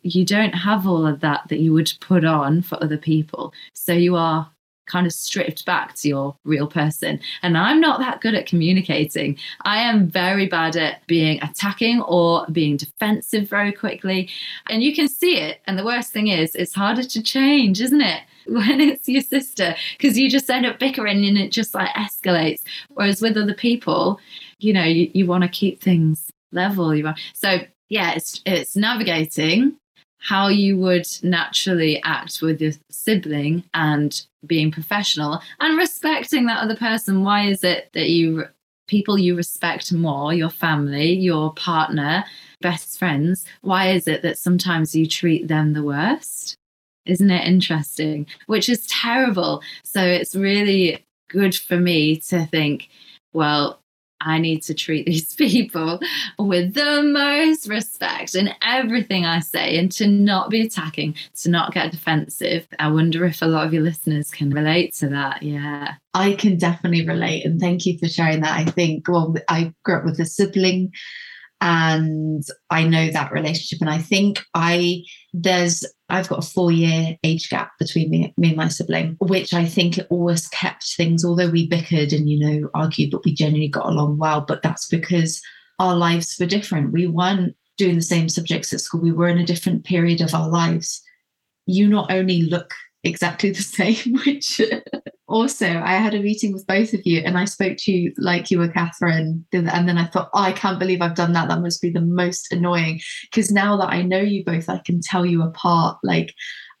you 0.00 0.24
don't 0.24 0.54
have 0.54 0.86
all 0.86 1.06
of 1.06 1.20
that 1.20 1.42
that 1.48 1.60
you 1.60 1.74
would 1.74 1.92
put 2.00 2.24
on 2.24 2.62
for 2.62 2.82
other 2.82 2.96
people. 2.96 3.52
So 3.74 3.92
you 3.92 4.16
are 4.16 4.50
kind 4.86 5.06
of 5.06 5.12
stripped 5.12 5.64
back 5.64 5.94
to 5.96 6.08
your 6.08 6.36
real 6.44 6.66
person. 6.66 7.20
And 7.42 7.58
I'm 7.58 7.80
not 7.80 8.00
that 8.00 8.20
good 8.20 8.34
at 8.34 8.46
communicating. 8.46 9.38
I 9.62 9.80
am 9.80 10.08
very 10.08 10.46
bad 10.46 10.76
at 10.76 11.06
being 11.06 11.42
attacking 11.42 12.02
or 12.02 12.46
being 12.50 12.76
defensive 12.76 13.48
very 13.48 13.72
quickly. 13.72 14.28
And 14.68 14.82
you 14.82 14.94
can 14.94 15.08
see 15.08 15.36
it. 15.38 15.60
And 15.66 15.78
the 15.78 15.84
worst 15.84 16.12
thing 16.12 16.28
is, 16.28 16.54
it's 16.54 16.74
harder 16.74 17.02
to 17.04 17.22
change, 17.22 17.80
isn't 17.80 18.00
it? 18.00 18.22
When 18.48 18.80
it's 18.80 19.08
your 19.08 19.22
sister, 19.22 19.74
because 19.98 20.16
you 20.16 20.30
just 20.30 20.48
end 20.48 20.66
up 20.66 20.78
bickering 20.78 21.26
and 21.26 21.36
it 21.36 21.50
just 21.50 21.74
like 21.74 21.88
escalates. 21.96 22.60
Whereas 22.90 23.20
with 23.20 23.36
other 23.36 23.54
people, 23.54 24.20
you 24.60 24.72
know, 24.72 24.84
you, 24.84 25.10
you 25.12 25.26
want 25.26 25.42
to 25.42 25.48
keep 25.48 25.82
things 25.82 26.30
level. 26.52 26.94
You 26.94 27.06
want, 27.06 27.18
so 27.34 27.58
yeah, 27.88 28.12
it's 28.12 28.42
it's 28.46 28.76
navigating 28.76 29.76
how 30.18 30.48
you 30.48 30.76
would 30.76 31.06
naturally 31.22 32.02
act 32.02 32.40
with 32.42 32.60
your 32.60 32.72
sibling 32.90 33.62
and 33.74 34.26
being 34.46 34.70
professional 34.70 35.40
and 35.60 35.78
respecting 35.78 36.46
that 36.46 36.62
other 36.62 36.76
person. 36.76 37.22
Why 37.22 37.46
is 37.46 37.64
it 37.64 37.90
that 37.92 38.08
you 38.10 38.46
people 38.86 39.18
you 39.18 39.36
respect 39.36 39.92
more, 39.92 40.32
your 40.32 40.50
family, 40.50 41.12
your 41.12 41.52
partner, 41.54 42.24
best 42.60 42.98
friends, 42.98 43.44
why 43.62 43.88
is 43.88 44.06
it 44.06 44.22
that 44.22 44.38
sometimes 44.38 44.94
you 44.94 45.06
treat 45.06 45.48
them 45.48 45.72
the 45.72 45.82
worst? 45.82 46.56
Isn't 47.04 47.30
it 47.30 47.46
interesting? 47.46 48.26
Which 48.46 48.68
is 48.68 48.86
terrible. 48.86 49.62
So 49.84 50.02
it's 50.02 50.34
really 50.34 51.04
good 51.28 51.54
for 51.54 51.76
me 51.76 52.16
to 52.20 52.46
think, 52.46 52.88
well, 53.32 53.80
I 54.20 54.38
need 54.38 54.62
to 54.62 54.74
treat 54.74 55.06
these 55.06 55.34
people 55.36 56.00
with 56.38 56.74
the 56.74 57.02
most 57.02 57.68
respect 57.68 58.34
in 58.34 58.50
everything 58.62 59.24
I 59.24 59.40
say 59.40 59.78
and 59.78 59.90
to 59.92 60.06
not 60.06 60.50
be 60.50 60.62
attacking, 60.62 61.16
to 61.42 61.50
not 61.50 61.74
get 61.74 61.92
defensive. 61.92 62.66
I 62.78 62.90
wonder 62.90 63.24
if 63.24 63.42
a 63.42 63.46
lot 63.46 63.66
of 63.66 63.74
your 63.74 63.82
listeners 63.82 64.30
can 64.30 64.50
relate 64.50 64.94
to 64.94 65.08
that. 65.08 65.42
Yeah. 65.42 65.94
I 66.14 66.34
can 66.34 66.56
definitely 66.56 67.06
relate. 67.06 67.44
And 67.44 67.60
thank 67.60 67.84
you 67.84 67.98
for 67.98 68.08
sharing 68.08 68.40
that. 68.40 68.58
I 68.58 68.64
think, 68.64 69.08
well, 69.08 69.34
I 69.48 69.74
grew 69.84 69.98
up 69.98 70.04
with 70.04 70.18
a 70.18 70.24
sibling 70.24 70.92
and 71.60 72.44
I 72.70 72.84
know 72.84 73.10
that 73.10 73.32
relationship. 73.32 73.80
And 73.80 73.90
I 73.90 73.98
think 73.98 74.40
I 74.54 75.02
there's 75.32 75.84
I've 76.08 76.28
got 76.28 76.44
a 76.44 76.46
four 76.46 76.70
year 76.70 77.16
age 77.24 77.48
gap 77.48 77.72
between 77.78 78.10
me, 78.10 78.34
me 78.36 78.48
and 78.48 78.56
my 78.56 78.68
sibling, 78.68 79.16
which 79.20 79.52
I 79.52 79.64
think 79.64 79.98
it 79.98 80.06
always 80.08 80.48
kept 80.48 80.84
things, 80.96 81.24
although 81.24 81.50
we 81.50 81.68
bickered 81.68 82.12
and 82.12 82.28
you 82.28 82.38
know 82.38 82.70
argued, 82.74 83.10
but 83.10 83.24
we 83.24 83.34
genuinely 83.34 83.68
got 83.68 83.86
along 83.86 84.18
well. 84.18 84.40
But 84.40 84.62
that's 84.62 84.86
because 84.88 85.42
our 85.78 85.96
lives 85.96 86.36
were 86.38 86.46
different. 86.46 86.92
We 86.92 87.06
weren't 87.06 87.56
doing 87.76 87.96
the 87.96 88.02
same 88.02 88.28
subjects 88.28 88.72
at 88.72 88.80
school. 88.80 89.00
We 89.00 89.12
were 89.12 89.28
in 89.28 89.38
a 89.38 89.46
different 89.46 89.84
period 89.84 90.20
of 90.20 90.34
our 90.34 90.48
lives. 90.48 91.02
You 91.66 91.88
not 91.88 92.10
only 92.12 92.42
look 92.42 92.72
exactly 93.02 93.50
the 93.50 93.62
same, 93.62 94.18
which 94.24 94.60
also 95.28 95.66
I 95.66 95.94
had 95.94 96.14
a 96.14 96.20
meeting 96.20 96.52
with 96.52 96.66
both 96.66 96.92
of 96.92 97.00
you 97.04 97.20
and 97.20 97.36
I 97.36 97.44
spoke 97.46 97.76
to 97.80 97.92
you 97.92 98.12
like 98.16 98.50
you 98.50 98.58
were 98.58 98.68
Catherine. 98.68 99.44
And 99.52 99.88
then 99.88 99.98
I 99.98 100.04
thought, 100.04 100.30
oh, 100.34 100.40
I 100.40 100.52
can't 100.52 100.78
believe 100.78 101.02
I've 101.02 101.16
done 101.16 101.32
that. 101.32 101.48
That 101.48 101.60
must 101.60 101.82
be 101.82 101.90
the 101.90 102.00
most 102.00 102.52
annoying. 102.52 103.00
Because 103.22 103.50
now 103.50 103.76
that 103.78 103.88
I 103.88 104.02
know 104.02 104.20
you 104.20 104.44
both, 104.44 104.68
I 104.68 104.78
can 104.78 105.00
tell 105.00 105.26
you 105.26 105.42
apart 105.42 105.98
like 106.02 106.32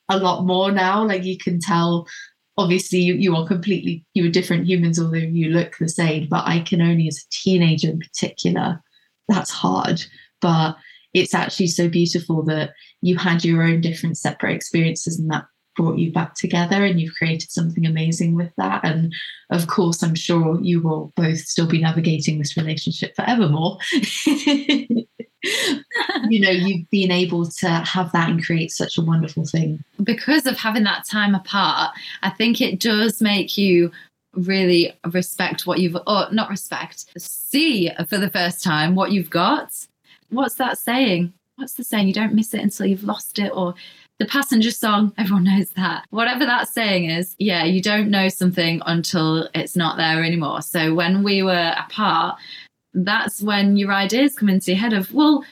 a 0.08 0.18
lot 0.18 0.46
more 0.46 0.70
now. 0.70 1.04
Like 1.04 1.24
you 1.24 1.36
can 1.36 1.58
tell 1.58 2.06
obviously 2.58 3.00
you, 3.00 3.14
you 3.14 3.36
are 3.36 3.46
completely 3.46 4.04
you 4.14 4.26
are 4.26 4.30
different 4.30 4.66
humans 4.66 4.98
although 4.98 5.16
you 5.18 5.50
look 5.50 5.76
the 5.78 5.88
same 5.88 6.26
but 6.28 6.42
i 6.46 6.60
can 6.60 6.80
only 6.80 7.06
as 7.06 7.18
a 7.18 7.30
teenager 7.30 7.90
in 7.90 7.98
particular 7.98 8.82
that's 9.28 9.50
hard 9.50 10.02
but 10.40 10.76
it's 11.12 11.34
actually 11.34 11.66
so 11.66 11.88
beautiful 11.88 12.42
that 12.42 12.70
you 13.02 13.16
had 13.16 13.44
your 13.44 13.62
own 13.62 13.80
different 13.80 14.16
separate 14.16 14.54
experiences 14.54 15.18
and 15.18 15.30
that 15.30 15.44
brought 15.76 15.98
you 15.98 16.12
back 16.12 16.34
together 16.34 16.84
and 16.84 17.00
you've 17.00 17.14
created 17.14 17.50
something 17.50 17.86
amazing 17.86 18.34
with 18.34 18.50
that. 18.56 18.84
And 18.84 19.14
of 19.50 19.66
course, 19.66 20.02
I'm 20.02 20.14
sure 20.14 20.60
you 20.60 20.80
will 20.80 21.12
both 21.16 21.38
still 21.38 21.66
be 21.66 21.80
navigating 21.80 22.38
this 22.38 22.56
relationship 22.56 23.14
forevermore. 23.14 23.78
you 26.28 26.40
know, 26.40 26.50
you've 26.50 26.88
been 26.90 27.10
able 27.10 27.46
to 27.46 27.68
have 27.68 28.10
that 28.12 28.30
and 28.30 28.44
create 28.44 28.72
such 28.72 28.98
a 28.98 29.02
wonderful 29.02 29.44
thing. 29.44 29.84
Because 30.02 30.46
of 30.46 30.56
having 30.56 30.84
that 30.84 31.06
time 31.06 31.34
apart, 31.34 31.94
I 32.22 32.30
think 32.30 32.60
it 32.60 32.80
does 32.80 33.20
make 33.20 33.56
you 33.56 33.92
really 34.34 34.92
respect 35.12 35.66
what 35.66 35.78
you've, 35.78 35.96
or 36.06 36.26
not 36.32 36.50
respect, 36.50 37.06
see 37.18 37.90
for 38.08 38.18
the 38.18 38.30
first 38.30 38.62
time 38.62 38.94
what 38.94 39.12
you've 39.12 39.30
got. 39.30 39.72
What's 40.30 40.56
that 40.56 40.78
saying? 40.78 41.32
What's 41.56 41.74
the 41.74 41.84
saying? 41.84 42.08
You 42.08 42.14
don't 42.14 42.34
miss 42.34 42.52
it 42.52 42.60
until 42.60 42.86
you've 42.86 43.04
lost 43.04 43.38
it, 43.38 43.50
or 43.54 43.74
the 44.18 44.26
passenger 44.26 44.70
song, 44.70 45.12
everyone 45.18 45.44
knows 45.44 45.70
that. 45.70 46.04
Whatever 46.10 46.46
that 46.46 46.68
saying 46.68 47.10
is, 47.10 47.34
yeah, 47.38 47.64
you 47.64 47.82
don't 47.82 48.10
know 48.10 48.28
something 48.28 48.80
until 48.86 49.48
it's 49.54 49.76
not 49.76 49.96
there 49.96 50.24
anymore. 50.24 50.62
So 50.62 50.94
when 50.94 51.22
we 51.22 51.42
were 51.42 51.74
apart, 51.76 52.38
that's 52.94 53.42
when 53.42 53.76
your 53.76 53.92
ideas 53.92 54.34
come 54.34 54.48
into 54.48 54.72
your 54.72 54.80
head 54.80 54.94
of, 54.94 55.12
well, 55.12 55.44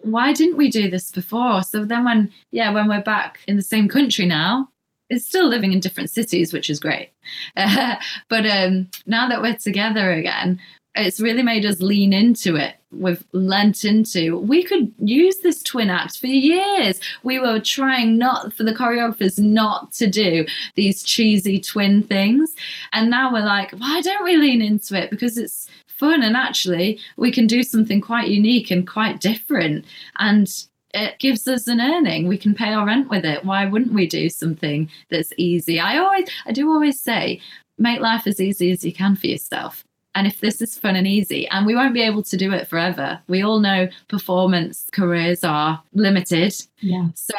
why 0.00 0.32
didn't 0.32 0.58
we 0.58 0.70
do 0.70 0.90
this 0.90 1.10
before? 1.10 1.62
So 1.62 1.84
then 1.84 2.04
when, 2.04 2.32
yeah, 2.50 2.72
when 2.72 2.88
we're 2.88 3.02
back 3.02 3.40
in 3.48 3.56
the 3.56 3.62
same 3.62 3.88
country 3.88 4.26
now, 4.26 4.68
it's 5.08 5.26
still 5.26 5.48
living 5.48 5.72
in 5.72 5.80
different 5.80 6.10
cities, 6.10 6.52
which 6.52 6.68
is 6.68 6.80
great. 6.80 7.10
Uh, 7.56 7.96
but 8.28 8.44
um, 8.46 8.88
now 9.06 9.28
that 9.28 9.40
we're 9.40 9.56
together 9.56 10.12
again, 10.12 10.60
it's 10.94 11.20
really 11.20 11.42
made 11.42 11.64
us 11.64 11.80
lean 11.80 12.12
into 12.12 12.56
it. 12.56 12.74
We've 12.90 13.24
lent 13.32 13.84
into. 13.84 14.36
We 14.38 14.62
could 14.62 14.92
use 14.98 15.38
this 15.38 15.62
twin 15.62 15.88
act 15.88 16.18
for 16.18 16.26
years. 16.26 17.00
We 17.22 17.38
were 17.38 17.60
trying 17.60 18.18
not 18.18 18.52
for 18.52 18.64
the 18.64 18.74
choreographers 18.74 19.38
not 19.38 19.92
to 19.92 20.08
do 20.08 20.44
these 20.74 21.02
cheesy 21.02 21.60
twin 21.60 22.02
things, 22.02 22.54
and 22.92 23.08
now 23.08 23.32
we're 23.32 23.44
like, 23.44 23.72
why 23.72 24.02
don't 24.02 24.24
we 24.24 24.36
lean 24.36 24.60
into 24.60 25.00
it? 25.00 25.10
Because 25.10 25.38
it's 25.38 25.68
fun, 25.86 26.22
and 26.22 26.36
actually, 26.36 26.98
we 27.16 27.32
can 27.32 27.46
do 27.46 27.62
something 27.62 28.00
quite 28.00 28.28
unique 28.28 28.70
and 28.70 28.86
quite 28.86 29.20
different, 29.20 29.86
and 30.18 30.64
it 30.92 31.18
gives 31.18 31.48
us 31.48 31.66
an 31.68 31.80
earning. 31.80 32.28
We 32.28 32.36
can 32.36 32.54
pay 32.54 32.74
our 32.74 32.84
rent 32.84 33.08
with 33.08 33.24
it. 33.24 33.46
Why 33.46 33.64
wouldn't 33.64 33.94
we 33.94 34.06
do 34.06 34.28
something 34.28 34.90
that's 35.08 35.32
easy? 35.38 35.80
I 35.80 35.96
always, 35.96 36.28
I 36.44 36.52
do 36.52 36.70
always 36.70 37.00
say, 37.00 37.40
make 37.78 38.00
life 38.00 38.26
as 38.26 38.38
easy 38.38 38.70
as 38.70 38.84
you 38.84 38.92
can 38.92 39.16
for 39.16 39.26
yourself 39.26 39.84
and 40.14 40.26
if 40.26 40.40
this 40.40 40.60
is 40.60 40.78
fun 40.78 40.96
and 40.96 41.06
easy, 41.06 41.48
and 41.48 41.66
we 41.66 41.74
won't 41.74 41.94
be 41.94 42.02
able 42.02 42.22
to 42.24 42.36
do 42.36 42.52
it 42.52 42.68
forever, 42.68 43.20
we 43.28 43.42
all 43.42 43.60
know 43.60 43.88
performance 44.08 44.88
careers 44.92 45.42
are 45.42 45.82
limited. 45.94 46.54
Yeah. 46.80 47.08
So 47.14 47.34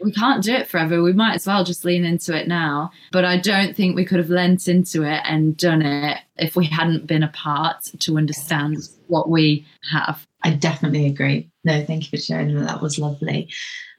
we 0.00 0.12
can't 0.12 0.44
do 0.44 0.52
it 0.52 0.68
forever. 0.68 1.02
We 1.02 1.12
might 1.12 1.34
as 1.34 1.46
well 1.46 1.64
just 1.64 1.84
lean 1.84 2.04
into 2.04 2.36
it 2.36 2.46
now. 2.46 2.90
But 3.12 3.24
I 3.24 3.38
don't 3.38 3.74
think 3.74 3.96
we 3.96 4.04
could 4.04 4.18
have 4.18 4.30
lent 4.30 4.68
into 4.68 5.02
it 5.02 5.22
and 5.24 5.56
done 5.56 5.82
it 5.82 6.18
if 6.36 6.54
we 6.54 6.66
hadn't 6.66 7.06
been 7.06 7.22
apart 7.22 7.90
to 7.98 8.18
understand 8.18 8.76
what 9.06 9.30
we 9.30 9.66
have. 9.90 10.26
I 10.44 10.50
definitely 10.50 11.06
agree. 11.06 11.50
No, 11.64 11.84
thank 11.84 12.04
you 12.04 12.18
for 12.18 12.22
sharing 12.22 12.54
that. 12.54 12.66
That 12.66 12.82
was 12.82 12.98
lovely. 12.98 13.48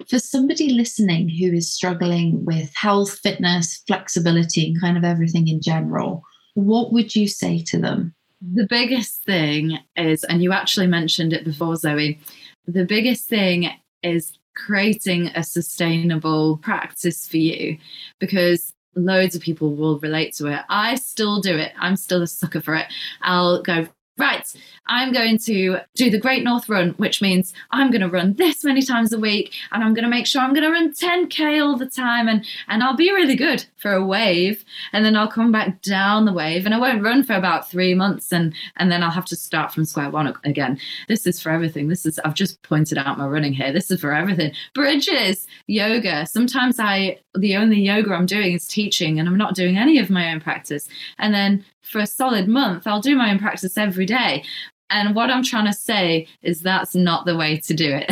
For 0.07 0.19
somebody 0.19 0.69
listening 0.69 1.27
who 1.27 1.51
is 1.51 1.71
struggling 1.71 2.45
with 2.45 2.73
health, 2.75 3.19
fitness, 3.19 3.83
flexibility, 3.87 4.67
and 4.67 4.79
kind 4.79 4.97
of 4.97 5.03
everything 5.03 5.47
in 5.49 5.61
general, 5.61 6.23
what 6.53 6.93
would 6.93 7.15
you 7.15 7.27
say 7.27 7.61
to 7.63 7.77
them? 7.77 8.15
The 8.41 8.67
biggest 8.69 9.23
thing 9.23 9.79
is, 9.95 10.23
and 10.23 10.41
you 10.41 10.53
actually 10.53 10.87
mentioned 10.87 11.33
it 11.33 11.43
before, 11.43 11.75
Zoe, 11.75 12.19
the 12.67 12.85
biggest 12.85 13.27
thing 13.27 13.69
is 14.01 14.37
creating 14.55 15.27
a 15.35 15.43
sustainable 15.43 16.57
practice 16.57 17.27
for 17.27 17.37
you 17.37 17.77
because 18.19 18.73
loads 18.95 19.35
of 19.35 19.41
people 19.41 19.75
will 19.75 19.99
relate 19.99 20.33
to 20.35 20.47
it. 20.47 20.61
I 20.69 20.95
still 20.95 21.41
do 21.41 21.57
it. 21.57 21.73
I'm 21.79 21.95
still 21.95 22.21
a 22.21 22.27
sucker 22.27 22.61
for 22.61 22.75
it. 22.75 22.87
I'll 23.21 23.61
go 23.61 23.87
right, 24.19 24.45
I'm 24.87 25.11
going 25.11 25.37
to 25.39 25.79
do 25.95 26.09
the 26.09 26.19
Great 26.19 26.43
North 26.43 26.67
Run, 26.67 26.89
which 26.97 27.21
means 27.21 27.53
I'm 27.71 27.91
going 27.91 28.01
to 28.01 28.09
run 28.09 28.33
this 28.33 28.63
many 28.63 28.81
times 28.81 29.13
a 29.13 29.19
week 29.19 29.53
and 29.71 29.83
I'm 29.83 29.93
going 29.93 30.03
to 30.03 30.09
make 30.09 30.25
sure 30.25 30.41
I'm 30.41 30.53
going 30.53 30.65
to 30.65 30.71
run 30.71 30.93
10K 30.93 31.63
all 31.63 31.77
the 31.77 31.85
time 31.85 32.27
and, 32.27 32.45
and 32.67 32.83
I'll 32.83 32.95
be 32.95 33.11
really 33.11 33.35
good 33.35 33.65
for 33.77 33.93
a 33.93 34.05
wave. 34.05 34.65
And 34.91 35.05
then 35.05 35.15
I'll 35.15 35.31
come 35.31 35.51
back 35.51 35.81
down 35.81 36.25
the 36.25 36.33
wave 36.33 36.65
and 36.65 36.73
I 36.73 36.79
won't 36.79 37.03
run 37.03 37.23
for 37.23 37.33
about 37.33 37.69
three 37.69 37.93
months 37.93 38.31
and, 38.31 38.53
and 38.77 38.91
then 38.91 39.03
I'll 39.03 39.11
have 39.11 39.25
to 39.25 39.35
start 39.35 39.71
from 39.71 39.85
square 39.85 40.09
one 40.09 40.33
again. 40.43 40.79
This 41.07 41.25
is 41.25 41.39
for 41.39 41.51
everything. 41.51 41.87
This 41.87 42.05
is, 42.05 42.19
I've 42.25 42.33
just 42.33 42.61
pointed 42.63 42.97
out 42.97 43.17
my 43.17 43.27
running 43.27 43.53
here. 43.53 43.71
This 43.71 43.91
is 43.91 44.01
for 44.01 44.13
everything. 44.13 44.53
Bridges, 44.73 45.47
yoga. 45.67 46.25
Sometimes 46.25 46.79
I, 46.79 47.19
the 47.35 47.55
only 47.55 47.79
yoga 47.79 48.13
I'm 48.13 48.25
doing 48.25 48.53
is 48.53 48.67
teaching 48.67 49.19
and 49.19 49.29
I'm 49.29 49.37
not 49.37 49.55
doing 49.55 49.77
any 49.77 49.99
of 49.99 50.09
my 50.09 50.31
own 50.31 50.41
practice. 50.41 50.87
And 51.17 51.33
then 51.33 51.63
for 51.89 51.99
a 51.99 52.07
solid 52.07 52.47
month, 52.47 52.85
I'll 52.85 53.01
do 53.01 53.15
my 53.15 53.31
own 53.31 53.39
practice 53.39 53.77
every 53.77 54.05
day. 54.05 54.43
And 54.91 55.15
what 55.15 55.29
I'm 55.29 55.43
trying 55.43 55.65
to 55.65 55.73
say 55.73 56.27
is 56.41 56.61
that's 56.61 56.95
not 56.95 57.25
the 57.25 57.37
way 57.37 57.57
to 57.57 57.73
do 57.73 57.91
it, 57.91 58.11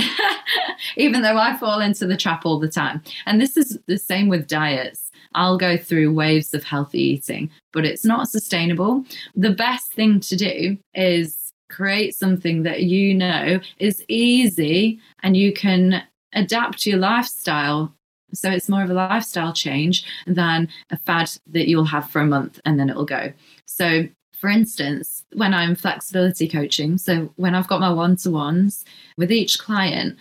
even 0.97 1.21
though 1.21 1.37
I 1.37 1.57
fall 1.57 1.79
into 1.79 2.05
the 2.05 2.17
trap 2.17 2.45
all 2.45 2.59
the 2.59 2.69
time. 2.69 3.01
And 3.25 3.41
this 3.41 3.57
is 3.57 3.79
the 3.87 3.97
same 3.97 4.29
with 4.29 4.47
diets. 4.47 5.11
I'll 5.33 5.57
go 5.57 5.77
through 5.77 6.13
waves 6.13 6.53
of 6.53 6.63
healthy 6.63 7.01
eating, 7.01 7.49
but 7.73 7.85
it's 7.85 8.05
not 8.05 8.29
sustainable. 8.29 9.03
The 9.35 9.51
best 9.51 9.91
thing 9.93 10.19
to 10.21 10.35
do 10.35 10.77
is 10.93 11.53
create 11.69 12.15
something 12.15 12.63
that 12.63 12.83
you 12.83 13.13
know 13.13 13.59
is 13.77 14.03
easy 14.07 14.99
and 15.21 15.35
you 15.35 15.51
can 15.51 16.03
adapt 16.33 16.85
your 16.85 16.97
lifestyle 16.97 17.93
so 18.33 18.49
it's 18.49 18.69
more 18.69 18.83
of 18.83 18.89
a 18.89 18.93
lifestyle 18.93 19.53
change 19.53 20.05
than 20.25 20.67
a 20.91 20.97
fad 20.97 21.31
that 21.47 21.67
you'll 21.67 21.85
have 21.85 22.09
for 22.09 22.21
a 22.21 22.25
month 22.25 22.59
and 22.65 22.79
then 22.79 22.89
it'll 22.89 23.05
go. 23.05 23.31
So, 23.67 24.07
for 24.33 24.49
instance, 24.49 25.23
when 25.33 25.53
I'm 25.53 25.75
flexibility 25.75 26.47
coaching, 26.47 26.97
so 26.97 27.31
when 27.35 27.55
I've 27.55 27.67
got 27.67 27.79
my 27.79 27.91
one 27.91 28.15
to 28.17 28.31
ones 28.31 28.85
with 29.17 29.31
each 29.31 29.59
client, 29.59 30.17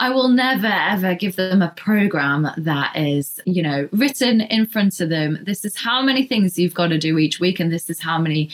I 0.00 0.10
will 0.10 0.28
never 0.28 0.66
ever 0.66 1.14
give 1.14 1.36
them 1.36 1.60
a 1.60 1.74
program 1.76 2.48
that 2.56 2.96
is, 2.96 3.38
you 3.44 3.62
know, 3.62 3.88
written 3.92 4.40
in 4.40 4.66
front 4.66 5.00
of 5.00 5.10
them. 5.10 5.38
This 5.42 5.64
is 5.64 5.76
how 5.76 6.02
many 6.02 6.24
things 6.24 6.58
you've 6.58 6.74
got 6.74 6.88
to 6.88 6.98
do 6.98 7.18
each 7.18 7.38
week, 7.38 7.60
and 7.60 7.70
this 7.70 7.90
is 7.90 8.00
how 8.00 8.18
many 8.18 8.50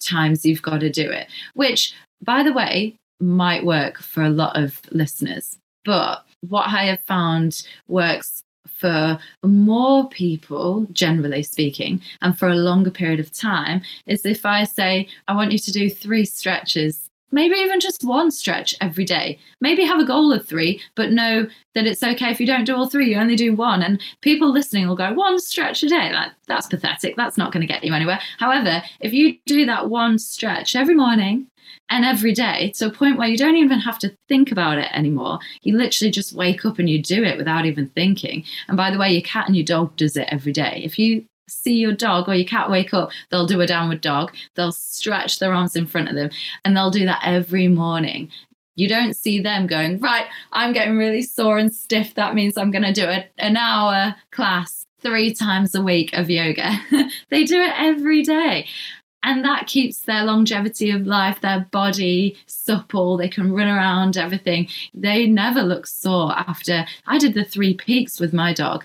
times 0.00 0.44
you've 0.44 0.62
got 0.62 0.80
to 0.80 0.90
do 0.90 1.08
it, 1.10 1.28
which, 1.54 1.94
by 2.22 2.42
the 2.42 2.52
way, 2.52 2.96
might 3.20 3.64
work 3.64 3.98
for 3.98 4.22
a 4.22 4.30
lot 4.30 4.56
of 4.56 4.80
listeners. 4.90 5.56
But 5.84 6.24
what 6.40 6.68
I 6.68 6.84
have 6.86 7.00
found 7.00 7.62
works 7.86 8.42
for 8.78 9.18
more 9.42 10.08
people, 10.08 10.86
generally 10.92 11.42
speaking, 11.42 12.00
and 12.22 12.38
for 12.38 12.48
a 12.48 12.54
longer 12.54 12.90
period 12.90 13.20
of 13.20 13.32
time, 13.32 13.82
is 14.06 14.24
if 14.24 14.46
I 14.46 14.64
say, 14.64 15.08
I 15.26 15.34
want 15.34 15.52
you 15.52 15.58
to 15.58 15.72
do 15.72 15.90
three 15.90 16.24
stretches 16.24 17.07
maybe 17.30 17.56
even 17.56 17.80
just 17.80 18.04
one 18.04 18.30
stretch 18.30 18.74
every 18.80 19.04
day. 19.04 19.38
Maybe 19.60 19.84
have 19.84 20.00
a 20.00 20.04
goal 20.06 20.32
of 20.32 20.46
three, 20.46 20.80
but 20.94 21.12
know 21.12 21.46
that 21.74 21.86
it's 21.86 22.02
okay 22.02 22.30
if 22.30 22.40
you 22.40 22.46
don't 22.46 22.64
do 22.64 22.74
all 22.74 22.88
three, 22.88 23.10
you 23.10 23.18
only 23.18 23.36
do 23.36 23.54
one. 23.54 23.82
And 23.82 24.00
people 24.20 24.52
listening 24.52 24.88
will 24.88 24.96
go, 24.96 25.12
one 25.12 25.38
stretch 25.38 25.82
a 25.82 25.88
day. 25.88 26.10
That, 26.10 26.32
that's 26.46 26.66
pathetic. 26.66 27.16
That's 27.16 27.38
not 27.38 27.52
going 27.52 27.60
to 27.60 27.72
get 27.72 27.84
you 27.84 27.94
anywhere. 27.94 28.20
However, 28.38 28.82
if 29.00 29.12
you 29.12 29.38
do 29.46 29.66
that 29.66 29.88
one 29.88 30.18
stretch 30.18 30.74
every 30.74 30.94
morning, 30.94 31.46
and 31.90 32.04
every 32.04 32.32
day 32.32 32.72
to 32.76 32.86
a 32.86 32.90
point 32.90 33.18
where 33.18 33.28
you 33.28 33.36
don't 33.36 33.56
even 33.56 33.78
have 33.78 33.98
to 33.98 34.14
think 34.28 34.52
about 34.52 34.78
it 34.78 34.90
anymore. 34.92 35.38
You 35.62 35.76
literally 35.76 36.10
just 36.10 36.34
wake 36.34 36.64
up 36.64 36.78
and 36.78 36.88
you 36.88 37.02
do 37.02 37.22
it 37.22 37.38
without 37.38 37.66
even 37.66 37.88
thinking. 37.88 38.44
And 38.68 38.76
by 38.76 38.90
the 38.90 38.98
way, 38.98 39.10
your 39.10 39.22
cat 39.22 39.46
and 39.46 39.56
your 39.56 39.64
dog 39.64 39.96
does 39.96 40.16
it 40.16 40.28
every 40.30 40.52
day. 40.52 40.82
If 40.84 40.98
you 40.98 41.24
see 41.48 41.74
your 41.74 41.92
dog 41.92 42.28
or 42.28 42.34
your 42.34 42.46
cat 42.46 42.70
wake 42.70 42.94
up, 42.94 43.10
they'll 43.30 43.46
do 43.46 43.60
a 43.60 43.66
downward 43.66 44.00
dog. 44.00 44.34
They'll 44.54 44.72
stretch 44.72 45.38
their 45.38 45.52
arms 45.52 45.76
in 45.76 45.86
front 45.86 46.08
of 46.08 46.14
them 46.14 46.30
and 46.64 46.76
they'll 46.76 46.90
do 46.90 47.04
that 47.06 47.22
every 47.24 47.68
morning. 47.68 48.30
You 48.74 48.88
don't 48.88 49.16
see 49.16 49.40
them 49.40 49.66
going, 49.66 49.98
right, 49.98 50.26
I'm 50.52 50.72
getting 50.72 50.96
really 50.96 51.22
sore 51.22 51.58
and 51.58 51.74
stiff. 51.74 52.14
That 52.14 52.36
means 52.36 52.56
I'm 52.56 52.70
going 52.70 52.84
to 52.84 52.92
do 52.92 53.06
a, 53.06 53.28
an 53.38 53.56
hour 53.56 54.14
class 54.30 54.86
three 55.00 55.34
times 55.34 55.74
a 55.74 55.82
week 55.82 56.12
of 56.12 56.30
yoga. 56.30 56.78
they 57.30 57.44
do 57.44 57.60
it 57.60 57.72
every 57.76 58.22
day. 58.22 58.68
And 59.24 59.44
that 59.44 59.66
keeps 59.66 60.02
their 60.02 60.22
longevity 60.24 60.90
of 60.90 61.06
life, 61.06 61.40
their 61.40 61.66
body 61.72 62.36
supple, 62.46 63.16
they 63.16 63.28
can 63.28 63.52
run 63.52 63.66
around, 63.66 64.16
everything. 64.16 64.68
They 64.94 65.26
never 65.26 65.62
look 65.62 65.86
sore 65.86 66.32
after. 66.38 66.86
I 67.06 67.18
did 67.18 67.34
the 67.34 67.44
three 67.44 67.74
peaks 67.74 68.20
with 68.20 68.32
my 68.32 68.52
dog 68.52 68.84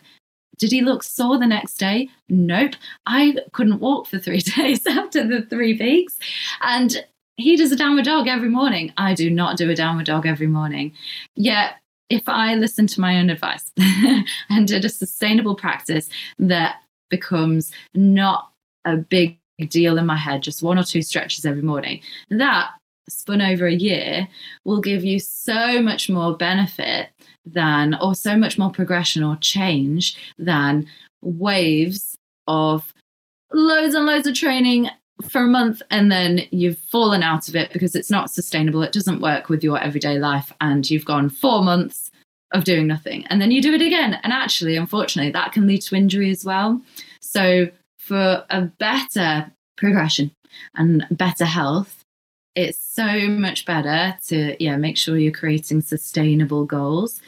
did 0.57 0.71
he 0.71 0.81
look 0.81 1.03
sore 1.03 1.37
the 1.37 1.47
next 1.47 1.75
day? 1.75 2.09
Nope. 2.29 2.73
I 3.05 3.37
couldn't 3.51 3.79
walk 3.79 4.07
for 4.07 4.19
three 4.19 4.39
days 4.57 4.85
after 4.85 5.25
the 5.25 5.41
three 5.43 5.77
weeks. 5.77 6.17
And 6.61 7.03
he 7.37 7.55
does 7.55 7.71
a 7.71 7.75
downward 7.75 8.05
dog 8.05 8.27
every 8.27 8.49
morning. 8.49 8.93
I 8.97 9.13
do 9.13 9.29
not 9.29 9.57
do 9.57 9.69
a 9.69 9.75
downward 9.75 10.05
dog 10.05 10.25
every 10.25 10.47
morning. 10.47 10.93
Yet, 11.35 11.75
if 12.09 12.23
I 12.27 12.53
listen 12.55 12.85
to 12.87 13.01
my 13.01 13.17
own 13.17 13.29
advice 13.29 13.71
and 14.49 14.67
did 14.67 14.85
a 14.85 14.89
sustainable 14.89 15.55
practice 15.55 16.09
that 16.37 16.75
becomes 17.09 17.71
not 17.95 18.51
a 18.85 18.97
big 18.97 19.39
deal 19.69 19.97
in 19.97 20.05
my 20.05 20.17
head, 20.17 20.43
just 20.43 20.61
one 20.61 20.77
or 20.77 20.83
two 20.83 21.01
stretches 21.01 21.45
every 21.45 21.63
morning, 21.63 22.01
that 22.29 22.69
spun 23.09 23.41
over 23.41 23.65
a 23.65 23.73
year 23.73 24.27
will 24.63 24.79
give 24.79 25.03
you 25.03 25.19
so 25.19 25.81
much 25.81 26.09
more 26.09 26.37
benefit 26.37 27.09
than, 27.45 27.95
or 27.95 28.15
so 28.15 28.37
much 28.37 28.57
more 28.57 28.71
progression 28.71 29.23
or 29.23 29.35
change 29.37 30.17
than 30.37 30.87
waves 31.21 32.17
of 32.47 32.93
loads 33.51 33.93
and 33.93 34.05
loads 34.05 34.27
of 34.27 34.35
training 34.35 34.89
for 35.29 35.43
a 35.43 35.47
month 35.47 35.81
and 35.91 36.11
then 36.11 36.41
you've 36.51 36.77
fallen 36.77 37.23
out 37.23 37.47
of 37.47 37.55
it 37.55 37.71
because 37.71 37.95
it's 37.95 38.09
not 38.09 38.31
sustainable. 38.31 38.81
It 38.81 38.91
doesn't 38.91 39.21
work 39.21 39.47
with 39.49 39.63
your 39.63 39.79
everyday 39.79 40.17
life. 40.17 40.51
And 40.59 40.89
you've 40.89 41.05
gone 41.05 41.29
four 41.29 41.63
months 41.63 42.09
of 42.53 42.63
doing 42.63 42.87
nothing. 42.87 43.25
And 43.27 43.41
then 43.41 43.51
you 43.51 43.61
do 43.61 43.73
it 43.73 43.81
again. 43.81 44.19
And 44.23 44.33
actually, 44.33 44.75
unfortunately, 44.75 45.31
that 45.31 45.51
can 45.51 45.67
lead 45.67 45.81
to 45.83 45.95
injury 45.95 46.29
as 46.29 46.45
well. 46.45 46.81
So, 47.21 47.69
for 47.97 48.43
a 48.49 48.61
better 48.61 49.51
progression 49.77 50.31
and 50.75 51.05
better 51.09 51.45
health, 51.45 52.02
it's 52.55 52.79
so 52.79 53.27
much 53.27 53.65
better 53.65 54.15
to 54.25 54.55
yeah 54.63 54.77
make 54.77 54.97
sure 54.97 55.17
you're 55.17 55.31
creating 55.31 55.81
sustainable 55.81 56.65
goals 56.65 57.21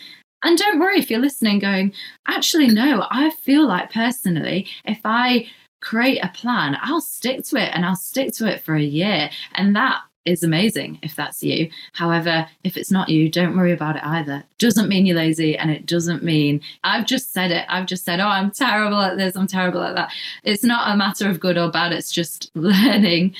and 0.43 0.57
don't 0.57 0.79
worry 0.79 0.99
if 0.99 1.09
you're 1.09 1.19
listening 1.19 1.59
going 1.59 1.91
actually 2.27 2.67
no 2.67 3.05
i 3.09 3.29
feel 3.41 3.67
like 3.67 3.91
personally 3.91 4.67
if 4.85 4.99
i 5.05 5.47
create 5.81 6.19
a 6.23 6.29
plan 6.29 6.77
i'll 6.81 7.01
stick 7.01 7.43
to 7.43 7.57
it 7.57 7.69
and 7.73 7.85
i'll 7.85 7.95
stick 7.95 8.33
to 8.33 8.45
it 8.45 8.61
for 8.61 8.75
a 8.75 8.81
year 8.81 9.29
and 9.53 9.75
that 9.75 10.01
is 10.25 10.43
amazing 10.43 10.99
if 11.03 11.15
that's 11.15 11.43
you. 11.43 11.69
However, 11.93 12.47
if 12.63 12.77
it's 12.77 12.91
not 12.91 13.09
you, 13.09 13.29
don't 13.29 13.55
worry 13.55 13.71
about 13.71 13.95
it 13.95 14.03
either. 14.03 14.43
Doesn't 14.57 14.89
mean 14.89 15.05
you're 15.05 15.15
lazy 15.15 15.55
and 15.57 15.69
it 15.69 15.85
doesn't 15.85 16.23
mean 16.23 16.61
I've 16.83 17.05
just 17.05 17.31
said 17.31 17.51
it. 17.51 17.65
I've 17.69 17.85
just 17.85 18.03
said, 18.03 18.19
oh, 18.19 18.27
I'm 18.27 18.51
terrible 18.51 18.99
at 18.99 19.17
this, 19.17 19.35
I'm 19.35 19.47
terrible 19.47 19.83
at 19.83 19.95
that. 19.95 20.11
It's 20.43 20.63
not 20.63 20.91
a 20.91 20.97
matter 20.97 21.29
of 21.29 21.39
good 21.39 21.57
or 21.57 21.71
bad, 21.71 21.93
it's 21.93 22.11
just 22.11 22.51
learning 22.55 23.35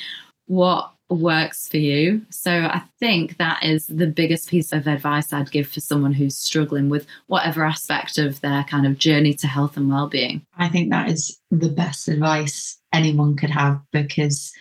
what 0.46 0.92
works 1.08 1.68
for 1.68 1.76
you. 1.76 2.22
So 2.30 2.50
I 2.50 2.82
think 2.98 3.36
that 3.38 3.62
is 3.62 3.86
the 3.86 4.06
biggest 4.06 4.48
piece 4.48 4.72
of 4.72 4.86
advice 4.86 5.32
I'd 5.32 5.50
give 5.50 5.68
for 5.68 5.80
someone 5.80 6.12
who's 6.12 6.36
struggling 6.36 6.88
with 6.88 7.06
whatever 7.26 7.64
aspect 7.64 8.18
of 8.18 8.40
their 8.40 8.64
kind 8.64 8.86
of 8.86 8.98
journey 8.98 9.34
to 9.34 9.46
health 9.46 9.76
and 9.76 9.88
well-being. 9.88 10.44
I 10.58 10.68
think 10.68 10.90
that 10.90 11.08
is 11.08 11.38
the 11.50 11.68
best 11.68 12.08
advice 12.08 12.78
anyone 12.92 13.36
could 13.36 13.50
have 13.50 13.80
because 13.92 14.52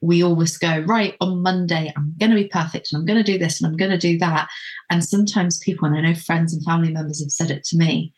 we 0.00 0.22
always 0.22 0.58
go 0.58 0.80
right 0.80 1.16
on 1.20 1.42
monday 1.42 1.92
i'm 1.96 2.12
going 2.18 2.30
to 2.30 2.36
be 2.36 2.48
perfect 2.48 2.92
and 2.92 2.98
i'm 2.98 3.06
going 3.06 3.22
to 3.22 3.32
do 3.32 3.38
this 3.38 3.60
and 3.60 3.70
i'm 3.70 3.76
going 3.76 3.90
to 3.90 3.98
do 3.98 4.18
that 4.18 4.48
and 4.90 5.04
sometimes 5.04 5.60
people 5.60 5.86
and 5.86 5.96
i 5.96 6.00
know 6.00 6.14
friends 6.14 6.52
and 6.52 6.64
family 6.64 6.90
members 6.90 7.22
have 7.22 7.30
said 7.30 7.50
it 7.50 7.62
to 7.62 7.76
me 7.76 8.12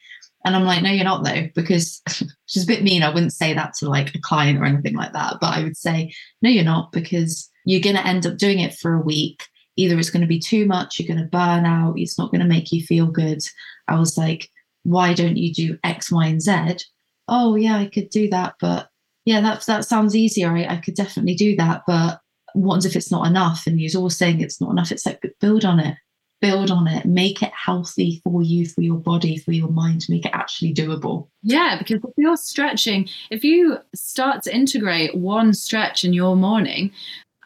and 0.45 0.57
i'm 0.57 0.65
like 0.65 0.83
no 0.83 0.91
you're 0.91 1.05
not 1.05 1.25
though 1.25 1.47
because 1.55 2.01
is 2.55 2.65
a 2.65 2.67
bit 2.67 2.83
mean 2.83 3.03
i 3.03 3.13
wouldn't 3.13 3.33
say 3.33 3.53
that 3.53 3.75
to 3.75 3.89
like 3.89 4.15
a 4.15 4.21
client 4.21 4.59
or 4.59 4.65
anything 4.65 4.95
like 4.95 5.13
that 5.13 5.37
but 5.41 5.55
i 5.55 5.63
would 5.63 5.77
say 5.77 6.13
no 6.41 6.49
you're 6.49 6.65
not 6.65 6.91
because 6.91 7.51
you're 7.65 7.81
going 7.81 7.97
to 7.97 8.07
end 8.07 8.27
up 8.27 8.37
doing 8.37 8.61
it 8.61 8.75
for 8.75 8.95
a 8.95 9.01
week. 9.01 9.47
Either 9.77 9.99
it's 9.99 10.11
going 10.11 10.21
to 10.21 10.29
be 10.29 10.39
too 10.39 10.67
much, 10.67 10.99
you're 10.99 11.09
going 11.09 11.25
to 11.25 11.31
burn 11.31 11.67
out, 11.67 11.95
it's 11.97 12.19
not 12.19 12.31
going 12.31 12.41
to 12.41 12.47
make 12.47 12.71
you 12.71 12.85
feel 12.85 13.07
good. 13.07 13.41
I 13.89 13.99
was 13.99 14.17
like, 14.17 14.51
why 14.85 15.15
don't 15.15 15.37
you 15.37 15.53
do 15.53 15.79
X, 15.83 16.13
Y, 16.13 16.27
and 16.27 16.41
Z? 16.41 16.85
Oh, 17.27 17.57
yeah, 17.57 17.77
I 17.77 17.87
could 17.87 18.11
do 18.11 18.29
that. 18.31 18.55
But 18.61 18.89
yeah, 19.25 19.41
that, 19.41 19.65
that 19.67 19.85
sounds 19.85 20.15
easier. 20.15 20.51
I, 20.51 20.67
I 20.67 20.77
could 20.77 20.95
definitely 20.95 21.35
do 21.35 21.57
that. 21.57 21.83
But 21.87 22.21
what 22.53 22.85
if 22.85 22.95
it's 22.95 23.11
not 23.11 23.27
enough? 23.27 23.67
And 23.67 23.81
you're 23.81 24.01
all 24.01 24.11
saying 24.11 24.41
it's 24.41 24.61
not 24.61 24.71
enough. 24.71 24.93
It's 24.93 25.07
like, 25.07 25.21
build 25.41 25.65
on 25.65 25.81
it 25.81 25.97
build 26.45 26.71
on 26.71 26.87
it, 26.87 27.07
make 27.07 27.43
it 27.43 27.53
healthy 27.55 28.21
for 28.23 28.43
you, 28.43 28.67
for 28.67 28.83
your 28.83 28.99
body, 28.99 29.39
for 29.39 29.53
your 29.53 29.71
mind, 29.71 30.05
make 30.11 30.27
it 30.27 30.33
actually 30.35 30.75
doable. 30.75 31.27
Yeah, 31.43 31.79
because 31.79 32.01
if 32.05 32.13
you're 32.19 32.37
stretching, 32.37 33.09
if 33.31 33.43
you 33.45 33.79
start 33.95 34.43
to 34.43 34.55
integrate 34.55 35.15
one 35.15 35.55
stretch 35.55 36.05
in 36.05 36.13
your 36.13 36.37
morning, 36.37 36.93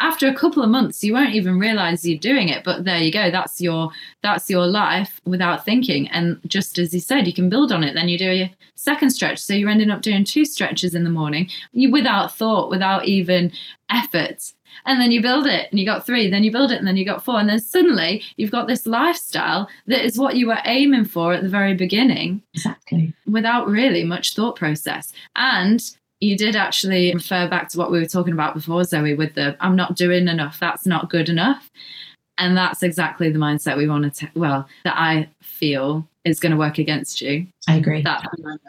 after 0.01 0.29
a 0.29 0.35
couple 0.35 0.63
of 0.63 0.71
months 0.71 1.03
you 1.03 1.13
won't 1.13 1.35
even 1.35 1.59
realize 1.59 2.05
you're 2.05 2.19
doing 2.19 2.49
it 2.49 2.65
but 2.65 2.85
there 2.85 2.99
you 2.99 3.13
go. 3.13 3.31
That's 3.31 3.61
your 3.61 3.91
that's 4.23 4.49
your 4.51 4.67
life 4.67 5.21
without 5.25 5.65
thinking. 5.65 6.09
And 6.09 6.41
just 6.47 6.79
as 6.79 6.95
you 6.95 7.01
said 7.01 7.27
you 7.27 7.35
can 7.35 7.49
build 7.49 7.73
on 7.73 7.85
it. 7.85 7.95
Then 7.95 8.09
you 8.09 8.19
do 8.19 8.31
a 8.31 8.55
second 8.75 9.11
stretch. 9.11 9.39
So 9.39 9.55
you're 9.55 9.71
ending 9.71 9.91
up 9.91 10.03
doing 10.03 10.25
two 10.25 10.45
stretches 10.45 10.95
in 10.95 11.05
the 11.05 11.11
morning 11.11 11.49
you 11.73 11.91
without 11.91 12.35
thought 12.35 12.71
without 12.71 13.07
even 13.07 13.53
effort. 13.91 14.53
And 14.85 15.01
then 15.01 15.11
you 15.11 15.21
build 15.21 15.47
it 15.47 15.69
and 15.71 15.81
you 15.81 15.87
got 15.87 16.07
three 16.07 16.31
then 16.31 16.45
you 16.45 16.53
build 16.53 16.71
it 16.71 16.79
and 16.79 16.87
then 16.87 16.97
you 16.97 17.05
got 17.05 17.25
four. 17.25 17.41
And 17.41 17.49
then 17.49 17.61
suddenly 17.61 18.23
you've 18.37 18.51
got 18.51 18.69
this 18.69 18.87
lifestyle 18.87 19.69
that 19.87 20.05
is 20.05 20.19
what 20.19 20.37
you 20.37 20.47
were 20.47 20.61
aiming 20.65 21.07
for 21.07 21.33
at 21.33 21.43
the 21.43 21.49
very 21.49 21.75
beginning. 21.75 22.43
Exactly. 22.55 23.15
Without 23.27 23.67
really 23.67 24.05
much 24.05 24.35
thought 24.35 24.57
process. 24.57 25.13
And 25.37 25.83
you 26.21 26.37
did 26.37 26.57
actually 26.57 27.13
refer 27.15 27.49
back 27.49 27.69
to 27.71 27.79
what 27.79 27.91
we 27.91 27.99
were 27.99 28.07
talking 28.07 28.33
about 28.33 28.55
before, 28.55 28.85
Zoe, 28.85 29.15
with 29.15 29.35
the 29.35 29.57
I'm 29.61 29.77
not 29.77 29.97
doing 29.97 30.29
enough, 30.29 30.59
that's 30.59 30.87
not 30.87 31.11
good 31.11 31.29
enough. 31.29 31.71
And 32.39 32.57
that's 32.57 32.83
exactly 32.83 33.31
the 33.31 33.39
mindset 33.39 33.77
we 33.77 33.89
want 33.89 34.15
to, 34.15 34.31
well, 34.35 34.69
that 34.85 34.97
I 34.97 35.29
feel 35.43 36.09
is 36.25 36.39
going 36.39 36.53
to 36.53 36.59
work 36.59 36.79
against 36.79 37.21
you. 37.21 37.47
I 37.69 37.77
agree. 37.77 38.03
That 38.03 38.25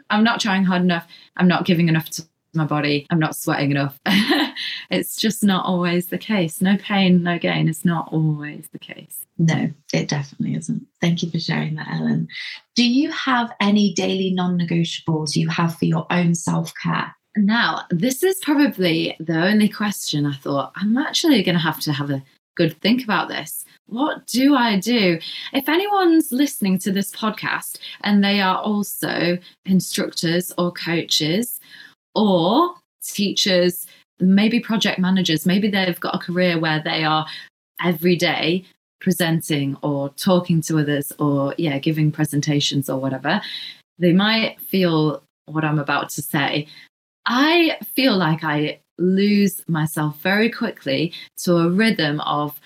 I'm 0.10 0.24
not 0.24 0.40
trying 0.40 0.64
hard 0.64 0.82
enough, 0.82 1.08
I'm 1.38 1.48
not 1.48 1.66
giving 1.66 1.88
enough 1.88 2.10
to 2.12 2.24
my 2.54 2.66
body, 2.66 3.06
I'm 3.12 3.20
not 3.20 3.36
sweating 3.36 3.72
enough. 3.72 4.00
it's 4.90 5.18
just 5.18 5.44
not 5.44 5.66
always 5.66 6.08
the 6.08 6.18
case. 6.18 6.62
No 6.62 6.78
pain, 6.78 7.22
no 7.22 7.38
gain. 7.38 7.70
It's 7.70 7.86
not 7.86 8.12
always 8.12 8.68
the 8.72 8.80
case. 8.80 9.26
No, 9.38 9.70
it 9.94 10.08
definitely 10.08 10.56
isn't. 10.56 10.86
Thank 11.00 11.22
you 11.22 11.30
for 11.30 11.40
sharing 11.40 11.76
that, 11.76 11.88
Ellen. 11.92 12.28
Do 12.76 12.90
you 12.90 13.12
have 13.12 13.52
any 13.60 13.94
daily 13.94 14.32
non 14.34 14.60
negotiables 14.60 15.36
you 15.36 15.48
have 15.50 15.76
for 15.78 15.86
your 15.86 16.08
own 16.10 16.34
self 16.34 16.74
care? 16.82 17.16
Now, 17.36 17.86
this 17.90 18.24
is 18.24 18.40
probably 18.42 19.16
the 19.20 19.46
only 19.46 19.70
question 19.70 20.26
I 20.26 20.34
thought 20.34 20.72
I'm 20.76 20.98
actually 20.98 21.44
going 21.44 21.56
to 21.56 21.62
have 21.62 21.80
to 21.82 21.94
have 21.94 22.10
a 22.10 22.24
good 22.56 22.80
think 22.82 23.04
about 23.04 23.30
this. 23.30 23.66
What 23.86 24.28
do 24.28 24.56
I 24.56 24.80
do? 24.80 25.20
If 25.54 25.70
anyone's 25.70 26.32
listening 26.32 26.80
to 26.80 26.92
this 26.92 27.12
podcast 27.12 27.78
and 28.02 28.24
they 28.24 28.42
are 28.42 28.58
also 28.58 29.38
instructors 29.66 30.52
or 30.58 30.72
coaches 30.72 31.60
or 32.16 32.76
teachers, 33.04 33.88
maybe 34.20 34.60
project 34.60 35.00
managers, 35.00 35.46
maybe 35.46 35.70
they've 35.70 36.00
got 36.00 36.16
a 36.16 36.20
career 36.20 36.60
where 36.60 36.82
they 36.84 37.04
are 37.04 37.26
every 37.82 38.16
day 38.16 38.66
presenting 39.00 39.78
or 39.82 40.10
talking 40.10 40.62
to 40.62 40.78
others 40.78 41.12
or 41.20 41.56
yeah 41.58 41.78
giving 41.80 42.12
presentations 42.12 42.90
or 42.90 43.00
whatever 43.00 43.42
they 43.98 44.12
might 44.12 44.60
feel 44.60 45.24
what 45.46 45.64
i'm 45.64 45.80
about 45.80 46.10
to 46.10 46.22
say 46.22 46.68
I 47.30 47.78
feel 47.96 48.18
like 48.18 48.44
I 48.44 48.80
lose 48.98 49.62
myself 49.70 50.20
very 50.20 50.50
quickly 50.50 51.14
to 51.44 51.58
a 51.58 51.70
rhythm 51.70 52.20
of 52.22 52.60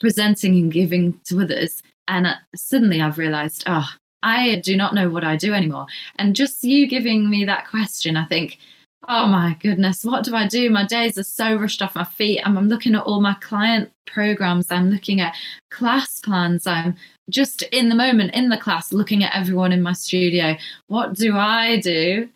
presenting 0.00 0.54
and 0.56 0.72
giving 0.72 1.18
to 1.24 1.40
others. 1.40 1.82
And 2.08 2.26
uh, 2.26 2.34
suddenly 2.54 3.00
I've 3.00 3.16
realized, 3.16 3.64
oh, 3.66 3.88
I 4.22 4.56
do 4.56 4.76
not 4.76 4.94
know 4.94 5.08
what 5.08 5.24
I 5.24 5.36
do 5.36 5.54
anymore. 5.54 5.86
And 6.16 6.36
just 6.36 6.64
you 6.64 6.86
giving 6.86 7.30
me 7.30 7.44
that 7.44 7.68
question, 7.68 8.16
I 8.16 8.26
think 8.26 8.58
oh 9.06 9.26
my 9.26 9.56
goodness, 9.60 10.04
what 10.04 10.24
do 10.24 10.34
I 10.34 10.46
do? 10.46 10.70
My 10.70 10.84
days 10.84 11.16
are 11.16 11.22
so 11.22 11.56
rushed 11.56 11.80
off 11.80 11.94
my 11.94 12.04
feet. 12.04 12.42
I'm, 12.44 12.58
I'm 12.58 12.68
looking 12.68 12.94
at 12.94 13.04
all 13.04 13.20
my 13.20 13.34
client 13.34 13.90
programs. 14.06 14.70
I'm 14.70 14.90
looking 14.90 15.20
at 15.20 15.34
class 15.70 16.20
plans. 16.20 16.66
I'm 16.66 16.94
just 17.30 17.62
in 17.62 17.88
the 17.88 17.94
moment 17.94 18.34
in 18.34 18.50
the 18.50 18.58
class 18.58 18.92
looking 18.92 19.24
at 19.24 19.34
everyone 19.34 19.72
in 19.72 19.82
my 19.82 19.92
studio. 19.92 20.56
What 20.88 21.14
do 21.14 21.36
I 21.36 21.80
do? 21.80 22.28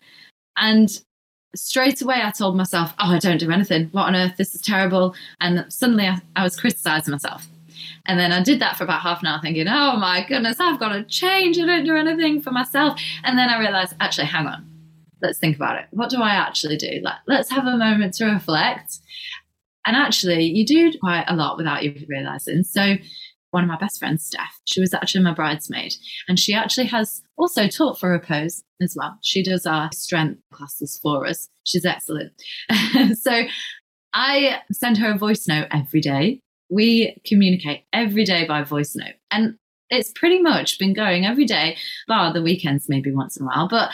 And 0.57 0.89
straight 1.55 2.01
away 2.03 2.21
I 2.23 2.31
told 2.31 2.57
myself, 2.57 2.93
oh, 2.99 3.13
I 3.13 3.19
don't 3.19 3.39
do 3.39 3.51
anything. 3.51 3.89
What 3.93 4.07
on 4.07 4.17
earth? 4.17 4.37
This 4.37 4.55
is 4.55 4.61
terrible. 4.61 5.15
And 5.41 5.65
suddenly 5.69 6.07
I, 6.07 6.21
I 6.37 6.43
was 6.43 6.59
criticizing 6.59 7.13
myself. 7.13 7.47
And 8.07 8.19
then 8.19 8.33
I 8.33 8.43
did 8.43 8.61
that 8.61 8.77
for 8.77 8.85
about 8.85 9.01
half 9.01 9.21
an 9.21 9.29
hour, 9.29 9.41
thinking, 9.41 9.69
oh 9.69 9.97
my 9.97 10.25
goodness, 10.27 10.59
I've 10.59 10.81
got 10.81 10.91
to 10.91 11.05
change. 11.05 11.59
I 11.59 11.67
don't 11.67 11.85
do 11.85 11.95
anything 11.95 12.43
for 12.43 12.51
myself. 12.51 13.01
And 13.23 13.39
then 13.39 13.49
I 13.49 13.59
realized, 13.61 13.95
actually, 14.01 14.27
hang 14.27 14.47
on, 14.47 14.67
let's 15.21 15.39
think 15.39 15.57
about 15.57 15.79
it. 15.79 15.87
What 15.91 16.11
do 16.11 16.21
I 16.21 16.31
actually 16.31 16.77
do? 16.77 17.01
Like, 17.03 17.19
let's 17.27 17.51
have 17.51 17.67
a 17.67 17.77
moment 17.77 18.15
to 18.15 18.27
reflect. 18.27 18.99
And 19.87 19.97
actually, 19.97 20.45
you 20.45 20.67
do 20.67 20.93
quite 20.99 21.25
a 21.29 21.37
lot 21.37 21.57
without 21.57 21.83
you 21.85 21.95
realizing. 22.09 22.65
So, 22.65 22.97
one 23.53 23.63
of 23.63 23.69
my 23.69 23.77
best 23.77 23.99
friends, 23.99 24.27
Steph, 24.27 24.61
she 24.65 24.81
was 24.81 24.93
actually 24.93 25.23
my 25.23 25.35
bridesmaid, 25.35 25.95
and 26.27 26.39
she 26.39 26.55
actually 26.55 26.87
has 26.87 27.23
also 27.37 27.69
taught 27.69 28.01
for 28.01 28.11
Repose 28.11 28.65
as 28.81 28.97
well. 28.97 29.19
She 29.23 29.43
does 29.43 29.67
our 29.67 29.91
strength 29.93 30.41
classes 30.53 30.99
for 31.01 31.27
us. 31.27 31.49
She's 31.65 31.85
excellent. 31.85 32.33
so, 33.15 33.45
I 34.15 34.61
send 34.73 34.99
her 34.99 35.13
a 35.13 35.19
voice 35.19 35.47
note 35.47 35.69
every 35.71 36.01
day. 36.01 36.41
We 36.71 37.17
communicate 37.27 37.85
every 37.93 38.25
day 38.25 38.47
by 38.47 38.63
voice 38.63 38.95
note. 38.95 39.15
And 39.31 39.57
it's 39.91 40.13
pretty 40.13 40.41
much 40.41 40.79
been 40.79 40.95
going 40.95 41.27
every 41.27 41.45
day, 41.45 41.77
bar 42.09 42.33
the 42.33 42.43
weekends, 42.43 42.89
maybe 42.89 43.13
once 43.13 43.37
in 43.37 43.45
a 43.45 43.47
while. 43.47 43.69
But 43.69 43.91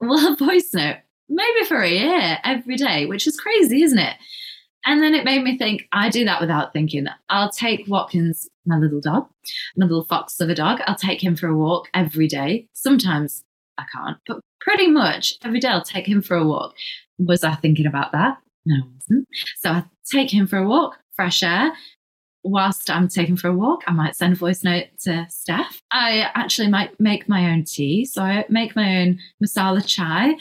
well, 0.00 0.32
a 0.32 0.36
voice 0.36 0.72
note, 0.74 0.96
maybe 1.28 1.64
for 1.66 1.82
a 1.82 1.90
year, 1.90 2.38
every 2.44 2.76
day, 2.76 3.06
which 3.06 3.26
is 3.26 3.38
crazy, 3.38 3.82
isn't 3.82 3.98
it? 3.98 4.16
And 4.84 5.02
then 5.02 5.14
it 5.14 5.24
made 5.24 5.42
me 5.42 5.56
think, 5.56 5.86
I 5.92 6.08
do 6.08 6.24
that 6.24 6.40
without 6.40 6.72
thinking. 6.72 7.06
I'll 7.28 7.50
take 7.50 7.86
Watkins, 7.86 8.48
my 8.66 8.78
little 8.78 9.00
dog, 9.00 9.28
my 9.76 9.86
little 9.86 10.04
fox 10.04 10.40
of 10.40 10.48
a 10.48 10.54
dog, 10.54 10.80
I'll 10.86 10.96
take 10.96 11.22
him 11.22 11.36
for 11.36 11.48
a 11.48 11.56
walk 11.56 11.88
every 11.94 12.28
day. 12.28 12.66
Sometimes 12.72 13.44
I 13.78 13.84
can't, 13.94 14.18
but 14.26 14.40
pretty 14.60 14.88
much 14.88 15.34
every 15.44 15.60
day 15.60 15.68
I'll 15.68 15.82
take 15.82 16.06
him 16.06 16.20
for 16.20 16.36
a 16.36 16.46
walk. 16.46 16.74
Was 17.18 17.44
I 17.44 17.54
thinking 17.54 17.86
about 17.86 18.12
that? 18.12 18.38
No, 18.66 18.76
I 18.76 18.88
wasn't. 18.94 19.28
So 19.58 19.70
I 19.70 19.84
take 20.10 20.32
him 20.32 20.46
for 20.46 20.58
a 20.58 20.66
walk, 20.66 20.98
fresh 21.14 21.42
air, 21.42 21.72
whilst 22.44 22.90
I'm 22.90 23.08
taking 23.08 23.36
for 23.36 23.48
a 23.48 23.56
walk, 23.56 23.82
I 23.86 23.92
might 23.92 24.16
send 24.16 24.34
a 24.34 24.36
voice 24.36 24.64
note 24.64 24.86
to 25.02 25.26
Steph. 25.30 25.80
I 25.90 26.30
actually 26.34 26.68
might 26.68 26.98
make 26.98 27.28
my 27.28 27.50
own 27.50 27.64
tea. 27.64 28.04
So 28.04 28.22
I 28.22 28.44
make 28.48 28.76
my 28.76 29.02
own 29.02 29.18
masala 29.42 29.86
chai. 29.86 30.34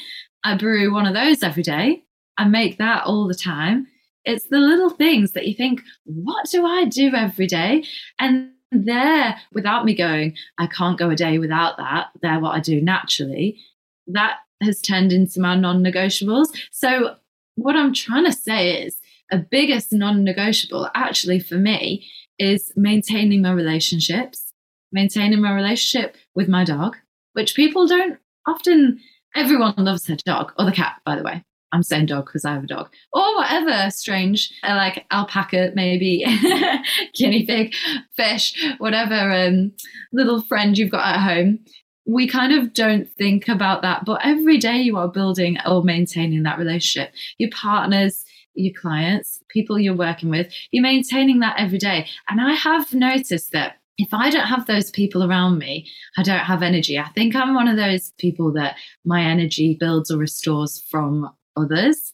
I 0.44 0.56
brew 0.56 0.94
one 0.94 1.06
of 1.06 1.14
those 1.14 1.44
every 1.44 1.64
day. 1.64 2.04
I 2.38 2.46
make 2.46 2.78
that 2.80 3.04
all 3.06 3.28
the 3.28 3.36
time. 3.36 3.88
It's 4.26 4.46
the 4.46 4.60
little 4.60 4.90
things 4.90 5.32
that 5.32 5.48
you 5.48 5.54
think, 5.54 5.82
what 6.06 6.50
do 6.50 6.66
I 6.66 6.86
do 6.86 7.14
every 7.14 7.48
day? 7.48 7.84
And 8.20 8.52
there, 8.72 9.38
without 9.52 9.84
me 9.86 9.96
going, 9.96 10.36
I 10.58 10.68
can't 10.68 10.98
go 10.98 11.10
a 11.10 11.16
day 11.16 11.38
without 11.40 11.78
that. 11.78 12.08
They're 12.22 12.40
what 12.40 12.56
I 12.56 12.60
do 12.60 12.82
naturally. 12.82 13.60
That 14.08 14.38
has 14.62 14.80
turned 14.82 15.12
into 15.12 15.42
my 15.42 15.56
non 15.56 15.84
negotiables. 15.84 16.48
So, 16.72 17.16
what 17.56 17.76
I'm 17.76 17.94
trying 17.94 18.26
to 18.26 18.32
say 18.32 18.84
is, 18.84 19.02
a 19.32 19.38
biggest 19.38 19.94
non-negotiable 19.94 20.90
actually 20.94 21.40
for 21.40 21.56
me 21.56 22.06
is 22.38 22.72
maintaining 22.76 23.42
my 23.42 23.52
relationships 23.52 24.54
maintaining 24.92 25.42
my 25.42 25.54
relationship 25.54 26.18
with 26.36 26.50
my 26.50 26.64
dog 26.64 26.98
which 27.34 27.56
people 27.56 27.88
don't 27.88 28.20
often 28.46 29.00
everyone 29.36 29.74
loves 29.78 30.04
their 30.04 30.18
dog 30.26 30.52
or 30.60 30.66
the 30.66 30.72
cat 30.72 30.96
by 31.06 31.16
the 31.16 31.24
way 31.24 31.44
i'm 31.72 31.84
saying 31.84 32.06
dog 32.06 32.26
because 32.26 32.46
i 32.46 32.54
have 32.54 32.64
a 32.64 32.68
dog 32.68 32.90
or 33.14 33.36
whatever 33.38 33.90
strange 33.92 34.52
uh, 34.64 34.76
like 34.76 35.06
alpaca 35.12 35.72
maybe 35.76 36.26
guinea 37.14 37.46
pig 37.46 37.74
fish 38.16 38.54
whatever 38.78 39.32
um, 39.32 39.72
little 40.14 40.42
friend 40.42 40.78
you've 40.78 40.92
got 40.92 41.16
at 41.16 41.22
home 41.22 41.60
we 42.06 42.28
kind 42.28 42.52
of 42.52 42.74
don't 42.74 43.10
think 43.14 43.48
about 43.48 43.82
that 43.82 44.06
but 44.06 44.20
every 44.24 44.58
day 44.58 44.78
you 44.78 44.98
are 44.98 45.08
building 45.08 45.58
or 45.66 45.84
maintaining 45.84 46.44
that 46.44 46.58
relationship 46.58 47.14
your 47.38 47.50
partners 47.52 48.26
your 48.54 48.74
clients, 48.80 49.40
people 49.50 49.80
you're 49.80 49.96
working 49.96 50.30
with, 50.30 50.54
you're 50.72 50.84
maintaining 50.84 51.40
that 51.40 51.56
every 51.58 51.78
day. 51.78 52.08
And 52.30 52.42
I 52.42 52.54
have 52.54 52.94
noticed 52.94 53.52
that 53.52 53.78
if 53.98 54.10
I 54.14 54.30
don't 54.30 54.48
have 54.48 54.66
those 54.66 54.90
people 54.90 55.24
around 55.24 55.58
me, 55.60 55.88
I 56.18 56.24
don't 56.24 56.40
have 56.40 56.64
energy. 56.64 56.98
I 56.98 57.10
think 57.10 57.36
I'm 57.36 57.54
one 57.54 57.68
of 57.68 57.78
those 57.78 58.12
people 58.18 58.52
that 58.54 58.76
my 59.06 59.22
energy 59.22 59.78
builds 59.80 60.10
or 60.10 60.18
restores 60.18 60.84
from 60.90 61.30
others. 61.56 62.14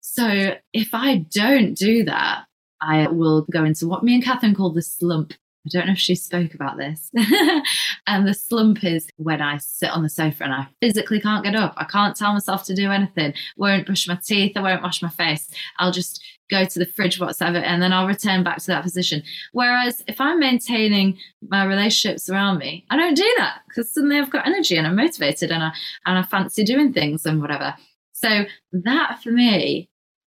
So 0.00 0.54
if 0.72 0.90
I 0.92 1.26
don't 1.30 1.74
do 1.74 2.04
that, 2.04 2.44
I 2.80 3.08
will 3.08 3.46
go 3.50 3.64
into 3.64 3.86
what 3.86 4.02
me 4.02 4.14
and 4.14 4.24
Catherine 4.24 4.54
call 4.54 4.72
the 4.72 4.82
slump 4.82 5.34
I 5.66 5.68
don't 5.68 5.86
know 5.86 5.92
if 5.92 5.98
she 5.98 6.14
spoke 6.14 6.54
about 6.54 6.78
this. 6.78 7.10
and 8.06 8.26
the 8.26 8.32
slump 8.32 8.82
is 8.82 9.08
when 9.16 9.42
I 9.42 9.58
sit 9.58 9.90
on 9.90 10.02
the 10.02 10.08
sofa 10.08 10.44
and 10.44 10.54
I 10.54 10.66
physically 10.80 11.20
can't 11.20 11.44
get 11.44 11.54
up. 11.54 11.74
I 11.76 11.84
can't 11.84 12.16
tell 12.16 12.32
myself 12.32 12.64
to 12.64 12.74
do 12.74 12.90
anything. 12.90 13.34
Won't 13.58 13.84
brush 13.84 14.08
my 14.08 14.18
teeth. 14.24 14.56
I 14.56 14.62
won't 14.62 14.82
wash 14.82 15.02
my 15.02 15.10
face. 15.10 15.50
I'll 15.78 15.92
just 15.92 16.24
go 16.50 16.64
to 16.64 16.78
the 16.78 16.86
fridge, 16.86 17.20
whatever, 17.20 17.58
and 17.58 17.82
then 17.82 17.92
I'll 17.92 18.06
return 18.06 18.42
back 18.42 18.58
to 18.58 18.66
that 18.68 18.82
position. 18.82 19.22
Whereas 19.52 20.02
if 20.08 20.18
I'm 20.18 20.40
maintaining 20.40 21.18
my 21.46 21.64
relationships 21.64 22.30
around 22.30 22.58
me, 22.58 22.86
I 22.88 22.96
don't 22.96 23.14
do 23.14 23.34
that 23.36 23.60
because 23.68 23.92
suddenly 23.92 24.18
I've 24.18 24.30
got 24.30 24.46
energy 24.46 24.76
and 24.76 24.86
I'm 24.86 24.96
motivated 24.96 25.50
and 25.50 25.62
I 25.62 25.72
and 26.06 26.18
I 26.18 26.22
fancy 26.22 26.64
doing 26.64 26.94
things 26.94 27.26
and 27.26 27.40
whatever. 27.40 27.74
So 28.22 28.44
that 28.72 29.22
for 29.22 29.30
me, 29.30 29.88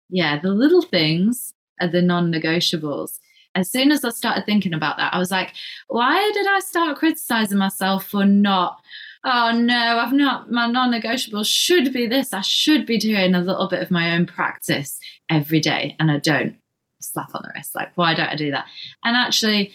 yeah, 0.10 0.40
the 0.40 0.52
little 0.52 0.82
things 0.82 1.54
are 1.82 1.88
the 1.88 2.02
non-negotiables 2.02 3.20
as 3.56 3.72
soon 3.72 3.92
as 3.92 4.04
I 4.04 4.10
started 4.10 4.46
thinking 4.46 4.74
about 4.74 4.98
that, 4.98 5.14
I 5.14 5.20
was 5.20 5.32
like, 5.32 5.54
why 5.88 6.32
did 6.34 6.48
I 6.48 6.60
start 6.60 6.98
criticizing 6.98 7.58
myself 7.58 8.06
for 8.06 8.26
not? 8.26 8.80
Oh 9.26 9.52
no, 9.52 10.00
I've 10.00 10.14
not, 10.14 10.52
my 10.52 10.68
non 10.68 10.92
negotiable 10.92 11.44
should 11.44 11.92
be 11.92 12.08
this. 12.08 12.34
I 12.34 12.42
should 12.42 12.86
be 12.86 12.98
doing 12.98 13.36
a 13.36 13.42
little 13.42 13.68
bit 13.68 13.82
of 13.82 13.92
my 13.92 14.16
own 14.16 14.26
practice 14.26 15.00
every 15.30 15.60
day. 15.60 15.96
And 16.00 16.10
I 16.10 16.20
don't 16.20 16.56
slap 17.02 17.34
on 17.36 17.42
the 17.44 17.52
wrist. 17.54 17.76
Like, 17.76 17.92
why 17.96 18.14
don't 18.14 18.30
I 18.30 18.36
do 18.36 18.52
that? 18.52 18.66
And 19.04 19.18
actually, 19.18 19.74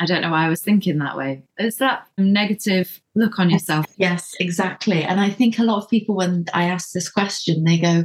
I 0.00 0.06
don't 0.06 0.22
know 0.22 0.30
why 0.30 0.46
I 0.46 0.48
was 0.48 0.62
thinking 0.62 0.98
that 0.98 1.16
way. 1.16 1.42
Is 1.58 1.76
that 1.76 2.06
negative 2.16 3.00
look 3.14 3.38
on 3.38 3.50
yourself? 3.50 3.86
Yes, 3.96 4.34
exactly. 4.38 5.02
And 5.02 5.20
I 5.20 5.30
think 5.30 5.58
a 5.58 5.64
lot 5.64 5.82
of 5.82 5.90
people, 5.90 6.14
when 6.14 6.44
I 6.54 6.64
ask 6.64 6.92
this 6.92 7.10
question, 7.10 7.64
they 7.64 7.78
go, 7.78 8.04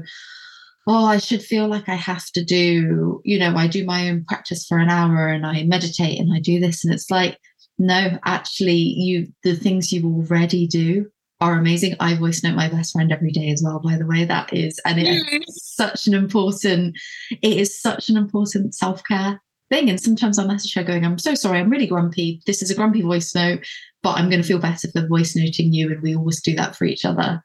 oh, 0.87 1.05
I 1.05 1.17
should 1.17 1.43
feel 1.43 1.67
like 1.67 1.87
I 1.87 1.95
have 1.95 2.25
to 2.31 2.43
do, 2.43 3.21
you 3.23 3.39
know, 3.39 3.55
I 3.55 3.67
do 3.67 3.85
my 3.85 4.09
own 4.09 4.25
practice 4.25 4.65
for 4.65 4.79
an 4.79 4.89
hour 4.89 5.27
and 5.27 5.45
I 5.45 5.63
meditate 5.63 6.19
and 6.19 6.33
I 6.33 6.39
do 6.39 6.59
this. 6.59 6.83
And 6.83 6.93
it's 6.93 7.11
like, 7.11 7.37
no, 7.77 8.17
actually, 8.25 8.75
you, 8.75 9.27
the 9.43 9.55
things 9.55 9.93
you 9.93 10.05
already 10.05 10.67
do 10.67 11.09
are 11.41 11.57
amazing. 11.57 11.95
I 11.99 12.15
voice 12.15 12.43
note 12.43 12.55
my 12.55 12.69
best 12.69 12.93
friend 12.93 13.11
every 13.11 13.31
day 13.31 13.49
as 13.51 13.61
well, 13.63 13.79
by 13.79 13.97
the 13.97 14.05
way. 14.05 14.25
That 14.25 14.51
is, 14.51 14.79
and 14.85 14.99
it 14.99 15.07
is 15.07 15.73
such 15.75 16.07
an 16.07 16.13
important, 16.13 16.97
it 17.41 17.57
is 17.57 17.79
such 17.79 18.09
an 18.09 18.17
important 18.17 18.75
self 18.75 19.03
care 19.03 19.41
thing. 19.73 19.89
And 19.89 19.99
sometimes 19.99 20.37
I 20.37 20.45
message 20.45 20.73
her 20.75 20.83
going, 20.83 21.03
I'm 21.03 21.17
so 21.17 21.35
sorry, 21.35 21.59
I'm 21.59 21.69
really 21.69 21.87
grumpy. 21.87 22.41
This 22.45 22.61
is 22.61 22.69
a 22.69 22.75
grumpy 22.75 23.01
voice 23.01 23.33
note, 23.33 23.65
but 24.03 24.17
I'm 24.17 24.29
going 24.29 24.41
to 24.41 24.47
feel 24.47 24.59
better 24.59 24.87
for 24.91 25.07
voice 25.07 25.35
noting 25.35 25.73
you. 25.73 25.91
And 25.91 26.01
we 26.01 26.15
always 26.15 26.41
do 26.41 26.55
that 26.55 26.75
for 26.75 26.85
each 26.85 27.05
other. 27.05 27.43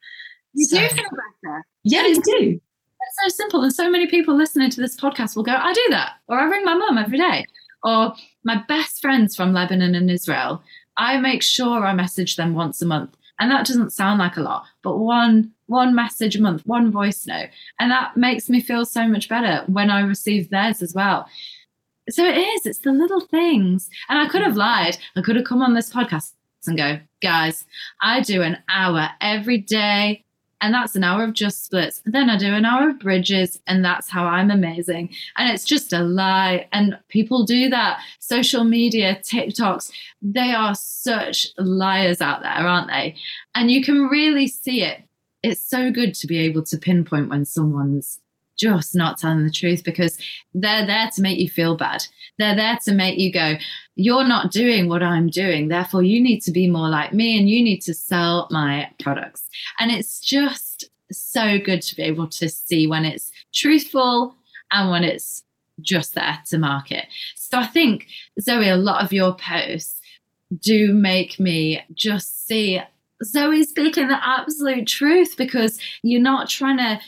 You 0.52 0.66
so, 0.66 0.78
do 0.78 0.88
feel 0.88 1.04
better. 1.04 1.66
Yeah, 1.84 2.06
you 2.06 2.20
do 2.22 2.60
It's 2.60 3.34
so 3.34 3.42
simple. 3.42 3.62
And 3.62 3.72
so 3.72 3.90
many 3.90 4.06
people 4.06 4.36
listening 4.36 4.70
to 4.70 4.80
this 4.80 4.98
podcast 5.00 5.36
will 5.36 5.42
go, 5.42 5.54
I 5.54 5.72
do 5.72 5.86
that. 5.90 6.12
Or 6.28 6.38
I 6.38 6.44
ring 6.44 6.64
my 6.64 6.74
mum 6.74 6.98
every 6.98 7.18
day. 7.18 7.46
Or 7.82 8.14
my 8.44 8.62
best 8.68 9.00
friends 9.00 9.34
from 9.34 9.52
Lebanon 9.52 9.94
and 9.94 10.10
Israel, 10.10 10.62
I 10.96 11.18
make 11.18 11.42
sure 11.42 11.86
I 11.86 11.94
message 11.94 12.36
them 12.36 12.54
once 12.54 12.82
a 12.82 12.86
month. 12.86 13.16
And 13.40 13.50
that 13.52 13.66
doesn't 13.66 13.92
sound 13.92 14.18
like 14.18 14.36
a 14.36 14.40
lot, 14.40 14.64
but 14.82 14.98
one 14.98 15.52
one 15.66 15.94
message 15.94 16.34
a 16.34 16.40
month, 16.40 16.66
one 16.66 16.90
voice 16.90 17.26
note. 17.26 17.50
And 17.78 17.90
that 17.90 18.16
makes 18.16 18.48
me 18.48 18.60
feel 18.60 18.84
so 18.84 19.06
much 19.06 19.28
better 19.28 19.64
when 19.66 19.90
I 19.90 20.00
receive 20.00 20.48
theirs 20.48 20.82
as 20.82 20.94
well. 20.94 21.28
So 22.10 22.24
it 22.24 22.38
is, 22.38 22.66
it's 22.66 22.80
the 22.80 22.92
little 22.92 23.20
things. 23.20 23.88
And 24.08 24.18
I 24.18 24.28
could 24.28 24.42
have 24.42 24.54
mm. 24.54 24.58
lied. 24.58 24.98
I 25.16 25.22
could 25.22 25.36
have 25.36 25.44
come 25.44 25.62
on 25.62 25.74
this 25.74 25.92
podcast 25.92 26.32
and 26.66 26.76
go, 26.76 26.98
guys, 27.22 27.64
I 28.02 28.20
do 28.20 28.42
an 28.42 28.58
hour 28.68 29.08
every 29.20 29.58
day 29.58 30.24
and 30.60 30.74
that's 30.74 30.96
an 30.96 31.04
hour 31.04 31.24
of 31.24 31.34
just 31.34 31.64
splits. 31.64 32.02
Then 32.04 32.28
I 32.28 32.36
do 32.36 32.52
an 32.52 32.64
hour 32.64 32.90
of 32.90 32.98
bridges, 32.98 33.60
and 33.66 33.84
that's 33.84 34.08
how 34.08 34.24
I'm 34.24 34.50
amazing. 34.50 35.10
And 35.36 35.52
it's 35.52 35.64
just 35.64 35.92
a 35.92 36.00
lie. 36.00 36.66
And 36.72 36.98
people 37.08 37.44
do 37.44 37.68
that. 37.70 38.00
Social 38.18 38.64
media, 38.64 39.20
TikToks, 39.22 39.90
they 40.20 40.52
are 40.52 40.74
such 40.74 41.46
liars 41.58 42.20
out 42.20 42.42
there, 42.42 42.50
aren't 42.50 42.88
they? 42.88 43.14
And 43.54 43.70
you 43.70 43.84
can 43.84 44.08
really 44.08 44.48
see 44.48 44.82
it. 44.82 45.02
It's 45.42 45.62
so 45.62 45.92
good 45.92 46.14
to 46.14 46.26
be 46.26 46.38
able 46.38 46.64
to 46.64 46.76
pinpoint 46.76 47.28
when 47.28 47.44
someone's 47.44 48.18
just 48.58 48.94
not 48.94 49.18
telling 49.18 49.44
the 49.44 49.50
truth 49.50 49.84
because 49.84 50.18
they're 50.54 50.86
there 50.86 51.08
to 51.14 51.22
make 51.22 51.38
you 51.38 51.48
feel 51.48 51.76
bad. 51.76 52.04
They're 52.38 52.56
there 52.56 52.78
to 52.84 52.92
make 52.92 53.18
you 53.18 53.32
go, 53.32 53.54
You're 53.94 54.26
not 54.26 54.50
doing 54.50 54.88
what 54.88 55.02
I'm 55.02 55.28
doing. 55.28 55.68
Therefore, 55.68 56.02
you 56.02 56.20
need 56.20 56.40
to 56.40 56.52
be 56.52 56.68
more 56.68 56.88
like 56.88 57.12
me 57.12 57.38
and 57.38 57.48
you 57.48 57.62
need 57.62 57.80
to 57.82 57.94
sell 57.94 58.48
my 58.50 58.90
products. 59.00 59.48
And 59.78 59.90
it's 59.90 60.20
just 60.20 60.90
so 61.10 61.58
good 61.58 61.82
to 61.82 61.96
be 61.96 62.02
able 62.02 62.28
to 62.28 62.48
see 62.48 62.86
when 62.86 63.04
it's 63.04 63.32
truthful 63.54 64.34
and 64.70 64.90
when 64.90 65.04
it's 65.04 65.44
just 65.80 66.14
there 66.14 66.38
to 66.46 66.58
market. 66.58 67.06
So 67.36 67.58
I 67.58 67.66
think, 67.66 68.08
Zoe, 68.40 68.68
a 68.68 68.76
lot 68.76 69.02
of 69.02 69.12
your 69.12 69.34
posts 69.34 70.00
do 70.60 70.92
make 70.92 71.38
me 71.38 71.82
just 71.94 72.46
see 72.46 72.80
Zoe 73.24 73.64
speaking 73.64 74.08
the 74.08 74.26
absolute 74.26 74.86
truth 74.86 75.36
because 75.36 75.78
you're 76.02 76.20
not 76.20 76.48
trying 76.48 76.78
to 76.78 77.00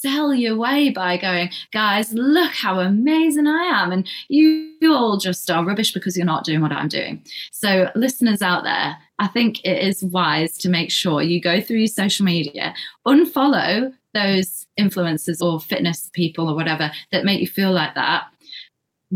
sell 0.00 0.32
your 0.34 0.56
way 0.56 0.90
by 0.90 1.16
going, 1.16 1.50
guys, 1.72 2.12
look 2.12 2.52
how 2.52 2.80
amazing 2.80 3.46
I 3.46 3.64
am. 3.64 3.92
And 3.92 4.08
you, 4.28 4.72
you 4.80 4.94
all 4.94 5.16
just 5.16 5.50
are 5.50 5.64
rubbish 5.64 5.92
because 5.92 6.16
you're 6.16 6.26
not 6.26 6.44
doing 6.44 6.60
what 6.60 6.72
I'm 6.72 6.88
doing. 6.88 7.24
So, 7.52 7.90
listeners 7.94 8.42
out 8.42 8.64
there, 8.64 8.96
I 9.18 9.26
think 9.26 9.64
it 9.64 9.82
is 9.82 10.04
wise 10.04 10.56
to 10.58 10.68
make 10.68 10.90
sure 10.90 11.22
you 11.22 11.40
go 11.40 11.60
through 11.60 11.78
your 11.78 11.88
social 11.88 12.24
media, 12.24 12.74
unfollow 13.06 13.92
those 14.14 14.66
influencers 14.78 15.42
or 15.42 15.60
fitness 15.60 16.10
people 16.12 16.48
or 16.48 16.54
whatever 16.54 16.90
that 17.12 17.24
make 17.24 17.40
you 17.40 17.46
feel 17.46 17.72
like 17.72 17.94
that. 17.94 18.24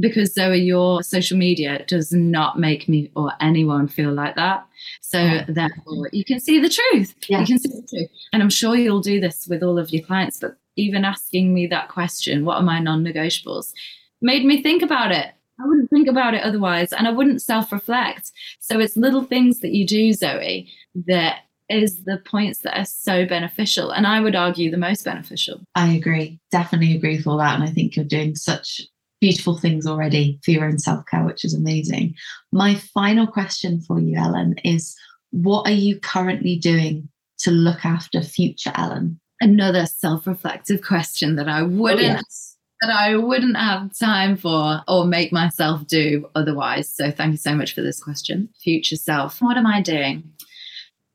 Because 0.01 0.33
Zoe, 0.33 0.59
your 0.59 1.03
social 1.03 1.37
media 1.37 1.85
does 1.87 2.13
not 2.13 2.59
make 2.59 2.89
me 2.89 3.11
or 3.15 3.33
anyone 3.41 3.89
feel 3.89 4.11
like 4.11 4.37
that. 4.37 4.67
So 5.03 5.19
oh. 5.21 5.45
therefore, 5.47 6.09
you 6.13 6.25
can 6.25 6.41
see 6.41 6.59
the 6.59 6.71
truth. 6.71 7.15
Yeah. 7.29 7.41
You 7.41 7.47
can 7.47 7.59
see 7.59 7.69
the 7.69 7.87
truth. 7.87 8.11
And 8.33 8.43
I'm 8.43 8.49
sure 8.49 8.75
you'll 8.75 9.03
do 9.03 9.21
this 9.21 9.47
with 9.47 9.63
all 9.63 9.79
of 9.79 9.91
your 9.91 10.03
clients, 10.03 10.39
but 10.41 10.57
even 10.77 11.05
asking 11.05 11.53
me 11.53 11.67
that 11.69 11.89
question, 11.89 12.45
what 12.45 12.57
are 12.57 12.63
my 12.63 12.81
non 12.81 13.05
negotiables, 13.05 13.73
made 14.21 14.45
me 14.45 14.63
think 14.63 14.83
about 14.83 15.13
it. 15.13 15.29
I 15.61 15.67
wouldn't 15.67 15.91
think 15.91 16.09
about 16.09 16.35
it 16.35 16.43
otherwise, 16.43 16.93
and 16.93 17.07
I 17.07 17.11
wouldn't 17.11 17.43
self 17.43 17.73
reflect. 17.73 18.33
So 18.61 18.81
it's 18.81 18.97
little 18.97 19.25
things 19.25 19.61
that 19.61 19.73
you 19.73 19.87
do, 19.87 20.13
Zoe, 20.13 20.69
that 21.07 21.41
is 21.69 22.05
the 22.05 22.19
points 22.19 22.61
that 22.61 22.79
are 22.79 22.85
so 22.85 23.27
beneficial. 23.27 23.91
And 23.91 24.07
I 24.07 24.21
would 24.21 24.37
argue 24.37 24.71
the 24.71 24.77
most 24.77 25.05
beneficial. 25.05 25.61
I 25.75 25.93
agree. 25.93 26.41
Definitely 26.51 26.95
agree 26.97 27.17
with 27.17 27.27
all 27.27 27.39
that. 27.39 27.55
And 27.55 27.65
I 27.65 27.73
think 27.73 27.97
you're 27.97 28.05
doing 28.05 28.35
such 28.35 28.81
beautiful 29.21 29.57
things 29.57 29.87
already 29.87 30.41
for 30.45 30.51
your 30.51 30.65
own 30.65 30.79
self 30.79 31.05
care, 31.07 31.25
which 31.25 31.45
is 31.45 31.55
amazing. 31.55 32.15
My 32.51 32.75
final 32.75 33.27
question 33.27 33.81
for 33.81 34.01
you, 34.01 34.17
Ellen, 34.19 34.57
is 34.65 34.95
what 35.31 35.67
are 35.67 35.73
you 35.73 35.99
currently 36.01 36.57
doing 36.57 37.09
to 37.39 37.51
look 37.51 37.85
after 37.85 38.21
future 38.21 38.73
Ellen? 38.75 39.19
Another 39.43 39.87
self-reflective 39.87 40.83
question 40.83 41.37
that 41.37 41.49
I 41.49 41.61
oh, 41.61 41.69
wouldn't 41.69 42.01
oh, 42.01 42.21
yes. 42.23 42.57
that 42.81 42.91
I 42.91 43.17
wouldn't 43.17 43.57
have 43.57 43.97
time 43.99 44.37
for 44.37 44.81
or 44.89 45.05
make 45.05 45.33
myself 45.33 45.87
do 45.87 46.31
otherwise. 46.35 46.89
So 46.89 47.11
thank 47.11 47.33
you 47.33 47.37
so 47.37 47.55
much 47.55 47.75
for 47.75 47.83
this 47.83 48.03
question. 48.03 48.49
Future 48.63 48.97
self. 48.97 49.43
What 49.43 49.57
am 49.57 49.67
I 49.67 49.83
doing? 49.83 50.23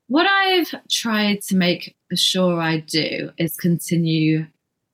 What 0.08 0.28
I've 0.28 0.74
tried 0.90 1.42
to 1.44 1.56
make 1.56 1.96
sure 2.14 2.62
I 2.62 2.80
do 2.80 3.32
is 3.38 3.56
continue 3.58 4.46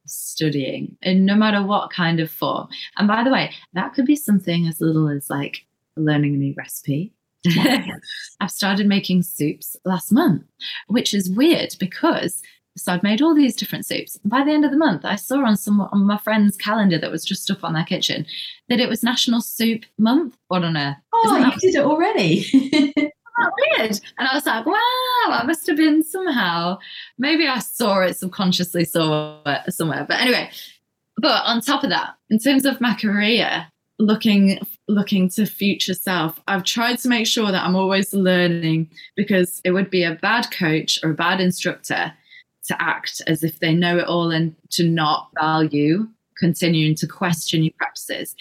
studying 0.05 0.97
in 1.01 1.25
no 1.25 1.36
matter 1.36 1.63
what 1.63 1.91
kind 1.91 2.19
of 2.19 2.29
form. 2.29 2.67
And 2.97 3.07
by 3.07 3.23
the 3.23 3.31
way, 3.31 3.51
that 3.73 3.93
could 3.93 4.05
be 4.05 4.15
something 4.15 4.67
as 4.67 4.81
little 4.81 5.09
as 5.09 5.29
like 5.29 5.65
learning 5.95 6.36
a 6.36 6.38
new 6.38 6.53
recipe. 6.57 7.13
I've 8.39 8.51
started 8.51 8.88
making 8.88 9.23
soups 9.23 9.75
last 9.86 10.11
month, 10.11 10.43
which 10.88 11.13
is 11.13 11.29
weird 11.29 11.75
because 11.79 12.41
so 12.76 12.91
I'd 12.93 13.03
made 13.03 13.21
all 13.21 13.36
these 13.36 13.55
different 13.55 13.86
soups. 13.86 14.17
By 14.26 14.43
the 14.43 14.51
end 14.51 14.65
of 14.65 14.71
the 14.71 14.78
month, 14.78 15.05
I 15.05 15.15
saw 15.15 15.45
on 15.45 15.55
some 15.57 15.82
on 15.82 16.05
my 16.05 16.17
friend's 16.17 16.57
calendar 16.57 16.97
that 16.97 17.11
was 17.11 17.24
just 17.24 17.49
up 17.51 17.63
on 17.63 17.74
their 17.74 17.86
kitchen 17.86 18.26
that 18.69 18.80
it 18.80 18.89
was 18.89 19.03
National 19.03 19.41
Soup 19.41 19.84
Month. 19.97 20.38
What 20.47 20.63
on 20.63 20.78
earth? 20.78 20.97
Oh, 21.13 21.38
you 21.38 21.71
did 21.71 21.76
it 21.76 21.86
already. 21.86 23.11
weird. 23.78 23.99
And 24.17 24.28
I 24.28 24.34
was 24.34 24.45
like, 24.45 24.65
wow, 24.65 24.74
I 25.30 25.43
must 25.45 25.67
have 25.67 25.78
been 25.78 26.03
somehow. 26.03 26.78
Maybe 27.17 27.47
I 27.47 27.59
saw 27.59 28.01
it 28.01 28.17
subconsciously 28.17 28.86
somewhere. 28.86 29.63
somewhere. 29.69 30.05
But 30.07 30.21
anyway, 30.21 30.49
but 31.17 31.43
on 31.45 31.61
top 31.61 31.84
of 31.84 31.89
that, 31.89 32.15
in 32.30 32.39
terms 32.39 32.65
of 32.65 32.82
my 32.82 32.93
career, 32.93 33.67
looking 33.99 34.59
looking 34.88 35.30
to 35.30 35.45
future 35.45 35.93
self 35.93 36.41
i've 36.47 36.63
tried 36.63 36.97
to 36.97 37.07
make 37.07 37.28
sure 37.28 37.51
that 37.51 37.63
i'm 37.63 37.76
always 37.76 38.11
learning 38.11 38.89
because 39.15 39.61
it 39.63 39.71
would 39.71 39.89
be 39.89 40.03
a 40.03 40.15
bad 40.15 40.49
coach 40.51 40.99
or 41.03 41.11
a 41.11 41.13
bad 41.13 41.39
instructor 41.39 42.11
to 42.66 42.82
act 42.82 43.22
as 43.28 43.43
if 43.43 43.59
they 43.59 43.74
know 43.74 43.97
it 43.97 44.07
all 44.07 44.32
and 44.32 44.55
to 44.72 44.88
not 44.88 45.30
value 45.39 46.07
continuing 46.38 46.95
to 46.95 47.07
question 47.07 47.64
your 47.64 47.74
practices. 47.78 48.36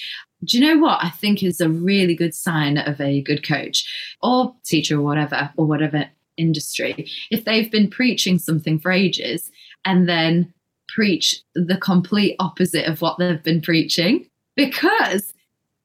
Do 0.44 0.58
you 0.58 0.66
know 0.66 0.80
what 0.80 1.04
I 1.04 1.10
think 1.10 1.42
is 1.42 1.60
a 1.60 1.68
really 1.68 2.14
good 2.14 2.34
sign 2.34 2.78
of 2.78 3.00
a 3.00 3.22
good 3.22 3.46
coach 3.46 4.16
or 4.22 4.54
teacher 4.64 4.98
or 4.98 5.02
whatever, 5.02 5.52
or 5.56 5.66
whatever 5.66 6.06
industry? 6.36 7.08
If 7.30 7.44
they've 7.44 7.70
been 7.70 7.90
preaching 7.90 8.38
something 8.38 8.78
for 8.78 8.90
ages 8.90 9.50
and 9.84 10.08
then 10.08 10.52
preach 10.88 11.40
the 11.54 11.76
complete 11.76 12.36
opposite 12.38 12.86
of 12.86 13.00
what 13.00 13.18
they've 13.18 13.42
been 13.42 13.60
preaching, 13.60 14.26
because 14.56 15.32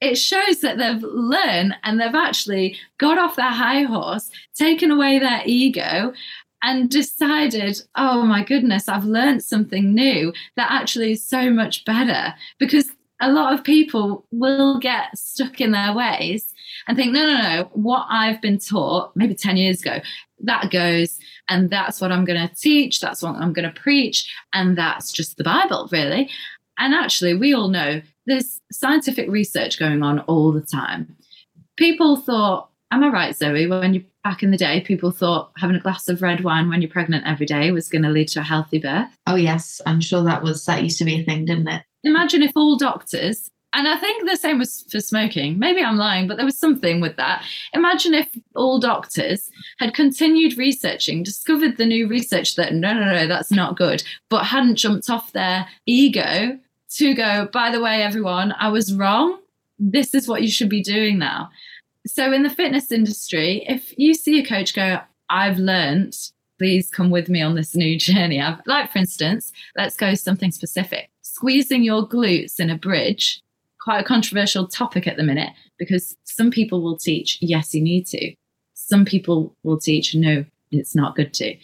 it 0.01 0.15
shows 0.15 0.61
that 0.61 0.77
they've 0.77 1.03
learned 1.03 1.75
and 1.83 1.99
they've 1.99 2.13
actually 2.13 2.77
got 2.99 3.17
off 3.17 3.35
their 3.35 3.51
high 3.51 3.83
horse, 3.83 4.29
taken 4.55 4.91
away 4.91 5.19
their 5.19 5.41
ego, 5.45 6.13
and 6.67 6.89
decided, 6.89 7.81
oh 7.95 8.23
my 8.23 8.43
goodness, 8.43 8.89
I've 8.89 9.05
learned 9.05 9.41
something 9.41 9.95
new 9.95 10.33
that 10.57 10.69
actually 10.69 11.13
is 11.13 11.25
so 11.25 11.49
much 11.49 11.85
better. 11.85 12.33
Because 12.59 12.89
a 13.21 13.31
lot 13.31 13.53
of 13.53 13.63
people 13.63 14.25
will 14.31 14.77
get 14.77 15.17
stuck 15.17 15.61
in 15.61 15.71
their 15.71 15.93
ways 15.93 16.53
and 16.85 16.97
think, 16.97 17.13
no, 17.13 17.25
no, 17.25 17.41
no, 17.41 17.69
what 17.71 18.05
I've 18.09 18.41
been 18.41 18.59
taught 18.59 19.15
maybe 19.15 19.33
10 19.33 19.55
years 19.55 19.81
ago, 19.81 19.99
that 20.41 20.69
goes, 20.69 21.17
and 21.47 21.69
that's 21.69 22.01
what 22.01 22.11
I'm 22.11 22.25
going 22.25 22.45
to 22.45 22.53
teach, 22.53 22.99
that's 22.99 23.23
what 23.23 23.35
I'm 23.35 23.53
going 23.53 23.71
to 23.73 23.81
preach, 23.81 24.29
and 24.51 24.77
that's 24.77 25.13
just 25.13 25.37
the 25.37 25.45
Bible, 25.45 25.87
really. 25.89 26.29
And 26.77 26.93
actually, 26.93 27.33
we 27.33 27.53
all 27.53 27.69
know 27.69 28.01
there's 28.25 28.59
scientific 28.73 29.29
research 29.29 29.79
going 29.79 30.03
on 30.03 30.19
all 30.19 30.51
the 30.51 30.61
time. 30.61 31.15
People 31.77 32.17
thought, 32.17 32.71
am 32.91 33.05
I 33.05 33.07
right, 33.07 33.35
Zoe, 33.35 33.67
when 33.67 33.93
you 33.93 34.03
back 34.27 34.43
in 34.43 34.51
the 34.51 34.57
day, 34.57 34.81
people 34.81 35.09
thought 35.09 35.51
having 35.57 35.77
a 35.77 35.79
glass 35.79 36.09
of 36.09 36.21
red 36.21 36.43
wine 36.43 36.67
when 36.67 36.81
you're 36.81 36.91
pregnant 36.91 37.25
every 37.25 37.45
day 37.45 37.71
was 37.71 37.87
going 37.87 38.03
to 38.03 38.09
lead 38.09 38.27
to 38.27 38.41
a 38.41 38.43
healthy 38.43 38.77
birth. 38.77 39.07
Oh 39.25 39.35
yes, 39.35 39.79
I'm 39.85 40.01
sure 40.01 40.21
that 40.23 40.43
was 40.43 40.65
that 40.65 40.83
used 40.83 40.97
to 40.97 41.05
be 41.05 41.21
a 41.21 41.23
thing, 41.23 41.45
didn't 41.45 41.69
it? 41.69 41.83
Imagine 42.03 42.43
if 42.43 42.51
all 42.55 42.75
doctors 42.77 43.49
and 43.73 43.87
I 43.87 43.97
think 43.97 44.27
the 44.27 44.35
same 44.35 44.59
was 44.59 44.85
for 44.89 44.99
smoking. 44.99 45.59
Maybe 45.59 45.83
I'm 45.83 45.97
lying, 45.97 46.27
but 46.27 46.37
there 46.37 46.45
was 46.45 46.57
something 46.57 46.99
with 46.99 47.15
that. 47.17 47.45
Imagine 47.73 48.13
if 48.13 48.27
all 48.55 48.79
doctors 48.79 49.51
had 49.77 49.93
continued 49.93 50.57
researching, 50.57 51.21
discovered 51.21 51.77
the 51.77 51.85
new 51.85 52.07
research 52.07 52.55
that 52.55 52.73
no, 52.73 52.93
no, 52.93 53.05
no, 53.05 53.27
that's 53.27 53.51
not 53.51 53.77
good, 53.77 54.03
but 54.29 54.45
hadn't 54.45 54.77
jumped 54.77 55.09
off 55.09 55.31
their 55.31 55.67
ego 55.85 56.57
to 56.95 57.13
go, 57.13 57.49
by 57.53 57.69
the 57.69 57.81
way, 57.81 58.01
everyone, 58.01 58.53
I 58.57 58.69
was 58.69 58.93
wrong. 58.93 59.39
This 59.77 60.15
is 60.15 60.27
what 60.27 60.41
you 60.41 60.49
should 60.49 60.69
be 60.69 60.81
doing 60.81 61.19
now. 61.19 61.49
So, 62.07 62.31
in 62.33 62.43
the 62.43 62.49
fitness 62.49 62.91
industry, 62.91 63.65
if 63.67 63.93
you 63.97 64.13
see 64.13 64.39
a 64.39 64.45
coach 64.45 64.73
go, 64.73 64.99
I've 65.29 65.59
learned, 65.59 66.15
please 66.57 66.89
come 66.89 67.11
with 67.11 67.29
me 67.29 67.41
on 67.41 67.55
this 67.55 67.75
new 67.75 67.99
journey. 67.99 68.41
I've, 68.41 68.61
like, 68.65 68.91
for 68.91 68.99
instance, 68.99 69.51
let's 69.75 69.95
go 69.95 70.15
something 70.15 70.51
specific 70.51 71.09
squeezing 71.37 71.83
your 71.83 72.07
glutes 72.07 72.59
in 72.59 72.71
a 72.71 72.77
bridge, 72.77 73.43
quite 73.79 73.99
a 73.99 74.03
controversial 74.03 74.67
topic 74.67 75.05
at 75.05 75.17
the 75.17 75.23
minute 75.23 75.51
because 75.77 76.15
some 76.23 76.49
people 76.49 76.81
will 76.81 76.97
teach, 76.97 77.37
yes, 77.41 77.75
you 77.75 77.81
need 77.81 78.07
to. 78.07 78.33
Some 78.73 79.05
people 79.05 79.55
will 79.61 79.79
teach, 79.79 80.15
no, 80.15 80.45
it's 80.71 80.95
not 80.95 81.15
good 81.15 81.35
to. 81.35 81.55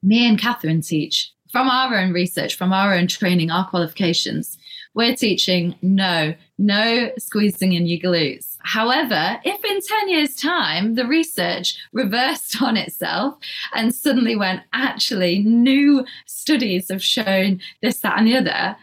Me 0.00 0.28
and 0.28 0.38
Catherine 0.38 0.80
teach 0.80 1.32
from 1.50 1.68
our 1.68 1.96
own 1.96 2.12
research, 2.12 2.54
from 2.54 2.72
our 2.72 2.94
own 2.94 3.08
training, 3.08 3.50
our 3.50 3.68
qualifications. 3.68 4.56
We're 4.96 5.14
teaching 5.14 5.76
no, 5.80 6.34
no 6.58 7.12
squeezing 7.18 7.74
in 7.74 7.86
your 7.86 8.00
glutes 8.00 8.56
However, 8.66 9.40
if 9.44 9.64
in 9.64 9.80
10 9.80 10.08
years' 10.08 10.34
time 10.34 10.96
the 10.96 11.06
research 11.06 11.78
reversed 11.92 12.60
on 12.62 12.76
itself 12.76 13.36
and 13.72 13.94
suddenly 13.94 14.34
went, 14.34 14.62
actually, 14.72 15.38
new 15.38 16.04
studies 16.26 16.90
have 16.90 17.02
shown 17.02 17.60
this, 17.80 18.00
that, 18.00 18.18
and 18.18 18.26
the 18.26 18.36
other, 18.36 18.76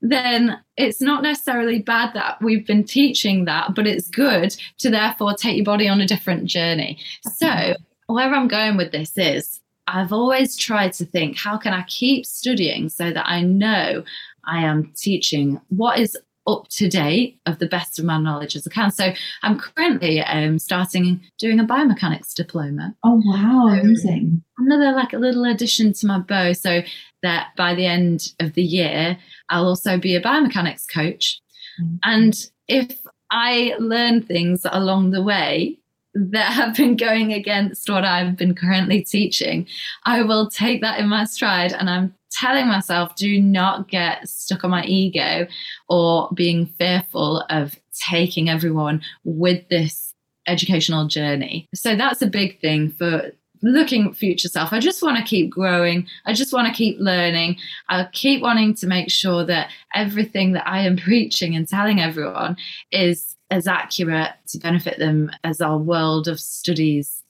then 0.00 0.58
it's 0.78 1.02
not 1.02 1.22
necessarily 1.22 1.80
bad 1.80 2.14
that 2.14 2.40
we've 2.40 2.66
been 2.66 2.84
teaching 2.84 3.44
that, 3.44 3.74
but 3.74 3.86
it's 3.86 4.08
good 4.08 4.56
to 4.78 4.88
therefore 4.88 5.34
take 5.34 5.56
your 5.56 5.64
body 5.66 5.86
on 5.86 6.00
a 6.00 6.06
different 6.06 6.46
journey. 6.46 6.98
So, 7.34 7.74
where 8.06 8.32
I'm 8.32 8.48
going 8.48 8.78
with 8.78 8.92
this 8.92 9.18
is 9.18 9.60
I've 9.86 10.12
always 10.12 10.56
tried 10.56 10.94
to 10.94 11.04
think, 11.04 11.36
how 11.36 11.58
can 11.58 11.72
I 11.72 11.82
keep 11.82 12.24
studying 12.24 12.88
so 12.88 13.10
that 13.10 13.28
I 13.28 13.42
know 13.42 14.04
I 14.46 14.58
am 14.64 14.92
teaching 14.96 15.60
what 15.68 15.98
is 15.98 16.16
up 16.46 16.68
to 16.68 16.88
date 16.88 17.40
of 17.46 17.58
the 17.58 17.66
best 17.66 17.98
of 17.98 18.04
my 18.04 18.18
knowledge 18.18 18.54
as 18.54 18.66
I 18.66 18.70
can. 18.70 18.90
So 18.90 19.12
I'm 19.42 19.58
currently 19.58 20.20
um, 20.20 20.58
starting 20.58 21.20
doing 21.38 21.58
a 21.58 21.64
biomechanics 21.64 22.34
diploma. 22.34 22.94
Oh 23.02 23.20
wow, 23.24 23.68
amazing! 23.68 24.42
Another 24.58 24.92
like 24.92 25.12
a 25.12 25.18
little 25.18 25.44
addition 25.44 25.92
to 25.94 26.06
my 26.06 26.18
bow, 26.18 26.52
so 26.52 26.82
that 27.22 27.48
by 27.56 27.74
the 27.74 27.86
end 27.86 28.32
of 28.40 28.54
the 28.54 28.62
year 28.62 29.18
I'll 29.50 29.66
also 29.66 29.98
be 29.98 30.14
a 30.14 30.22
biomechanics 30.22 30.86
coach. 30.92 31.40
Mm-hmm. 31.80 31.96
And 32.04 32.34
if 32.68 32.98
I 33.30 33.74
learn 33.78 34.22
things 34.22 34.64
along 34.70 35.10
the 35.10 35.22
way 35.22 35.78
that 36.14 36.52
have 36.52 36.76
been 36.76 36.96
going 36.96 37.32
against 37.32 37.90
what 37.90 38.04
I've 38.04 38.36
been 38.36 38.54
currently 38.54 39.02
teaching, 39.02 39.66
I 40.04 40.22
will 40.22 40.48
take 40.48 40.80
that 40.80 40.98
in 40.98 41.08
my 41.08 41.24
stride 41.24 41.72
and 41.72 41.90
I'm 41.90 42.14
telling 42.36 42.68
myself, 42.68 43.14
do 43.16 43.40
not 43.40 43.88
get 43.88 44.28
stuck 44.28 44.64
on 44.64 44.70
my 44.70 44.84
ego 44.84 45.46
or 45.88 46.28
being 46.34 46.66
fearful 46.66 47.42
of 47.50 47.76
taking 48.08 48.48
everyone 48.48 49.02
with 49.24 49.66
this 49.68 50.14
educational 50.46 51.06
journey. 51.06 51.66
So 51.74 51.96
that's 51.96 52.22
a 52.22 52.26
big 52.26 52.60
thing 52.60 52.90
for 52.90 53.32
looking 53.62 54.12
future 54.12 54.48
self. 54.48 54.72
I 54.72 54.80
just 54.80 55.02
want 55.02 55.16
to 55.16 55.24
keep 55.24 55.50
growing. 55.50 56.06
I 56.26 56.32
just 56.32 56.52
want 56.52 56.68
to 56.68 56.74
keep 56.74 56.98
learning. 57.00 57.56
I 57.88 58.06
keep 58.12 58.42
wanting 58.42 58.74
to 58.76 58.86
make 58.86 59.10
sure 59.10 59.44
that 59.46 59.70
everything 59.94 60.52
that 60.52 60.68
I 60.68 60.80
am 60.80 60.96
preaching 61.08 61.56
and 61.56 61.66
telling 61.66 62.00
everyone 62.00 62.56
is 62.92 63.34
as 63.50 63.66
accurate 63.66 64.32
to 64.48 64.58
benefit 64.58 64.98
them 64.98 65.30
as 65.44 65.60
our 65.60 65.78
world 65.78 66.28
of 66.28 66.40
studies 66.40 67.22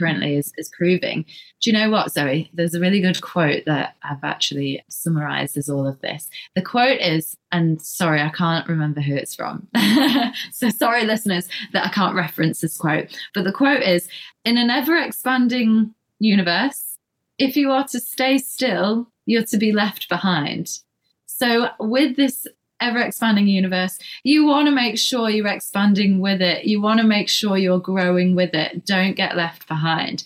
currently 0.00 0.36
is, 0.36 0.52
is 0.56 0.70
proving. 0.70 1.24
Do 1.60 1.70
you 1.70 1.72
know 1.72 1.90
what, 1.90 2.10
Zoe? 2.10 2.50
There's 2.52 2.74
a 2.74 2.80
really 2.80 3.00
good 3.00 3.20
quote 3.20 3.64
that 3.66 3.96
I've 4.02 4.24
actually 4.24 4.82
summarizes 4.88 5.68
all 5.68 5.86
of 5.86 6.00
this. 6.00 6.28
The 6.54 6.62
quote 6.62 7.00
is, 7.00 7.36
and 7.52 7.80
sorry, 7.80 8.22
I 8.22 8.30
can't 8.30 8.68
remember 8.68 9.00
who 9.00 9.14
it's 9.14 9.34
from. 9.34 9.68
so 10.52 10.70
sorry, 10.70 11.04
listeners, 11.04 11.48
that 11.72 11.86
I 11.86 11.90
can't 11.90 12.16
reference 12.16 12.60
this 12.60 12.76
quote. 12.76 13.16
But 13.34 13.44
the 13.44 13.52
quote 13.52 13.82
is 13.82 14.08
In 14.44 14.56
an 14.56 14.70
ever 14.70 14.96
expanding 14.96 15.94
universe, 16.18 16.96
if 17.38 17.56
you 17.56 17.70
are 17.70 17.86
to 17.88 18.00
stay 18.00 18.38
still, 18.38 19.08
you're 19.26 19.44
to 19.44 19.58
be 19.58 19.72
left 19.72 20.08
behind. 20.08 20.80
So, 21.26 21.68
with 21.78 22.16
this 22.16 22.46
ever 22.80 23.00
expanding 23.00 23.46
universe, 23.46 23.98
you 24.22 24.46
want 24.46 24.66
to 24.66 24.72
make 24.72 24.98
sure 24.98 25.30
you're 25.30 25.46
expanding 25.46 26.20
with 26.20 26.40
it. 26.40 26.64
You 26.64 26.80
want 26.80 27.00
to 27.00 27.06
make 27.06 27.28
sure 27.28 27.56
you're 27.56 27.78
growing 27.78 28.34
with 28.34 28.54
it. 28.54 28.84
Don't 28.84 29.16
get 29.16 29.36
left 29.36 29.68
behind. 29.68 30.24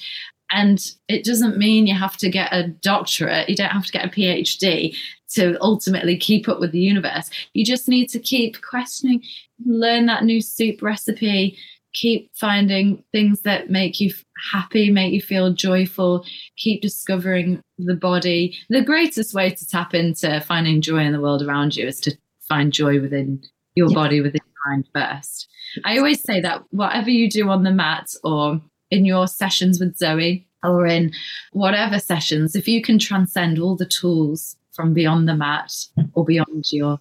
And 0.51 0.93
it 1.09 1.25
doesn't 1.25 1.59
mean 1.59 1.87
you 1.87 1.95
have 1.95 2.17
to 2.19 2.29
get 2.29 2.53
a 2.53 2.69
doctorate, 2.69 3.49
you 3.49 3.57
don't 3.57 3.71
have 3.71 3.87
to 3.87 3.93
get 3.93 4.05
a 4.05 4.09
PhD 4.09 4.97
to 5.31 5.57
ultimately 5.61 6.17
keep 6.17 6.49
up 6.49 6.61
with 6.61 6.71
the 6.71 6.81
universe. 6.81 7.29
You 7.55 7.65
just 7.65 7.89
need 7.89 8.09
to 8.11 8.21
keep 8.21 8.63
questioning, 8.63 9.23
learn 9.67 10.07
that 10.07 10.25
new 10.25 10.41
soup 10.41 10.81
recipe, 10.81 11.59
keep 11.93 12.31
finding 12.35 13.03
things 13.13 13.41
that 13.41 13.71
make 13.71 14.01
you 14.01 14.13
happy, 14.53 14.91
make 14.91 15.13
you 15.13 15.23
feel 15.23 15.53
joyful, 15.53 16.25
keep 16.57 16.83
discovering 16.83 17.61
the 17.79 17.95
body. 17.95 18.57
The 18.69 18.83
greatest 18.83 19.33
way 19.33 19.51
to 19.51 19.67
tap 19.67 19.95
into 19.95 20.41
finding 20.41 20.81
joy 20.81 20.99
in 20.99 21.13
the 21.13 21.21
world 21.21 21.43
around 21.43 21.77
you 21.77 21.87
is 21.87 22.01
to 22.01 22.17
find 22.49 22.73
joy 22.73 23.01
within 23.01 23.43
your 23.75 23.89
yeah. 23.91 23.95
body, 23.95 24.21
within 24.21 24.41
your 24.45 24.73
mind 24.73 24.89
first. 24.95 25.49
I 25.85 25.99
always 25.99 26.23
say 26.23 26.41
that 26.41 26.63
whatever 26.71 27.11
you 27.11 27.29
do 27.29 27.49
on 27.49 27.65
the 27.65 27.73
mat 27.73 28.11
or 28.23 28.61
in 28.91 29.05
your 29.05 29.27
sessions 29.27 29.81
with 29.81 29.97
Zoe 29.97 30.47
or 30.63 30.87
in 30.87 31.13
whatever 31.53 31.99
sessions, 31.99 32.55
if 32.55 32.69
you 32.69 32.83
can 32.83 32.99
transcend 32.99 33.59
all 33.59 33.77
the 33.77 33.87
tools 33.87 34.57
from 34.73 34.95
beyond 34.95 35.29
the 35.29 35.35
mat 35.35 35.73
or 36.15 36.25
beyond 36.25 36.73
your 36.73 36.99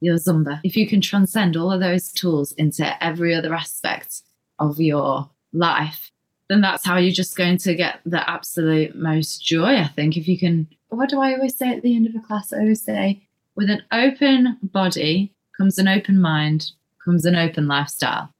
your 0.00 0.16
Zumba, 0.16 0.60
if 0.64 0.76
you 0.76 0.86
can 0.86 1.00
transcend 1.00 1.56
all 1.56 1.72
of 1.72 1.80
those 1.80 2.12
tools 2.12 2.52
into 2.52 3.02
every 3.02 3.34
other 3.34 3.54
aspect 3.54 4.22
of 4.58 4.78
your 4.78 5.30
life, 5.52 6.10
then 6.48 6.60
that's 6.60 6.84
how 6.84 6.98
you're 6.98 7.12
just 7.12 7.36
going 7.36 7.56
to 7.58 7.74
get 7.74 8.00
the 8.04 8.28
absolute 8.28 8.94
most 8.94 9.42
joy. 9.42 9.76
I 9.76 9.88
think 9.88 10.16
if 10.16 10.28
you 10.28 10.38
can. 10.38 10.68
What 10.88 11.08
do 11.08 11.20
I 11.20 11.34
always 11.34 11.56
say 11.56 11.70
at 11.74 11.82
the 11.82 11.96
end 11.96 12.06
of 12.06 12.14
a 12.14 12.20
class? 12.20 12.52
I 12.52 12.58
always 12.58 12.82
say, 12.82 13.26
with 13.56 13.70
an 13.70 13.82
open 13.92 14.58
body 14.62 15.32
comes 15.56 15.78
an 15.78 15.88
open 15.88 16.20
mind, 16.20 16.72
comes 17.04 17.24
an 17.24 17.36
open 17.36 17.68
lifestyle. 17.68 18.32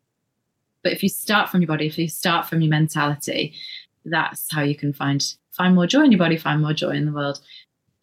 But 0.83 0.93
if 0.93 1.03
you 1.03 1.09
start 1.09 1.49
from 1.49 1.62
your 1.62 1.69
body, 1.69 1.87
if 1.87 1.99
you 1.99 2.09
start 2.09 2.47
from 2.47 2.61
your 2.61 2.71
mentality, 2.71 3.55
that's 4.05 4.53
how 4.53 4.62
you 4.62 4.77
can 4.77 4.93
find 4.93 5.25
find 5.53 5.75
more 5.75 5.87
joy 5.87 6.03
in 6.03 6.12
your 6.12 6.19
body, 6.19 6.37
find 6.37 6.61
more 6.61 6.75
joy 6.75 6.91
in 6.91 7.07
the 7.07 7.12
world. 7.12 7.41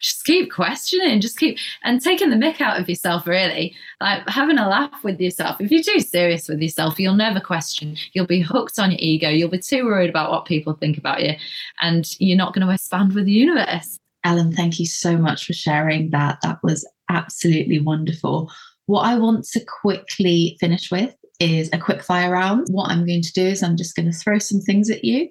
Just 0.00 0.24
keep 0.24 0.50
questioning, 0.50 1.20
just 1.20 1.38
keep 1.38 1.58
and 1.84 2.00
taking 2.00 2.30
the 2.30 2.36
mick 2.36 2.60
out 2.60 2.80
of 2.80 2.88
yourself, 2.88 3.24
really. 3.24 3.76
Like 4.00 4.28
having 4.28 4.58
a 4.58 4.68
laugh 4.68 5.04
with 5.04 5.20
yourself. 5.20 5.60
If 5.60 5.70
you're 5.70 5.82
too 5.82 6.00
serious 6.00 6.48
with 6.48 6.60
yourself, 6.60 6.98
you'll 6.98 7.14
never 7.14 7.38
question. 7.38 7.96
You'll 8.12 8.26
be 8.26 8.40
hooked 8.40 8.80
on 8.80 8.90
your 8.90 8.98
ego. 9.00 9.28
You'll 9.28 9.48
be 9.48 9.60
too 9.60 9.84
worried 9.84 10.10
about 10.10 10.30
what 10.32 10.44
people 10.44 10.72
think 10.72 10.98
about 10.98 11.22
you. 11.22 11.34
And 11.80 12.04
you're 12.18 12.36
not 12.36 12.52
going 12.52 12.66
to 12.66 12.72
expand 12.72 13.14
with 13.14 13.26
the 13.26 13.32
universe. 13.32 14.00
Ellen, 14.24 14.52
thank 14.52 14.80
you 14.80 14.86
so 14.86 15.16
much 15.16 15.46
for 15.46 15.52
sharing 15.52 16.10
that. 16.10 16.38
That 16.42 16.58
was 16.64 16.84
absolutely 17.08 17.78
wonderful. 17.78 18.50
What 18.86 19.02
I 19.02 19.16
want 19.18 19.44
to 19.52 19.64
quickly 19.64 20.56
finish 20.60 20.90
with 20.90 21.14
is 21.40 21.68
a 21.72 21.78
quick 21.78 22.02
fire 22.02 22.30
round. 22.30 22.66
What 22.70 22.90
I'm 22.90 23.06
going 23.06 23.22
to 23.22 23.32
do 23.32 23.46
is 23.46 23.62
I'm 23.62 23.76
just 23.76 23.96
going 23.96 24.10
to 24.10 24.16
throw 24.16 24.38
some 24.38 24.60
things 24.60 24.90
at 24.90 25.04
you 25.04 25.28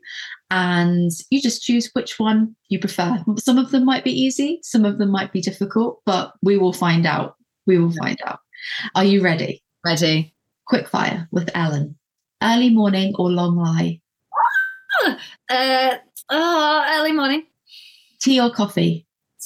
and 0.50 1.12
you 1.30 1.42
just 1.42 1.64
choose 1.64 1.90
which 1.94 2.20
one 2.20 2.56
you 2.70 2.80
prefer. 2.80 3.24
Some 3.38 3.58
of 3.58 3.72
them 3.72 3.86
might 3.86 4.04
be 4.04 4.12
easy, 4.12 4.60
some 4.64 4.84
of 4.86 4.98
them 4.98 5.10
might 5.10 5.32
be 5.32 5.42
difficult, 5.42 6.02
but 6.06 6.34
we 6.42 6.58
will 6.58 6.74
find 6.74 7.06
out. 7.06 7.36
We 7.66 7.78
will 7.78 7.94
find 7.94 8.20
out. 8.26 8.40
Are 8.96 9.06
you 9.06 9.22
ready? 9.22 9.64
Ready. 9.86 10.34
Quick 10.68 10.88
fire 10.88 11.28
with 11.32 11.50
Ellen. 11.56 11.98
Early 12.44 12.70
morning 12.70 13.14
or 13.18 13.30
long 13.30 13.56
lie? 13.58 14.02
Uh, 15.50 15.96
oh, 16.30 16.86
early 16.98 17.12
morning. 17.12 17.46
Tea 18.20 18.40
or 18.40 18.52
coffee? 18.52 19.06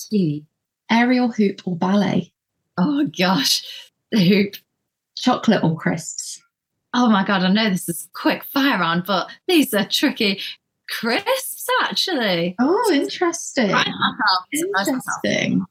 Tea 0.09 0.45
aerial 0.89 1.31
hoop 1.31 1.61
or 1.65 1.75
ballet? 1.75 2.31
Oh 2.77 3.07
gosh, 3.17 3.63
the 4.11 4.19
hoop. 4.19 4.55
Chocolate 5.17 5.63
or 5.63 5.77
crisps? 5.77 6.41
Oh 6.93 7.09
my 7.09 7.25
god, 7.25 7.43
I 7.43 7.51
know 7.51 7.69
this 7.69 7.87
is 7.87 8.09
quick 8.13 8.43
fire 8.43 8.83
on, 8.83 9.03
but 9.05 9.29
these 9.47 9.73
are 9.73 9.85
tricky. 9.85 10.41
Crisps, 10.89 11.67
actually. 11.83 12.55
Oh, 12.59 12.91
interesting. 12.93 13.73
Interesting. 14.51 15.65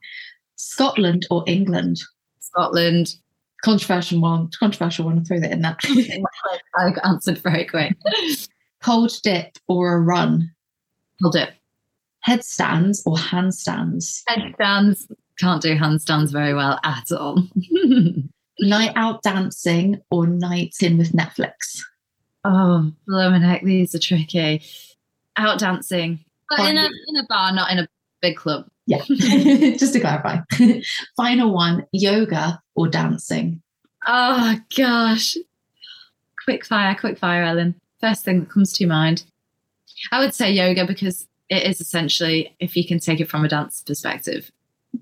Scotland 0.56 1.26
or 1.30 1.44
England? 1.46 2.02
Scotland. 2.40 3.14
Controversial 3.62 4.20
one. 4.20 4.50
Controversial 4.58 5.04
one. 5.04 5.18
I'll 5.18 5.24
throw 5.24 5.40
that 5.40 5.52
in 5.52 5.62
there. 5.62 5.76
I 6.76 6.92
answered 7.04 7.38
very 7.38 7.64
quick. 7.64 7.96
Cold 8.82 9.12
dip 9.22 9.56
or 9.68 9.94
a 9.94 10.00
run? 10.00 10.50
Cold 11.22 11.34
dip 11.34 11.54
headstands 12.24 13.02
or 13.06 13.16
handstands? 13.16 14.22
Headstands. 14.26 15.10
Can't 15.38 15.62
do 15.62 15.76
handstands 15.76 16.32
very 16.32 16.54
well 16.54 16.78
at 16.84 17.10
all. 17.12 17.42
night 18.60 18.92
out 18.96 19.22
dancing 19.22 20.00
or 20.10 20.26
nights 20.26 20.82
in 20.82 20.96
with 20.98 21.12
Netflix? 21.12 21.82
Oh, 22.44 22.92
blooming 23.06 23.42
heck, 23.42 23.62
these 23.62 23.94
are 23.94 23.98
tricky. 23.98 24.62
Out 25.36 25.58
dancing. 25.58 26.24
But 26.48 26.60
in 26.60 26.76
a, 26.76 26.88
in 27.08 27.16
a 27.16 27.26
bar, 27.28 27.52
not 27.52 27.70
in 27.72 27.78
a 27.78 27.88
big 28.20 28.36
club. 28.36 28.66
Yeah, 28.86 28.98
just 29.08 29.94
to 29.94 30.00
clarify. 30.00 30.38
Final 31.16 31.52
one 31.52 31.86
yoga 31.92 32.62
or 32.74 32.88
dancing? 32.88 33.62
Oh, 34.06 34.56
gosh. 34.76 35.36
Quick 36.44 36.64
fire, 36.66 36.94
quick 36.94 37.18
fire, 37.18 37.42
Ellen. 37.42 37.80
First 38.00 38.24
thing 38.24 38.40
that 38.40 38.50
comes 38.50 38.72
to 38.74 38.86
mind. 38.86 39.24
I 40.12 40.18
would 40.18 40.34
say 40.34 40.52
yoga 40.52 40.86
because 40.86 41.26
it 41.48 41.64
is 41.64 41.80
essentially 41.80 42.54
if 42.60 42.76
you 42.76 42.86
can 42.86 42.98
take 42.98 43.20
it 43.20 43.28
from 43.28 43.44
a 43.44 43.48
dance 43.48 43.82
perspective. 43.82 44.50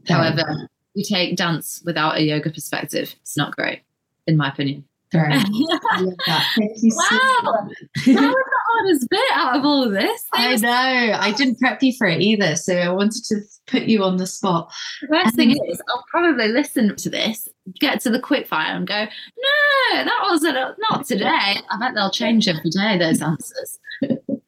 However, 0.08 0.68
you 0.94 1.04
take 1.04 1.36
dance 1.36 1.82
without 1.84 2.16
a 2.16 2.22
yoga 2.22 2.50
perspective, 2.50 3.14
it's 3.20 3.36
not 3.36 3.56
great, 3.56 3.82
in 4.26 4.36
my 4.36 4.48
opinion. 4.48 4.84
Right. 5.14 5.44
I 5.90 6.00
love 6.00 6.14
that. 6.26 6.46
Thank 6.56 6.72
you 6.82 6.90
wow. 6.94 7.06
so 7.10 7.42
much. 7.42 7.72
that 8.06 8.22
was 8.22 8.34
the 8.34 8.60
hardest 8.70 9.10
bit 9.10 9.30
out 9.34 9.56
of 9.56 9.64
all 9.64 9.84
of 9.84 9.92
this. 9.92 10.24
I 10.32 10.56
know. 10.56 11.18
I 11.18 11.32
didn't 11.32 11.58
prep 11.58 11.82
you 11.82 11.92
for 11.98 12.06
it 12.06 12.22
either, 12.22 12.56
so 12.56 12.74
I 12.74 12.88
wanted 12.88 13.22
to 13.24 13.40
put 13.66 13.82
you 13.82 14.04
on 14.04 14.16
the 14.16 14.26
spot. 14.26 14.72
The 15.02 15.08
best 15.08 15.26
um, 15.26 15.32
thing 15.32 15.50
is, 15.50 15.82
I'll 15.88 16.04
probably 16.10 16.48
listen 16.48 16.96
to 16.96 17.10
this, 17.10 17.46
get 17.78 18.00
to 18.02 18.10
the 18.10 18.20
quickfire, 18.20 18.74
and 18.74 18.86
go, 18.86 19.04
"No, 19.04 20.04
that 20.04 20.20
wasn't 20.22 20.56
not 20.90 21.06
today." 21.06 21.26
I 21.28 21.78
bet 21.78 21.94
they'll 21.94 22.10
change 22.10 22.48
every 22.48 22.70
day. 22.70 22.96
Those 22.98 23.20
answers. 23.20 23.78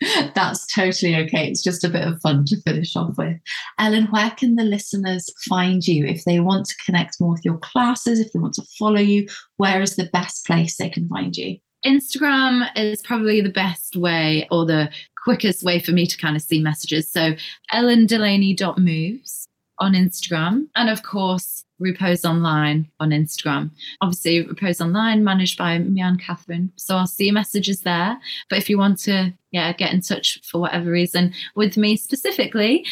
That's 0.35 0.67
totally 0.67 1.17
okay. 1.17 1.49
It's 1.49 1.63
just 1.63 1.85
a 1.85 1.89
bit 1.89 2.07
of 2.07 2.21
fun 2.21 2.45
to 2.47 2.61
finish 2.63 2.97
off 2.97 3.17
with. 3.17 3.39
Ellen, 3.79 4.07
where 4.07 4.31
can 4.31 4.57
the 4.57 4.65
listeners 4.65 5.29
find 5.49 5.87
you 5.87 6.07
if 6.07 6.25
they 6.25 6.41
want 6.41 6.67
to 6.67 6.77
connect 6.85 7.21
more 7.21 7.33
with 7.33 7.45
your 7.45 7.59
classes, 7.59 8.21
if 8.21 8.33
they 8.33 8.39
want 8.39 8.55
to 8.55 8.67
follow 8.79 9.01
you? 9.01 9.29
Where 9.57 9.81
is 9.81 9.97
the 9.97 10.11
best 10.13 10.47
place 10.47 10.77
they 10.77 10.89
can 10.89 11.09
find 11.09 11.37
you? 11.37 11.59
Instagram 11.85 12.69
is 12.77 13.03
probably 13.03 13.41
the 13.41 13.51
best 13.51 13.97
way 13.97 14.49
or 14.51 14.65
the 14.65 14.91
quickest 15.23 15.63
way 15.63 15.81
for 15.81 15.93
me 15.93 16.07
to 16.07 16.17
kind 16.17 16.37
of 16.37 16.43
see 16.43 16.61
messages. 16.61 17.11
So 17.11 17.35
ellendelaney.moves 17.73 19.49
on 19.85 19.93
Instagram. 19.93 20.67
And 20.75 20.91
of 20.91 21.03
course, 21.03 21.65
Repose 21.79 22.25
Online 22.25 22.89
on 23.01 23.11
Instagram. 23.11 23.71
Obviously, 24.01 24.47
Repose 24.47 24.81
Online 24.81 25.25
managed 25.25 25.59
by 25.59 25.79
me 25.79 26.01
and 26.01 26.21
Catherine. 26.21 26.73
So 26.77 26.97
I'll 26.97 27.07
see 27.07 27.31
messages 27.31 27.81
there. 27.81 28.19
But 28.49 28.59
if 28.59 28.71
you 28.71 28.79
want 28.79 28.99
to 29.01 29.33
yeah, 29.51 29.73
get 29.73 29.93
in 29.93 30.01
touch 30.01 30.41
for 30.43 30.61
whatever 30.61 30.91
reason 30.91 31.33
with 31.55 31.77
me 31.77 31.97
specifically, 31.97 32.85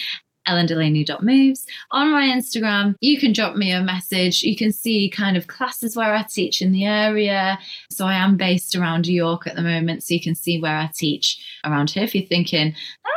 ellendelaney.moves. 0.48 1.66
On 1.90 2.10
my 2.10 2.26
Instagram, 2.26 2.96
you 3.00 3.18
can 3.18 3.32
drop 3.32 3.56
me 3.56 3.72
a 3.72 3.82
message. 3.82 4.42
You 4.42 4.56
can 4.56 4.72
see 4.72 5.08
kind 5.10 5.36
of 5.36 5.46
classes 5.46 5.96
where 5.96 6.14
I 6.14 6.22
teach 6.22 6.62
in 6.62 6.72
the 6.72 6.84
area. 6.84 7.58
So 7.90 8.06
I 8.06 8.14
am 8.14 8.36
based 8.36 8.74
around 8.74 9.06
York 9.06 9.46
at 9.46 9.56
the 9.56 9.62
moment. 9.62 10.02
So 10.02 10.14
you 10.14 10.20
can 10.20 10.34
see 10.34 10.60
where 10.60 10.76
I 10.76 10.90
teach 10.94 11.38
around 11.64 11.90
here 11.90 12.04
if 12.04 12.14
you're 12.14 12.26
thinking, 12.26 12.74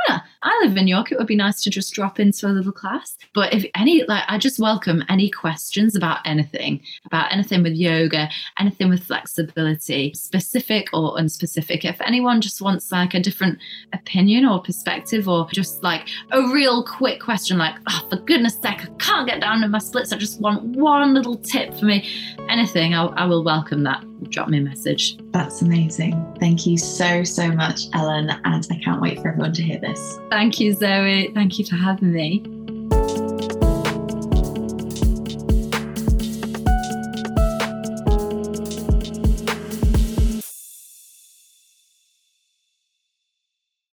ah, 0.10 0.24
I 0.44 0.62
live 0.64 0.78
in 0.78 0.88
York. 0.88 1.12
It 1.12 1.18
would 1.18 1.28
be 1.28 1.36
nice 1.36 1.62
to 1.64 1.70
just 1.70 1.94
drop 1.94 2.20
into 2.20 2.48
a 2.48 2.50
little 2.50 2.72
class. 2.72 3.18
But 3.34 3.54
if 3.54 3.66
any, 3.76 4.04
like, 4.04 4.24
I 4.28 4.38
just 4.38 4.60
welcome 4.60 5.04
any 5.10 5.30
questions 5.30 5.96
about 5.96 6.20
anything, 6.26 6.82
about 7.06 7.32
anything 7.32 7.64
with 7.64 7.74
yoga, 7.74 8.30
anything 8.60 8.90
with 8.90 9.04
flexibility, 9.04 10.14
specific 10.14 10.90
or 10.94 11.16
unspecific. 11.16 11.84
If 11.84 12.00
anyone 12.02 12.42
just 12.42 12.62
wants 12.62 12.92
like 12.92 13.14
a 13.14 13.20
different 13.20 13.60
opinion 13.94 14.46
or 14.46 14.62
perspective, 14.62 15.28
or 15.28 15.48
just 15.52 15.82
like 15.84 16.08
a 16.32 16.42
real 16.54 16.84
quick 16.84 17.15
question, 17.20 17.58
like, 17.58 17.76
oh, 17.88 18.08
for 18.10 18.18
goodness 18.18 18.56
sake, 18.56 18.82
I 18.82 18.88
can't 19.00 19.28
get 19.28 19.42
down 19.42 19.62
to 19.62 19.68
my 19.68 19.80
splits. 19.80 20.12
I 20.12 20.18
just 20.18 20.40
want 20.40 20.64
one 20.64 21.14
little 21.14 21.38
tip 21.38 21.74
for 21.74 21.86
me. 21.86 22.08
Anything, 22.50 22.94
I, 22.94 23.06
I 23.06 23.26
will 23.26 23.44
welcome 23.44 23.84
that. 23.84 24.04
Drop 24.30 24.48
me 24.50 24.60
a 24.60 24.62
message. 24.62 25.18
That's 25.32 25.62
amazing. 25.62 26.36
Thank 26.40 26.66
you 26.66 26.78
so, 26.78 27.24
so 27.24 27.52
much, 27.52 27.84
Ellen. 27.94 28.30
And 28.44 28.68
I 28.72 28.80
can't 28.84 29.02
wait 29.02 29.20
for 29.22 29.30
everyone 29.30 29.54
to 29.54 29.64
hear 29.64 29.80
this. 29.80 30.20
Thank 30.30 30.60
you, 30.60 30.74
Zoe. 30.74 31.32
Thank 31.34 31.60
you 31.60 31.66
for 31.66 31.76
having 31.76 32.14
me. 32.14 33.65